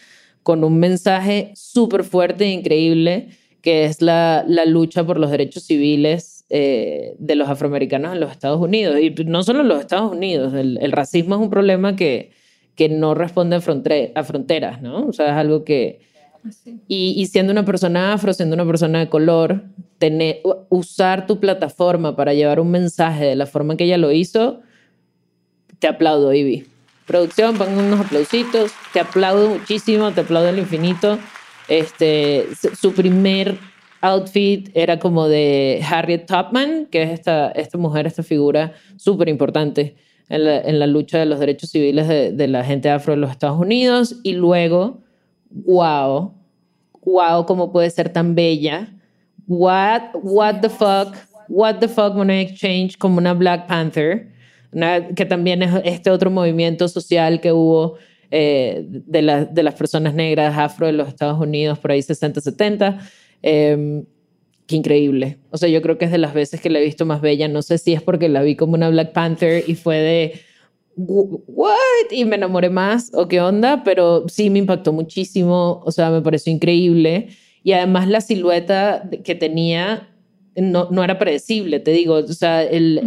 con 0.41 0.63
un 0.63 0.79
mensaje 0.79 1.51
súper 1.55 2.03
fuerte 2.03 2.45
e 2.45 2.51
increíble 2.51 3.29
que 3.63 3.85
es 3.85 4.01
la, 4.01 4.43
la 4.45 4.65
lucha 4.65 5.05
por 5.05 5.17
los 5.17 5.31
derechos 5.31 5.63
civiles 5.63 6.45
eh, 6.49 7.15
de 7.17 7.35
los 7.35 7.47
afroamericanos 7.47 8.13
en 8.13 8.19
los 8.19 8.29
Estados 8.29 8.59
Unidos. 8.59 8.99
Y 8.99 9.09
no 9.25 9.41
solo 9.41 9.61
en 9.61 9.69
los 9.69 9.79
Estados 9.79 10.11
Unidos, 10.11 10.53
el, 10.53 10.77
el 10.81 10.91
racismo 10.91 11.35
es 11.35 11.41
un 11.41 11.49
problema 11.49 11.95
que, 11.95 12.31
que 12.75 12.89
no 12.89 13.15
responde 13.15 13.55
a, 13.55 13.61
fronteras, 13.61 14.81
¿no? 14.81 15.07
O 15.07 15.13
sea, 15.13 15.27
es 15.27 15.33
algo 15.33 15.63
que... 15.63 16.12
Y, 16.87 17.13
y, 17.17 17.25
siendo 17.27 17.51
una 17.51 17.63
persona 17.63 18.13
afro, 18.13 18.33
siendo 18.33 18.55
una 18.55 18.65
persona 18.65 18.99
de 18.99 19.09
color, 19.09 19.63
tener, 19.97 20.41
usar 20.69 21.25
tu 21.25 21.39
plataforma 21.39 22.15
para 22.15 22.33
llevar 22.33 22.59
un 22.59 22.71
mensaje 22.71 23.25
de 23.25 23.35
la 23.35 23.45
forma 23.45 23.77
que 23.77 23.85
ella 23.85 23.97
lo 23.97 24.11
hizo, 24.11 24.61
te 25.79 25.87
aplaudo, 25.87 26.33
Ivy. 26.33 26.65
Producción, 27.05 27.57
pongan 27.57 27.85
unos 27.85 28.05
aplausitos, 28.05 28.71
te 28.93 28.99
aplaudo 28.99 29.49
muchísimo, 29.49 30.11
te 30.11 30.21
aplaudo 30.21 30.49
al 30.49 30.59
infinito. 30.59 31.19
Este, 31.67 32.47
su 32.79 32.93
primer 32.93 33.57
outfit 34.01 34.69
era 34.73 34.99
como 34.99 35.27
de 35.27 35.81
Harriet 35.89 36.25
Tubman, 36.25 36.87
que 36.87 37.03
es 37.03 37.11
esta, 37.11 37.51
esta 37.51 37.77
mujer, 37.77 38.05
esta 38.05 38.23
figura 38.23 38.73
súper 38.97 39.29
importante 39.29 39.95
en 40.29 40.45
la, 40.45 40.59
en 40.59 40.79
la, 40.79 40.87
lucha 40.87 41.19
de 41.19 41.25
los 41.25 41.39
derechos 41.39 41.69
civiles 41.69 42.07
de, 42.07 42.31
de, 42.31 42.47
la 42.47 42.63
gente 42.63 42.89
afro 42.89 43.13
en 43.13 43.21
los 43.21 43.31
Estados 43.31 43.59
Unidos. 43.59 44.17
Y 44.23 44.33
luego, 44.33 45.01
wow, 45.53 46.33
wow, 47.05 47.45
cómo 47.45 47.71
puede 47.71 47.89
ser 47.89 48.09
tan 48.09 48.35
bella. 48.35 48.87
What, 49.47 50.15
what 50.21 50.61
the 50.61 50.69
fuck, 50.69 51.15
what 51.47 51.79
the 51.79 51.87
fuck 51.87 52.15
Money 52.15 52.41
Exchange 52.41 52.97
como 52.97 53.17
una 53.17 53.33
Black 53.33 53.67
Panther, 53.67 54.31
que 55.15 55.25
también 55.25 55.61
es 55.61 55.71
este 55.83 56.09
otro 56.09 56.31
movimiento 56.31 56.87
social 56.87 57.39
que 57.41 57.51
hubo 57.51 57.97
eh, 58.31 58.83
de, 58.87 59.47
de, 59.51 59.63
las 59.63 59.75
personas 59.75 60.13
negras 60.15 60.57
afro 60.57 60.87
de 60.87 60.93
los 60.93 61.07
Estados 61.07 61.39
Unidos, 61.39 61.77
por 61.77 61.91
ahí 61.91 62.01
60, 62.01 62.41
70. 62.41 62.99
Eh, 63.43 64.03
qué 64.65 64.75
increíble. 64.75 65.37
O 65.51 65.57
sea, 65.57 65.69
yo 65.69 65.81
creo 65.81 65.97
que 65.97 66.05
es 66.05 66.11
de 66.11 66.17
las 66.17 66.33
veces 66.33 66.61
que 66.61 66.69
la 66.69 66.79
he 66.79 66.83
visto 66.83 67.05
más 67.05 67.21
bella. 67.21 67.47
No 67.47 67.61
sé 67.61 67.77
si 67.77 67.93
es 67.93 68.01
porque 68.01 68.29
la 68.29 68.41
vi 68.41 68.55
como 68.55 68.73
una 68.73 68.89
Black 68.89 69.11
Panther 69.11 69.63
y 69.67 69.75
fue 69.75 69.97
de, 69.97 70.41
¿what? 70.95 72.11
Y 72.11 72.25
me 72.25 72.35
enamoré 72.35 72.69
más 72.69 73.11
o 73.13 73.27
qué 73.27 73.41
onda, 73.41 73.83
pero 73.83 74.25
sí 74.27 74.49
me 74.49 74.59
impactó 74.59 74.93
muchísimo. 74.93 75.81
O 75.85 75.91
sea, 75.91 76.09
me 76.09 76.21
pareció 76.21 76.51
increíble. 76.51 77.29
Y 77.63 77.71
además 77.71 78.07
la 78.07 78.21
silueta 78.21 79.09
que 79.23 79.35
tenía 79.35 80.09
no, 80.55 80.89
no 80.91 81.03
era 81.03 81.17
predecible, 81.17 81.79
te 81.79 81.91
digo. 81.91 82.15
O 82.15 82.27
sea, 82.27 82.63
el, 82.63 83.01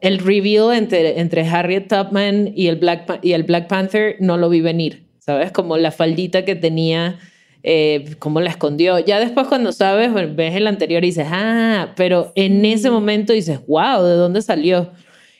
el 0.00 0.18
reveal 0.18 0.74
entre, 0.74 1.20
entre 1.20 1.46
Harriet 1.46 1.88
Tubman 1.88 2.52
y 2.54 2.66
el, 2.66 2.76
Black, 2.76 3.20
y 3.22 3.32
el 3.32 3.44
Black 3.44 3.68
Panther 3.68 4.16
no 4.20 4.36
lo 4.36 4.48
vi 4.48 4.60
venir, 4.60 5.06
¿sabes? 5.18 5.52
Como 5.52 5.76
la 5.78 5.90
faldita 5.90 6.44
que 6.44 6.54
tenía, 6.54 7.18
eh, 7.62 8.16
cómo 8.18 8.40
la 8.40 8.50
escondió. 8.50 8.98
Ya 8.98 9.20
después 9.20 9.46
cuando 9.46 9.72
sabes, 9.72 10.12
ves 10.34 10.54
el 10.54 10.66
anterior 10.66 11.02
y 11.04 11.08
dices, 11.08 11.28
ah, 11.30 11.92
pero 11.96 12.32
en 12.34 12.64
ese 12.64 12.90
momento 12.90 13.32
dices, 13.32 13.60
wow, 13.66 14.02
¿de 14.02 14.14
dónde 14.14 14.42
salió? 14.42 14.90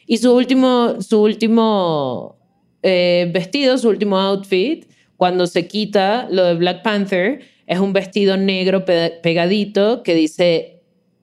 Y 0.06 0.18
su 0.18 0.34
último, 0.34 1.00
su 1.00 1.22
último 1.22 2.36
eh, 2.82 3.30
vestido, 3.32 3.78
su 3.78 3.88
último 3.88 4.18
outfit, 4.18 4.86
cuando 5.16 5.46
se 5.46 5.68
quita 5.68 6.26
lo 6.30 6.44
de 6.44 6.54
Black 6.54 6.82
Panther, 6.82 7.40
es 7.66 7.78
un 7.78 7.92
vestido 7.92 8.36
negro 8.36 8.84
pegadito 8.84 10.02
que 10.02 10.14
dice 10.14 10.82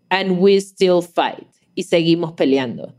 and 0.09 0.39
we 0.39 0.55
still 0.57 1.01
fight. 1.01 1.47
Y 1.75 1.83
seguimos 1.83 2.33
peleando. 2.33 2.95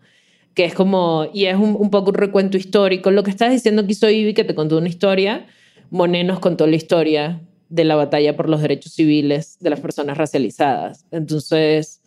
Que 0.54 0.64
es 0.64 0.74
como, 0.74 1.28
y 1.32 1.46
es 1.46 1.56
un, 1.56 1.90
poco 1.90 2.10
un 2.10 2.16
recuento 2.16 2.56
histórico. 2.56 3.10
Lo 3.10 3.22
que 3.22 3.30
estás 3.30 3.50
diciendo 3.50 3.86
que 3.86 3.94
soy 3.94 4.16
Ivy, 4.16 4.34
que 4.34 4.44
te 4.44 4.54
contó 4.54 4.78
una 4.78 4.88
historia, 4.88 5.46
Monet 5.90 6.26
nos 6.26 6.40
contó 6.40 6.66
la 6.66 6.76
historia 6.76 7.40
de 7.68 7.84
la 7.84 7.94
batalla 7.94 8.36
por 8.36 8.48
los 8.48 8.60
derechos 8.60 8.92
civiles 8.92 9.58
de 9.60 9.70
las 9.70 9.80
personas 9.80 10.18
racializadas. 10.18 11.06
Entonces, 11.10 12.02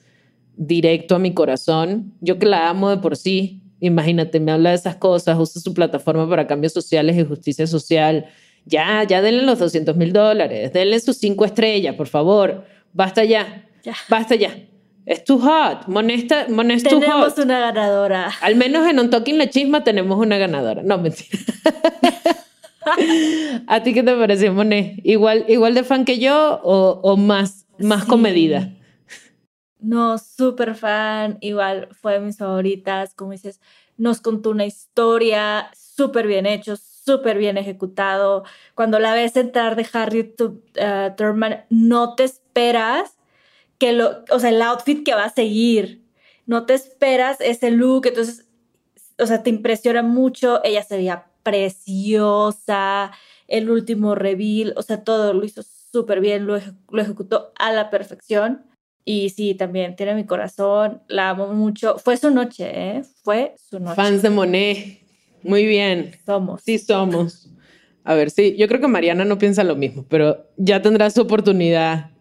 directo 0.55 1.15
a 1.15 1.19
mi 1.19 1.33
corazón, 1.33 2.13
yo 2.21 2.37
que 2.37 2.45
la 2.45 2.69
amo 2.69 2.89
de 2.89 2.97
por 2.97 3.15
sí, 3.17 3.62
imagínate, 3.83 4.39
me 4.39 4.51
habla 4.51 4.69
de 4.69 4.75
esas 4.75 4.95
cosas, 4.95 5.37
usa 5.37 5.61
su 5.61 5.73
plataforma 5.73 6.27
para 6.29 6.47
cambios 6.47 6.73
sociales 6.73 7.17
y 7.17 7.25
justicia 7.25 7.67
social. 7.67 8.25
Ya, 8.65 9.03
ya 9.03 9.21
denle 9.21 9.43
los 9.43 9.59
200 9.59 9.95
mil 9.97 10.13
dólares, 10.13 10.71
denle 10.71 10.99
sus 10.99 11.17
cinco 11.17 11.43
estrellas, 11.43 11.95
por 11.95 12.07
favor. 12.07 12.63
Basta 12.93 13.25
ya. 13.25 13.65
ya. 13.83 13.95
Basta 14.09 14.35
ya. 14.35 14.55
Es 15.05 15.25
too 15.25 15.37
hot. 15.37 15.87
Monesta, 15.87 16.47
Monesta 16.47 16.89
tenemos 16.89 17.37
una 17.37 17.59
ganadora. 17.59 18.31
Al 18.41 18.55
menos 18.55 18.87
en 18.87 18.99
un 18.99 19.09
Talking 19.09 19.37
La 19.37 19.49
Chisma 19.49 19.83
tenemos 19.83 20.17
una 20.17 20.37
ganadora. 20.37 20.81
No, 20.81 20.97
mentira. 20.97 21.37
¿A 23.67 23.83
ti 23.83 23.93
qué 23.93 24.01
te 24.01 24.15
pareció, 24.15 24.53
Monet? 24.53 24.99
¿Igual, 25.03 25.45
igual 25.49 25.73
de 25.73 25.83
fan 25.83 26.05
que 26.05 26.19
yo 26.19 26.61
o, 26.63 27.01
o 27.03 27.17
más, 27.17 27.65
más 27.79 28.05
comedida? 28.05 28.71
No, 29.83 30.17
súper 30.17 30.75
fan. 30.75 31.37
Igual 31.41 31.89
fue 31.91 32.13
de 32.13 32.19
mis 32.21 32.37
favoritas. 32.37 33.13
Como 33.13 33.31
dices, 33.31 33.59
nos 33.97 34.21
contó 34.21 34.51
una 34.51 34.65
historia 34.65 35.69
súper 35.75 36.25
bien 36.25 36.45
hecho, 36.45 36.77
súper 36.77 37.37
bien 37.37 37.57
ejecutado. 37.57 38.43
Cuando 38.75 38.99
la 38.99 39.13
ves 39.13 39.35
entrar 39.35 39.75
de 39.75 39.85
Harry 39.91 40.33
uh, 40.39 41.65
no 41.69 42.15
te 42.15 42.23
esperas 42.23 43.17
que 43.77 43.91
lo, 43.93 44.23
o 44.31 44.39
sea, 44.39 44.49
el 44.51 44.61
outfit 44.61 45.03
que 45.05 45.15
va 45.15 45.25
a 45.25 45.33
seguir. 45.33 46.03
No 46.45 46.65
te 46.65 46.73
esperas 46.75 47.41
ese 47.41 47.71
look, 47.71 48.07
entonces 48.07 48.47
o 49.19 49.27
sea, 49.27 49.43
te 49.43 49.49
impresiona 49.49 50.01
mucho. 50.03 50.63
Ella 50.63 50.83
se 50.83 50.97
veía 50.97 51.27
preciosa. 51.43 53.11
El 53.47 53.69
último 53.69 54.15
reveal, 54.15 54.73
o 54.77 54.81
sea, 54.81 55.03
todo 55.03 55.33
lo 55.33 55.43
hizo 55.45 55.61
súper 55.63 56.21
bien, 56.21 56.47
lo, 56.47 56.57
lo 56.89 57.01
ejecutó 57.01 57.51
a 57.57 57.71
la 57.73 57.89
perfección. 57.89 58.65
Y 59.05 59.29
sí, 59.29 59.53
también 59.53 59.95
tiene 59.95 60.15
mi 60.15 60.25
corazón, 60.25 61.01
la 61.07 61.31
amo 61.31 61.47
mucho. 61.47 61.97
Fue 61.97 62.15
su 62.17 62.31
noche, 62.31 62.71
¿eh? 62.73 63.03
Fue 63.23 63.55
su 63.69 63.79
noche. 63.79 63.95
Fans 63.95 64.21
de 64.21 64.29
Monet. 64.29 64.99
Muy 65.43 65.65
bien. 65.65 66.11
Somos. 66.25 66.61
Sí, 66.63 66.79
somos. 66.79 67.49
A 68.05 68.15
ver, 68.15 68.29
sí, 68.29 68.55
yo 68.57 68.67
creo 68.67 68.81
que 68.81 68.87
Mariana 68.87 69.25
no 69.25 69.37
piensa 69.37 69.63
lo 69.63 69.75
mismo, 69.75 70.05
pero 70.09 70.45
ya 70.57 70.81
tendrá 70.81 71.09
su 71.09 71.21
oportunidad 71.21 72.11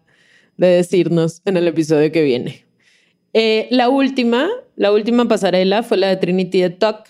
de 0.57 0.67
decirnos 0.67 1.41
en 1.45 1.57
el 1.57 1.67
episodio 1.67 2.11
que 2.11 2.23
viene. 2.23 2.65
Eh, 3.33 3.67
la 3.71 3.89
última, 3.89 4.47
la 4.75 4.91
última 4.91 5.27
pasarela 5.27 5.83
fue 5.83 5.97
la 5.97 6.07
de 6.07 6.17
Trinity 6.17 6.61
de 6.61 6.69
Talk, 6.69 7.07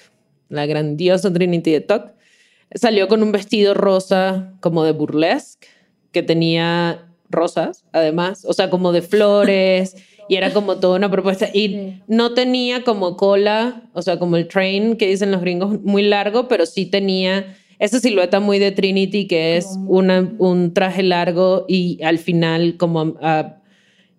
la 0.50 0.66
grandiosa 0.66 1.32
Trinity 1.32 1.72
de 1.72 1.82
Talk. 1.82 2.14
Salió 2.74 3.08
con 3.08 3.22
un 3.22 3.32
vestido 3.32 3.74
rosa 3.74 4.54
como 4.60 4.84
de 4.84 4.94
burlesque, 4.94 5.68
que 6.12 6.24
tenía 6.24 7.13
rosas, 7.34 7.84
además, 7.92 8.46
o 8.46 8.54
sea, 8.54 8.70
como 8.70 8.94
de 8.94 9.02
flores, 9.02 9.96
y 10.30 10.36
era 10.36 10.54
como 10.54 10.78
toda 10.78 10.98
una 10.98 11.12
propuesta. 11.12 11.50
Y 11.54 12.02
no 12.08 12.34
tenía 12.34 12.84
como 12.84 13.18
cola, 13.18 13.84
o 13.94 14.02
sea, 14.02 14.20
como 14.20 14.38
el 14.38 14.48
train 14.48 14.96
que 14.96 15.08
dicen 15.08 15.32
los 15.32 15.42
gringos, 15.42 15.82
muy 15.82 16.04
largo, 16.04 16.48
pero 16.48 16.66
sí 16.66 16.86
tenía 16.86 17.58
esa 17.80 18.00
silueta 18.00 18.40
muy 18.40 18.60
de 18.60 18.72
Trinity, 18.72 19.28
que 19.28 19.58
es 19.58 19.68
una, 19.88 20.34
un 20.38 20.74
traje 20.74 21.04
largo 21.04 21.66
y 21.68 22.02
al 22.02 22.18
final, 22.18 22.78
como 22.78 23.18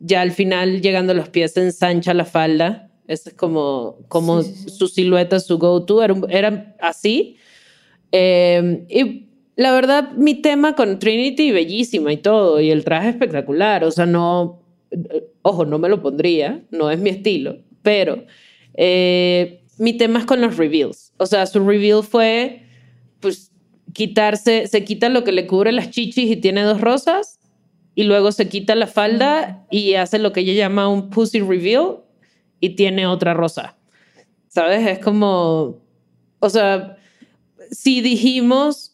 ya 0.01 0.21
al 0.21 0.33
final, 0.33 0.83
llegando 0.83 1.13
a 1.13 1.17
los 1.17 1.31
pies, 1.31 1.53
se 1.53 1.63
ensancha 1.63 2.13
la 2.13 2.27
falda. 2.27 2.91
Esa 3.07 3.31
es 3.31 3.37
como, 3.37 3.99
como 4.09 4.43
su 4.43 4.89
silueta, 4.89 5.41
su 5.41 5.59
go-to, 5.59 6.03
era, 6.03 6.15
era, 6.29 6.77
así. 6.81 7.37
Eh, 8.13 8.85
y 8.91 9.24
la 9.57 9.73
verdad, 9.73 10.13
mi 10.13 10.35
tema 10.35 10.75
con 10.75 10.99
Trinity, 10.99 11.53
bellísima 11.53 12.13
y 12.13 12.17
todo, 12.17 12.61
y 12.61 12.71
el 12.71 12.85
traje 12.85 13.11
espectacular, 13.11 13.85
o 13.85 13.91
sea, 13.91 14.07
no, 14.07 14.63
ojo, 15.43 15.65
no 15.65 15.79
me 15.79 15.89
lo 15.89 16.03
pondría, 16.03 16.63
no 16.71 16.91
es 16.91 16.99
mi 16.99 17.11
estilo, 17.11 17.59
pero 17.83 18.25
eh, 18.75 19.63
mi 19.79 19.97
tema 19.97 20.21
es 20.21 20.27
con 20.27 20.41
los 20.41 20.57
reveals. 20.57 21.13
O 21.19 21.27
sea, 21.27 21.47
su 21.47 21.65
reveal 21.65 22.03
fue, 22.03 22.63
pues, 23.21 23.53
quitarse, 23.93 24.67
se 24.67 24.85
quita 24.85 25.09
lo 25.09 25.23
que 25.23 25.33
le 25.33 25.47
cubre 25.47 25.71
las 25.71 25.91
chichis 25.91 26.31
y 26.31 26.37
tiene 26.37 26.63
dos 26.63 26.81
rosas, 26.81 27.39
y 27.95 28.03
luego 28.03 28.33
se 28.33 28.49
quita 28.49 28.75
la 28.75 28.89
falda 28.89 29.67
y 29.71 29.95
hace 29.95 30.19
lo 30.19 30.33
que 30.33 30.41
ella 30.41 30.55
llama 30.55 30.89
un 30.89 31.11
pussy 31.11 31.41
reveal 31.41 31.99
y 32.59 32.71
tiene 32.71 33.07
otra 33.07 33.35
rosa. 33.35 33.77
¿Sabes? 34.49 34.85
Es 34.87 34.99
como, 34.99 35.81
o 36.41 36.51
sea, 36.51 36.97
si 37.71 38.01
dijimos 38.01 38.94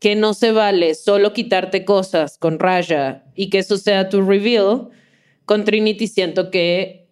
que 0.00 0.14
no 0.14 0.34
se 0.34 0.52
vale 0.52 0.94
solo 0.94 1.32
quitarte 1.32 1.84
cosas 1.84 2.38
con 2.38 2.58
raya 2.58 3.24
y 3.34 3.50
que 3.50 3.58
eso 3.58 3.76
sea 3.78 4.08
tu 4.08 4.22
reveal, 4.22 4.88
con 5.44 5.64
Trinity 5.64 6.06
siento 6.06 6.50
que 6.50 7.08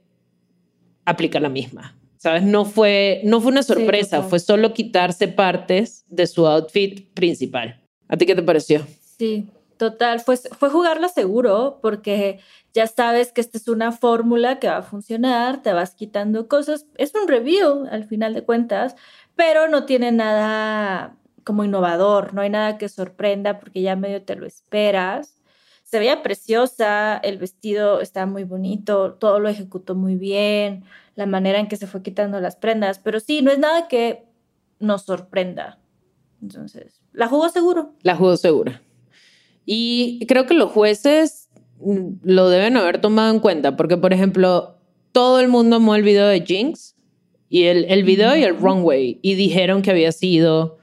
aplica 1.04 1.40
la 1.40 1.48
misma. 1.48 1.98
¿Sabes? 2.16 2.42
No 2.42 2.64
fue, 2.64 3.20
no 3.24 3.42
fue 3.42 3.52
una 3.52 3.62
sorpresa, 3.62 4.22
fue 4.22 4.38
solo 4.38 4.72
quitarse 4.72 5.28
partes 5.28 6.06
de 6.08 6.26
su 6.26 6.46
outfit 6.46 7.12
principal. 7.12 7.82
¿A 8.08 8.16
ti 8.16 8.24
qué 8.24 8.34
te 8.34 8.42
pareció? 8.42 8.86
Sí, 9.18 9.50
total. 9.76 10.20
Fue, 10.20 10.36
fue 10.36 10.70
jugarlo 10.70 11.08
seguro 11.08 11.80
porque 11.82 12.40
ya 12.72 12.86
sabes 12.86 13.30
que 13.30 13.42
esta 13.42 13.58
es 13.58 13.68
una 13.68 13.92
fórmula 13.92 14.58
que 14.58 14.68
va 14.68 14.78
a 14.78 14.82
funcionar, 14.82 15.62
te 15.62 15.74
vas 15.74 15.94
quitando 15.94 16.48
cosas. 16.48 16.86
Es 16.96 17.14
un 17.14 17.28
review 17.28 17.86
al 17.90 18.04
final 18.04 18.32
de 18.32 18.42
cuentas, 18.42 18.96
pero 19.36 19.68
no 19.68 19.84
tiene 19.84 20.10
nada 20.10 21.18
como 21.44 21.64
innovador, 21.64 22.34
no 22.34 22.40
hay 22.40 22.50
nada 22.50 22.78
que 22.78 22.88
sorprenda 22.88 23.60
porque 23.60 23.82
ya 23.82 23.96
medio 23.96 24.22
te 24.22 24.34
lo 24.34 24.46
esperas. 24.46 25.36
Se 25.84 25.98
veía 25.98 26.22
preciosa, 26.22 27.18
el 27.18 27.38
vestido 27.38 28.00
está 28.00 28.26
muy 28.26 28.44
bonito, 28.44 29.12
todo 29.12 29.38
lo 29.38 29.48
ejecutó 29.48 29.94
muy 29.94 30.16
bien, 30.16 30.84
la 31.14 31.26
manera 31.26 31.60
en 31.60 31.68
que 31.68 31.76
se 31.76 31.86
fue 31.86 32.02
quitando 32.02 32.40
las 32.40 32.56
prendas, 32.56 32.98
pero 32.98 33.20
sí, 33.20 33.42
no 33.42 33.50
es 33.50 33.58
nada 33.58 33.86
que 33.86 34.24
nos 34.80 35.02
sorprenda. 35.02 35.78
Entonces, 36.42 37.00
la 37.12 37.28
jugó 37.28 37.48
seguro. 37.48 37.92
La 38.02 38.16
jugó 38.16 38.36
segura. 38.36 38.82
Y 39.66 40.24
creo 40.26 40.46
que 40.46 40.54
los 40.54 40.70
jueces 40.70 41.48
mm, 41.80 42.16
lo 42.22 42.48
deben 42.48 42.76
haber 42.76 43.00
tomado 43.00 43.32
en 43.32 43.40
cuenta, 43.40 43.76
porque 43.76 43.96
por 43.96 44.12
ejemplo, 44.12 44.78
todo 45.12 45.38
el 45.40 45.48
mundo 45.48 45.76
amó 45.76 45.94
el 45.94 46.02
video 46.02 46.26
de 46.26 46.40
Jinx 46.40 46.96
y 47.48 47.64
el, 47.64 47.84
el 47.84 48.02
video 48.02 48.34
y 48.36 48.42
el 48.42 48.58
runway 48.58 49.20
y 49.22 49.34
dijeron 49.34 49.82
que 49.82 49.90
había 49.90 50.10
sido 50.10 50.78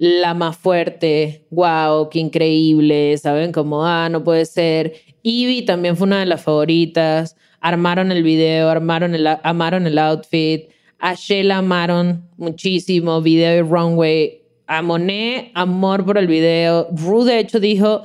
la 0.00 0.32
más 0.32 0.56
fuerte, 0.56 1.44
wow, 1.50 2.08
qué 2.08 2.20
increíble, 2.20 3.18
¿saben? 3.18 3.52
Como, 3.52 3.84
ah, 3.84 4.08
no 4.08 4.24
puede 4.24 4.46
ser. 4.46 4.94
Ivy 5.22 5.66
también 5.66 5.94
fue 5.94 6.06
una 6.06 6.20
de 6.20 6.24
las 6.24 6.42
favoritas. 6.42 7.36
Armaron 7.60 8.10
el 8.10 8.22
video, 8.22 8.70
armaron 8.70 9.14
el, 9.14 9.26
amaron 9.26 9.86
el 9.86 9.98
outfit. 9.98 10.70
A 11.00 11.12
Shella 11.12 11.58
amaron 11.58 12.26
muchísimo, 12.38 13.20
video 13.20 13.58
y 13.58 13.68
runway. 13.68 14.40
A 14.66 14.80
Monet, 14.80 15.50
amor 15.52 16.06
por 16.06 16.16
el 16.16 16.28
video. 16.28 16.88
Ru, 16.92 17.24
de 17.24 17.38
hecho, 17.38 17.60
dijo 17.60 18.04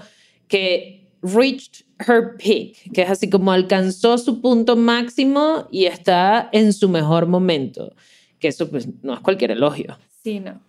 que 0.49 1.07
reached 1.21 1.85
her 2.05 2.35
peak, 2.37 2.91
que 2.93 3.03
es 3.03 3.09
así 3.09 3.29
como 3.29 3.53
alcanzó 3.53 4.17
su 4.17 4.41
punto 4.41 4.75
máximo 4.75 5.69
y 5.71 5.85
está 5.85 6.49
en 6.51 6.73
su 6.73 6.89
mejor 6.89 7.25
momento. 7.25 7.95
Que 8.37 8.49
eso, 8.49 8.69
pues, 8.69 8.85
no 9.01 9.13
es 9.13 9.21
cualquier 9.21 9.51
elogio. 9.51 9.97
Sí, 10.21 10.41
no. 10.41 10.59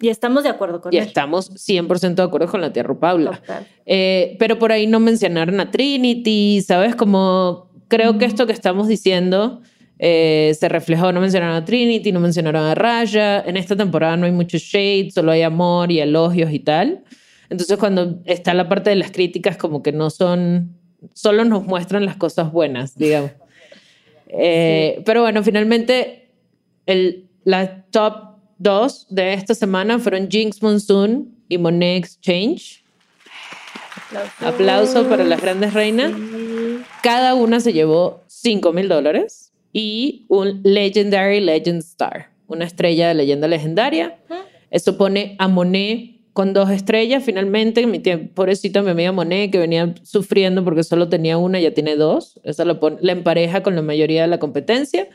Y 0.00 0.08
estamos 0.08 0.44
de 0.44 0.48
acuerdo 0.48 0.80
con 0.80 0.94
y 0.94 0.96
estamos 0.96 1.50
100% 1.52 2.14
de 2.14 2.22
acuerdo 2.22 2.48
con 2.48 2.62
la 2.62 2.72
tía 2.72 2.84
Paula. 2.84 3.42
Eh, 3.84 4.36
pero 4.38 4.58
por 4.58 4.72
ahí 4.72 4.86
no 4.86 4.98
mencionaron 4.98 5.60
a 5.60 5.70
Trinity, 5.70 6.62
¿sabes? 6.62 6.96
Como 6.96 7.70
creo 7.88 8.16
que 8.16 8.24
esto 8.24 8.46
que 8.46 8.52
estamos 8.52 8.88
diciendo 8.88 9.60
eh, 9.98 10.56
se 10.58 10.70
reflejó. 10.70 11.12
No 11.12 11.20
mencionaron 11.20 11.54
a 11.56 11.64
Trinity, 11.66 12.12
no 12.12 12.20
mencionaron 12.20 12.64
a 12.64 12.74
Raya. 12.74 13.40
En 13.40 13.58
esta 13.58 13.76
temporada 13.76 14.16
no 14.16 14.24
hay 14.24 14.32
mucho 14.32 14.56
shade, 14.56 15.10
solo 15.10 15.32
hay 15.32 15.42
amor 15.42 15.92
y 15.92 16.00
elogios 16.00 16.50
y 16.50 16.60
tal. 16.60 17.04
Entonces 17.50 17.76
cuando 17.76 18.20
está 18.24 18.54
la 18.54 18.68
parte 18.68 18.88
de 18.88 18.96
las 18.96 19.10
críticas 19.10 19.58
como 19.58 19.82
que 19.82 19.92
no 19.92 20.08
son, 20.08 20.78
solo 21.12 21.44
nos 21.44 21.64
muestran 21.64 22.06
las 22.06 22.16
cosas 22.16 22.50
buenas, 22.50 22.96
digamos. 22.96 23.32
Eh, 24.32 25.02
pero 25.04 25.22
bueno, 25.22 25.42
finalmente 25.42 26.30
el, 26.86 27.28
la 27.42 27.82
top 27.90 28.29
dos 28.60 29.06
de 29.08 29.32
esta 29.32 29.54
semana 29.54 29.98
fueron 29.98 30.30
Jinx 30.30 30.62
Monsoon 30.62 31.34
y 31.48 31.58
Monet 31.58 32.04
Exchange. 32.04 32.84
Aplauso, 34.40 35.08
para 35.08 35.24
las 35.24 35.40
grandes 35.40 35.72
reinas. 35.72 36.12
Cada 37.02 37.34
una 37.34 37.60
se 37.60 37.72
llevó 37.72 38.22
5 38.26 38.72
mil 38.72 38.88
dólares 38.88 39.52
y 39.72 40.26
un 40.28 40.60
Legendary 40.62 41.40
Legend 41.40 41.80
Star, 41.80 42.30
una 42.48 42.66
estrella 42.66 43.08
de 43.08 43.14
leyenda 43.14 43.48
legendaria. 43.48 44.18
Eso 44.70 44.98
pone 44.98 45.36
a 45.38 45.48
Monet 45.48 46.20
con 46.34 46.52
dos 46.52 46.70
estrellas. 46.70 47.24
Finalmente, 47.24 47.86
mi 47.86 48.00
pobrecita 48.00 48.82
mi 48.82 48.90
amiga 48.90 49.12
Monet, 49.12 49.50
que 49.50 49.58
venía 49.58 49.94
sufriendo 50.02 50.62
porque 50.64 50.84
solo 50.84 51.08
tenía 51.08 51.38
una, 51.38 51.60
ya 51.60 51.72
tiene 51.72 51.96
dos. 51.96 52.38
Eso 52.44 52.64
la, 52.66 52.78
la 53.00 53.12
empareja 53.12 53.62
con 53.62 53.74
la 53.74 53.82
mayoría 53.82 54.22
de 54.22 54.28
la 54.28 54.38
competencia. 54.38 55.08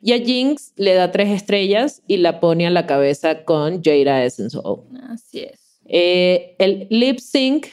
Y 0.00 0.12
a 0.12 0.18
Jinx 0.18 0.72
le 0.76 0.94
da 0.94 1.10
tres 1.10 1.30
estrellas 1.30 2.02
y 2.06 2.18
la 2.18 2.40
pone 2.40 2.66
a 2.66 2.70
la 2.70 2.86
cabeza 2.86 3.44
con 3.44 3.82
Jada 3.82 4.24
Essence 4.24 4.56
Así 5.10 5.40
es. 5.40 5.80
Eh, 5.86 6.54
el 6.58 6.86
lip 6.90 7.18
sync, 7.18 7.66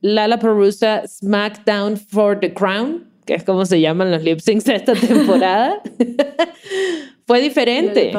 Lala 0.00 0.38
Perusa 0.38 1.06
SmackDown 1.06 1.96
for 1.96 2.38
the 2.40 2.52
Crown, 2.52 3.08
que 3.26 3.34
es 3.34 3.44
como 3.44 3.66
se 3.66 3.80
llaman 3.80 4.10
los 4.10 4.24
lip 4.24 4.40
syncs 4.40 4.64
de 4.64 4.76
esta 4.76 4.94
temporada, 5.08 5.82
fue 7.26 7.40
diferente. 7.40 8.12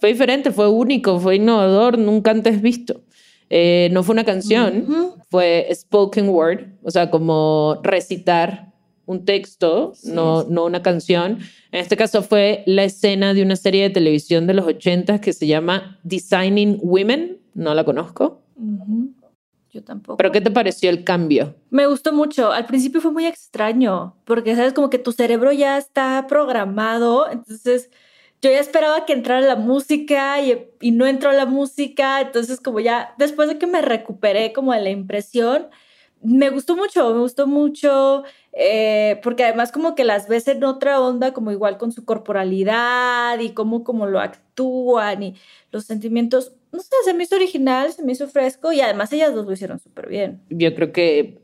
Fue 0.00 0.10
diferente, 0.10 0.52
fue 0.52 0.68
único, 0.68 1.18
fue 1.18 1.36
innovador, 1.36 1.98
nunca 1.98 2.30
antes 2.30 2.62
visto. 2.62 3.02
Eh, 3.50 3.88
no 3.92 4.02
fue 4.02 4.12
una 4.12 4.24
canción, 4.24 5.14
fue 5.30 5.68
spoken 5.72 6.28
word, 6.28 6.66
o 6.82 6.90
sea, 6.90 7.10
como 7.10 7.80
recitar 7.82 8.67
un 9.08 9.24
texto, 9.24 9.94
no, 10.04 10.44
no 10.44 10.66
una 10.66 10.82
canción. 10.82 11.38
En 11.72 11.80
este 11.80 11.96
caso 11.96 12.22
fue 12.22 12.62
la 12.66 12.84
escena 12.84 13.32
de 13.32 13.42
una 13.42 13.56
serie 13.56 13.84
de 13.84 13.90
televisión 13.90 14.46
de 14.46 14.52
los 14.52 14.66
80 14.66 15.22
que 15.22 15.32
se 15.32 15.46
llama 15.46 15.98
Designing 16.02 16.78
Women. 16.82 17.38
No 17.54 17.72
la 17.72 17.84
conozco. 17.84 18.42
Yo 19.70 19.82
tampoco. 19.82 20.18
¿Pero 20.18 20.30
qué 20.30 20.42
te 20.42 20.50
pareció 20.50 20.90
el 20.90 21.04
cambio? 21.04 21.54
Me 21.70 21.86
gustó 21.86 22.12
mucho. 22.12 22.52
Al 22.52 22.66
principio 22.66 23.00
fue 23.00 23.10
muy 23.10 23.24
extraño, 23.24 24.14
porque 24.26 24.54
sabes 24.54 24.74
como 24.74 24.90
que 24.90 24.98
tu 24.98 25.12
cerebro 25.12 25.52
ya 25.52 25.78
está 25.78 26.26
programado, 26.28 27.30
entonces 27.30 27.90
yo 28.42 28.50
ya 28.50 28.60
esperaba 28.60 29.06
que 29.06 29.14
entrara 29.14 29.40
la 29.40 29.56
música 29.56 30.38
y, 30.42 30.68
y 30.82 30.90
no 30.90 31.06
entró 31.06 31.32
la 31.32 31.46
música, 31.46 32.20
entonces 32.20 32.60
como 32.60 32.78
ya 32.78 33.14
después 33.16 33.48
de 33.48 33.56
que 33.56 33.66
me 33.66 33.80
recuperé 33.80 34.52
como 34.52 34.74
de 34.74 34.82
la 34.82 34.90
impresión, 34.90 35.68
me 36.22 36.50
gustó 36.50 36.76
mucho, 36.76 37.12
me 37.14 37.20
gustó 37.20 37.46
mucho 37.46 38.24
Eh, 38.60 39.20
porque 39.22 39.44
además 39.44 39.70
como 39.70 39.94
que 39.94 40.02
las 40.02 40.26
ves 40.26 40.48
en 40.48 40.64
otra 40.64 41.00
onda, 41.00 41.32
como 41.32 41.52
igual 41.52 41.78
con 41.78 41.92
su 41.92 42.04
corporalidad 42.04 43.38
y 43.38 43.50
cómo 43.50 43.84
como 43.84 44.06
lo 44.06 44.18
actúan 44.18 45.22
y 45.22 45.34
los 45.70 45.84
sentimientos. 45.84 46.52
No 46.72 46.80
sé, 46.80 46.90
se 47.04 47.14
me 47.14 47.22
hizo 47.22 47.36
original, 47.36 47.92
se 47.92 48.02
me 48.02 48.12
hizo 48.12 48.26
fresco 48.26 48.72
y 48.72 48.80
además 48.80 49.12
ellas 49.12 49.32
dos 49.32 49.46
lo 49.46 49.52
hicieron 49.52 49.78
súper 49.78 50.08
bien. 50.08 50.40
Yo 50.50 50.74
creo 50.74 50.90
que 50.90 51.38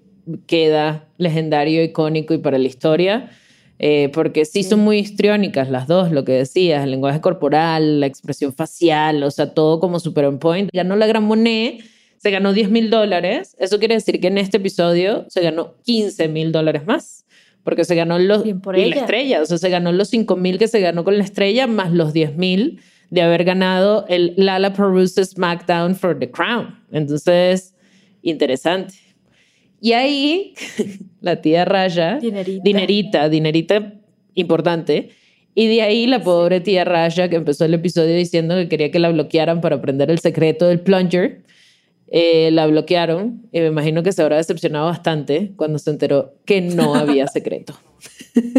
queda 0.47 1.07
legendario, 1.17 1.85
icónico 1.85 2.35
y 2.35 2.39
para 2.39 2.59
la 2.59 2.67
historia. 2.67 3.31
Eh, 3.79 4.11
porque 4.13 4.45
sí, 4.45 4.65
son 4.65 4.81
muy 4.81 4.99
histriónicas 4.99 5.71
las 5.71 5.87
dos, 5.87 6.11
lo 6.11 6.25
que 6.25 6.33
decías, 6.33 6.83
el 6.83 6.91
lenguaje 6.91 7.21
corporal, 7.21 8.01
la 8.01 8.07
expresión 8.07 8.53
facial, 8.53 9.23
o 9.23 9.31
sea, 9.31 9.55
todo 9.55 9.79
como 9.79 10.01
super 10.01 10.25
on 10.25 10.39
point. 10.39 10.71
Ganó 10.73 10.97
la 10.97 11.07
Gran 11.07 11.25
Monet, 11.25 11.85
se 12.25 12.31
ganó 12.31 12.55
10 12.55 12.71
mil 12.71 12.89
dólares. 12.89 13.55
Eso 13.59 13.79
quiere 13.79 13.97
decir 13.97 14.19
que 14.19 14.29
en 14.29 14.39
este 14.39 14.57
episodio 14.57 15.27
se 15.29 15.43
ganó 15.43 15.75
15 15.85 16.29
mil 16.29 16.53
dólares 16.53 16.87
más, 16.87 17.27
porque 17.65 17.85
se 17.85 17.95
ganó 17.95 18.19
los, 18.19 18.45
por 18.63 18.79
y 18.79 18.81
la 18.81 18.87
ella. 18.87 19.01
estrella, 19.03 19.43
o 19.43 19.45
sea, 19.45 19.59
se 19.59 19.69
ganó 19.69 19.93
los 19.93 20.09
5 20.09 20.35
mil 20.37 20.57
que 20.57 20.67
se 20.67 20.81
ganó 20.81 21.05
con 21.05 21.19
la 21.19 21.23
estrella, 21.23 21.67
más 21.67 21.93
los 21.93 22.15
10 22.15 22.37
mil 22.39 22.81
de 23.11 23.21
haber 23.21 23.45
ganado 23.45 24.07
el 24.09 24.33
Lala 24.39 24.73
Perusa 24.73 25.23
SmackDown 25.23 25.95
for 25.97 26.19
the 26.19 26.31
Crown. 26.31 26.75
Entonces, 26.93 27.75
interesante. 28.23 28.95
Y 29.83 29.93
ahí, 29.93 30.55
la 31.21 31.43
tía 31.43 31.67
Raya, 31.67 32.17
Dinerita. 32.21 32.63
dinerita, 32.65 33.29
dinerita 33.29 33.93
importante. 34.33 35.11
Y 35.55 35.67
de 35.67 35.83
ahí 35.83 36.07
la 36.07 36.23
pobre 36.23 36.61
tía 36.61 36.85
Raya, 36.87 37.29
que 37.29 37.37
empezó 37.37 37.67
el 37.67 37.75
episodio 37.75 38.17
diciendo 38.17 38.55
que 38.55 38.67
quería 38.71 38.91
que 38.91 38.99
la 38.99 39.11
bloquearan 39.11 39.61
para 39.61 39.77
aprender 39.77 40.11
el 40.11 40.21
secreto 40.21 40.67
del 40.69 40.81
plunger, 40.81 41.45
eh, 42.09 42.51
la 42.53 42.67
bloquearon. 42.67 43.47
Y 43.53 43.61
me 43.61 43.67
imagino 43.67 44.03
que 44.03 44.13
se 44.13 44.23
habrá 44.23 44.37
decepcionado 44.37 44.87
bastante 44.87 45.53
cuando 45.57 45.79
se 45.79 45.91
enteró 45.91 46.35
que 46.45 46.61
no 46.61 46.95
había 46.95 47.27
secreto. 47.27 47.75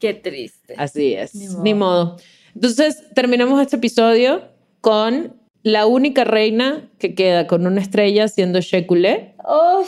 Qué 0.00 0.14
triste. 0.14 0.74
Así 0.76 1.14
es, 1.14 1.34
Ni 1.34 1.46
ni 1.62 1.74
modo. 1.74 2.04
modo. 2.04 2.16
Entonces, 2.54 3.02
terminamos 3.14 3.60
este 3.60 3.76
episodio 3.76 4.42
con 4.80 5.34
la 5.62 5.86
única 5.86 6.24
reina 6.24 6.88
que 6.98 7.14
queda 7.14 7.46
con 7.46 7.66
una 7.66 7.80
estrella 7.80 8.28
siendo 8.28 8.60
Shekulé. 8.60 9.34
¡Ay! 9.38 9.86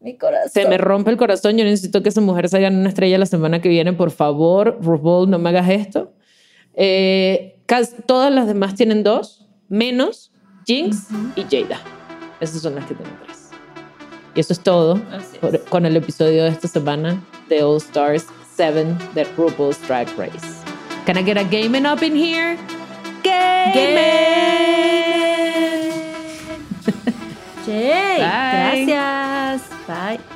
Mi 0.00 0.16
corazón. 0.16 0.50
Se 0.52 0.68
me 0.68 0.78
rompe 0.78 1.10
el 1.10 1.16
corazón. 1.16 1.56
Yo 1.56 1.64
necesito 1.64 2.02
que 2.02 2.10
esa 2.10 2.20
mujer 2.20 2.48
se 2.48 2.60
gane 2.60 2.78
una 2.78 2.90
estrella 2.90 3.18
la 3.18 3.26
semana 3.26 3.60
que 3.60 3.68
viene. 3.68 3.92
Por 3.92 4.10
favor, 4.10 4.78
RuPaul, 4.80 5.28
no 5.28 5.38
me 5.38 5.48
hagas 5.48 5.68
esto. 5.70 6.12
Eh, 6.74 7.56
todas 8.06 8.32
las 8.32 8.46
demás 8.46 8.74
tienen 8.74 9.02
dos, 9.02 9.46
menos 9.68 10.32
Jinx 10.66 11.06
y 11.36 11.42
Jada. 11.44 11.80
Esas 12.40 12.62
son 12.62 12.74
las 12.74 12.84
que 12.86 12.94
tienen 12.94 13.14
tres. 13.24 13.50
Y 14.34 14.40
eso 14.40 14.52
es 14.52 14.60
todo 14.60 15.00
es. 15.16 15.38
por- 15.40 15.64
con 15.66 15.86
el 15.86 15.96
episodio 15.96 16.42
de 16.44 16.50
esta 16.50 16.68
semana 16.68 17.22
de 17.48 17.62
All 17.62 17.76
Stars 17.78 18.26
7 18.56 18.86
de 19.14 19.24
RuPaul's 19.36 19.80
Drag 19.86 20.08
Race. 20.18 20.46
Can 21.06 21.16
I 21.16 21.22
get 21.22 21.36
a 21.38 21.44
gaming 21.44 21.86
up 21.86 22.02
in 22.02 22.14
here? 22.16 22.58
Gaming! 23.22 24.04
Jay, 27.66 28.18
gracias. 28.18 29.62
Bye. 29.86 30.35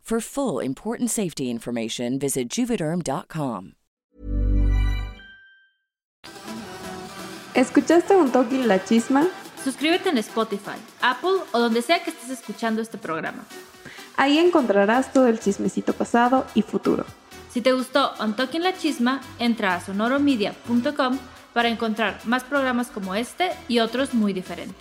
For 0.11 0.19
full 0.19 0.59
important 0.61 1.09
safety 1.09 1.49
information, 1.49 2.19
visit 2.19 2.49
juvederm.com. 2.49 3.75
¿Escuchaste 7.53 8.17
un 8.17 8.29
toque 8.29 8.65
la 8.65 8.83
chisma? 8.83 9.25
Suscríbete 9.63 10.09
en 10.09 10.17
Spotify, 10.17 10.75
Apple 11.01 11.45
o 11.53 11.59
donde 11.59 11.81
sea 11.81 12.03
que 12.03 12.09
estés 12.09 12.29
escuchando 12.29 12.81
este 12.81 12.97
programa. 12.97 13.45
Ahí 14.17 14.37
encontrarás 14.37 15.13
todo 15.13 15.27
el 15.27 15.39
chismecito 15.39 15.93
pasado 15.93 16.45
y 16.55 16.61
futuro. 16.61 17.05
Si 17.49 17.61
te 17.61 17.71
gustó 17.71 18.11
On 18.19 18.35
Talking 18.35 18.63
La 18.63 18.77
Chisma, 18.77 19.21
entra 19.39 19.75
a 19.75 19.79
sonoromedia.com 19.79 21.19
para 21.53 21.69
encontrar 21.69 22.19
más 22.25 22.43
programas 22.43 22.87
como 22.87 23.15
este 23.15 23.51
y 23.69 23.79
otros 23.79 24.13
muy 24.13 24.33
diferentes. 24.33 24.75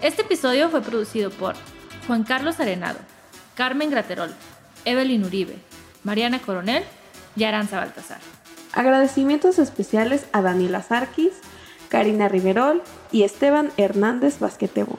Este 0.00 0.22
episodio 0.22 0.68
fue 0.68 0.80
producido 0.80 1.30
por 1.30 1.56
Juan 2.06 2.22
Carlos 2.22 2.60
Arenado, 2.60 3.00
Carmen 3.56 3.90
Graterol, 3.90 4.32
Evelyn 4.84 5.24
Uribe, 5.24 5.56
Mariana 6.04 6.40
Coronel 6.40 6.84
y 7.36 7.44
Aranza 7.44 7.78
Baltasar. 7.78 8.20
Agradecimientos 8.72 9.58
especiales 9.58 10.26
a 10.32 10.42
Daniela 10.42 10.82
Sarkis, 10.82 11.32
Karina 11.88 12.28
Riverol 12.28 12.82
y 13.10 13.24
Esteban 13.24 13.70
Hernández 13.76 14.38
Basquetebo. 14.38 14.98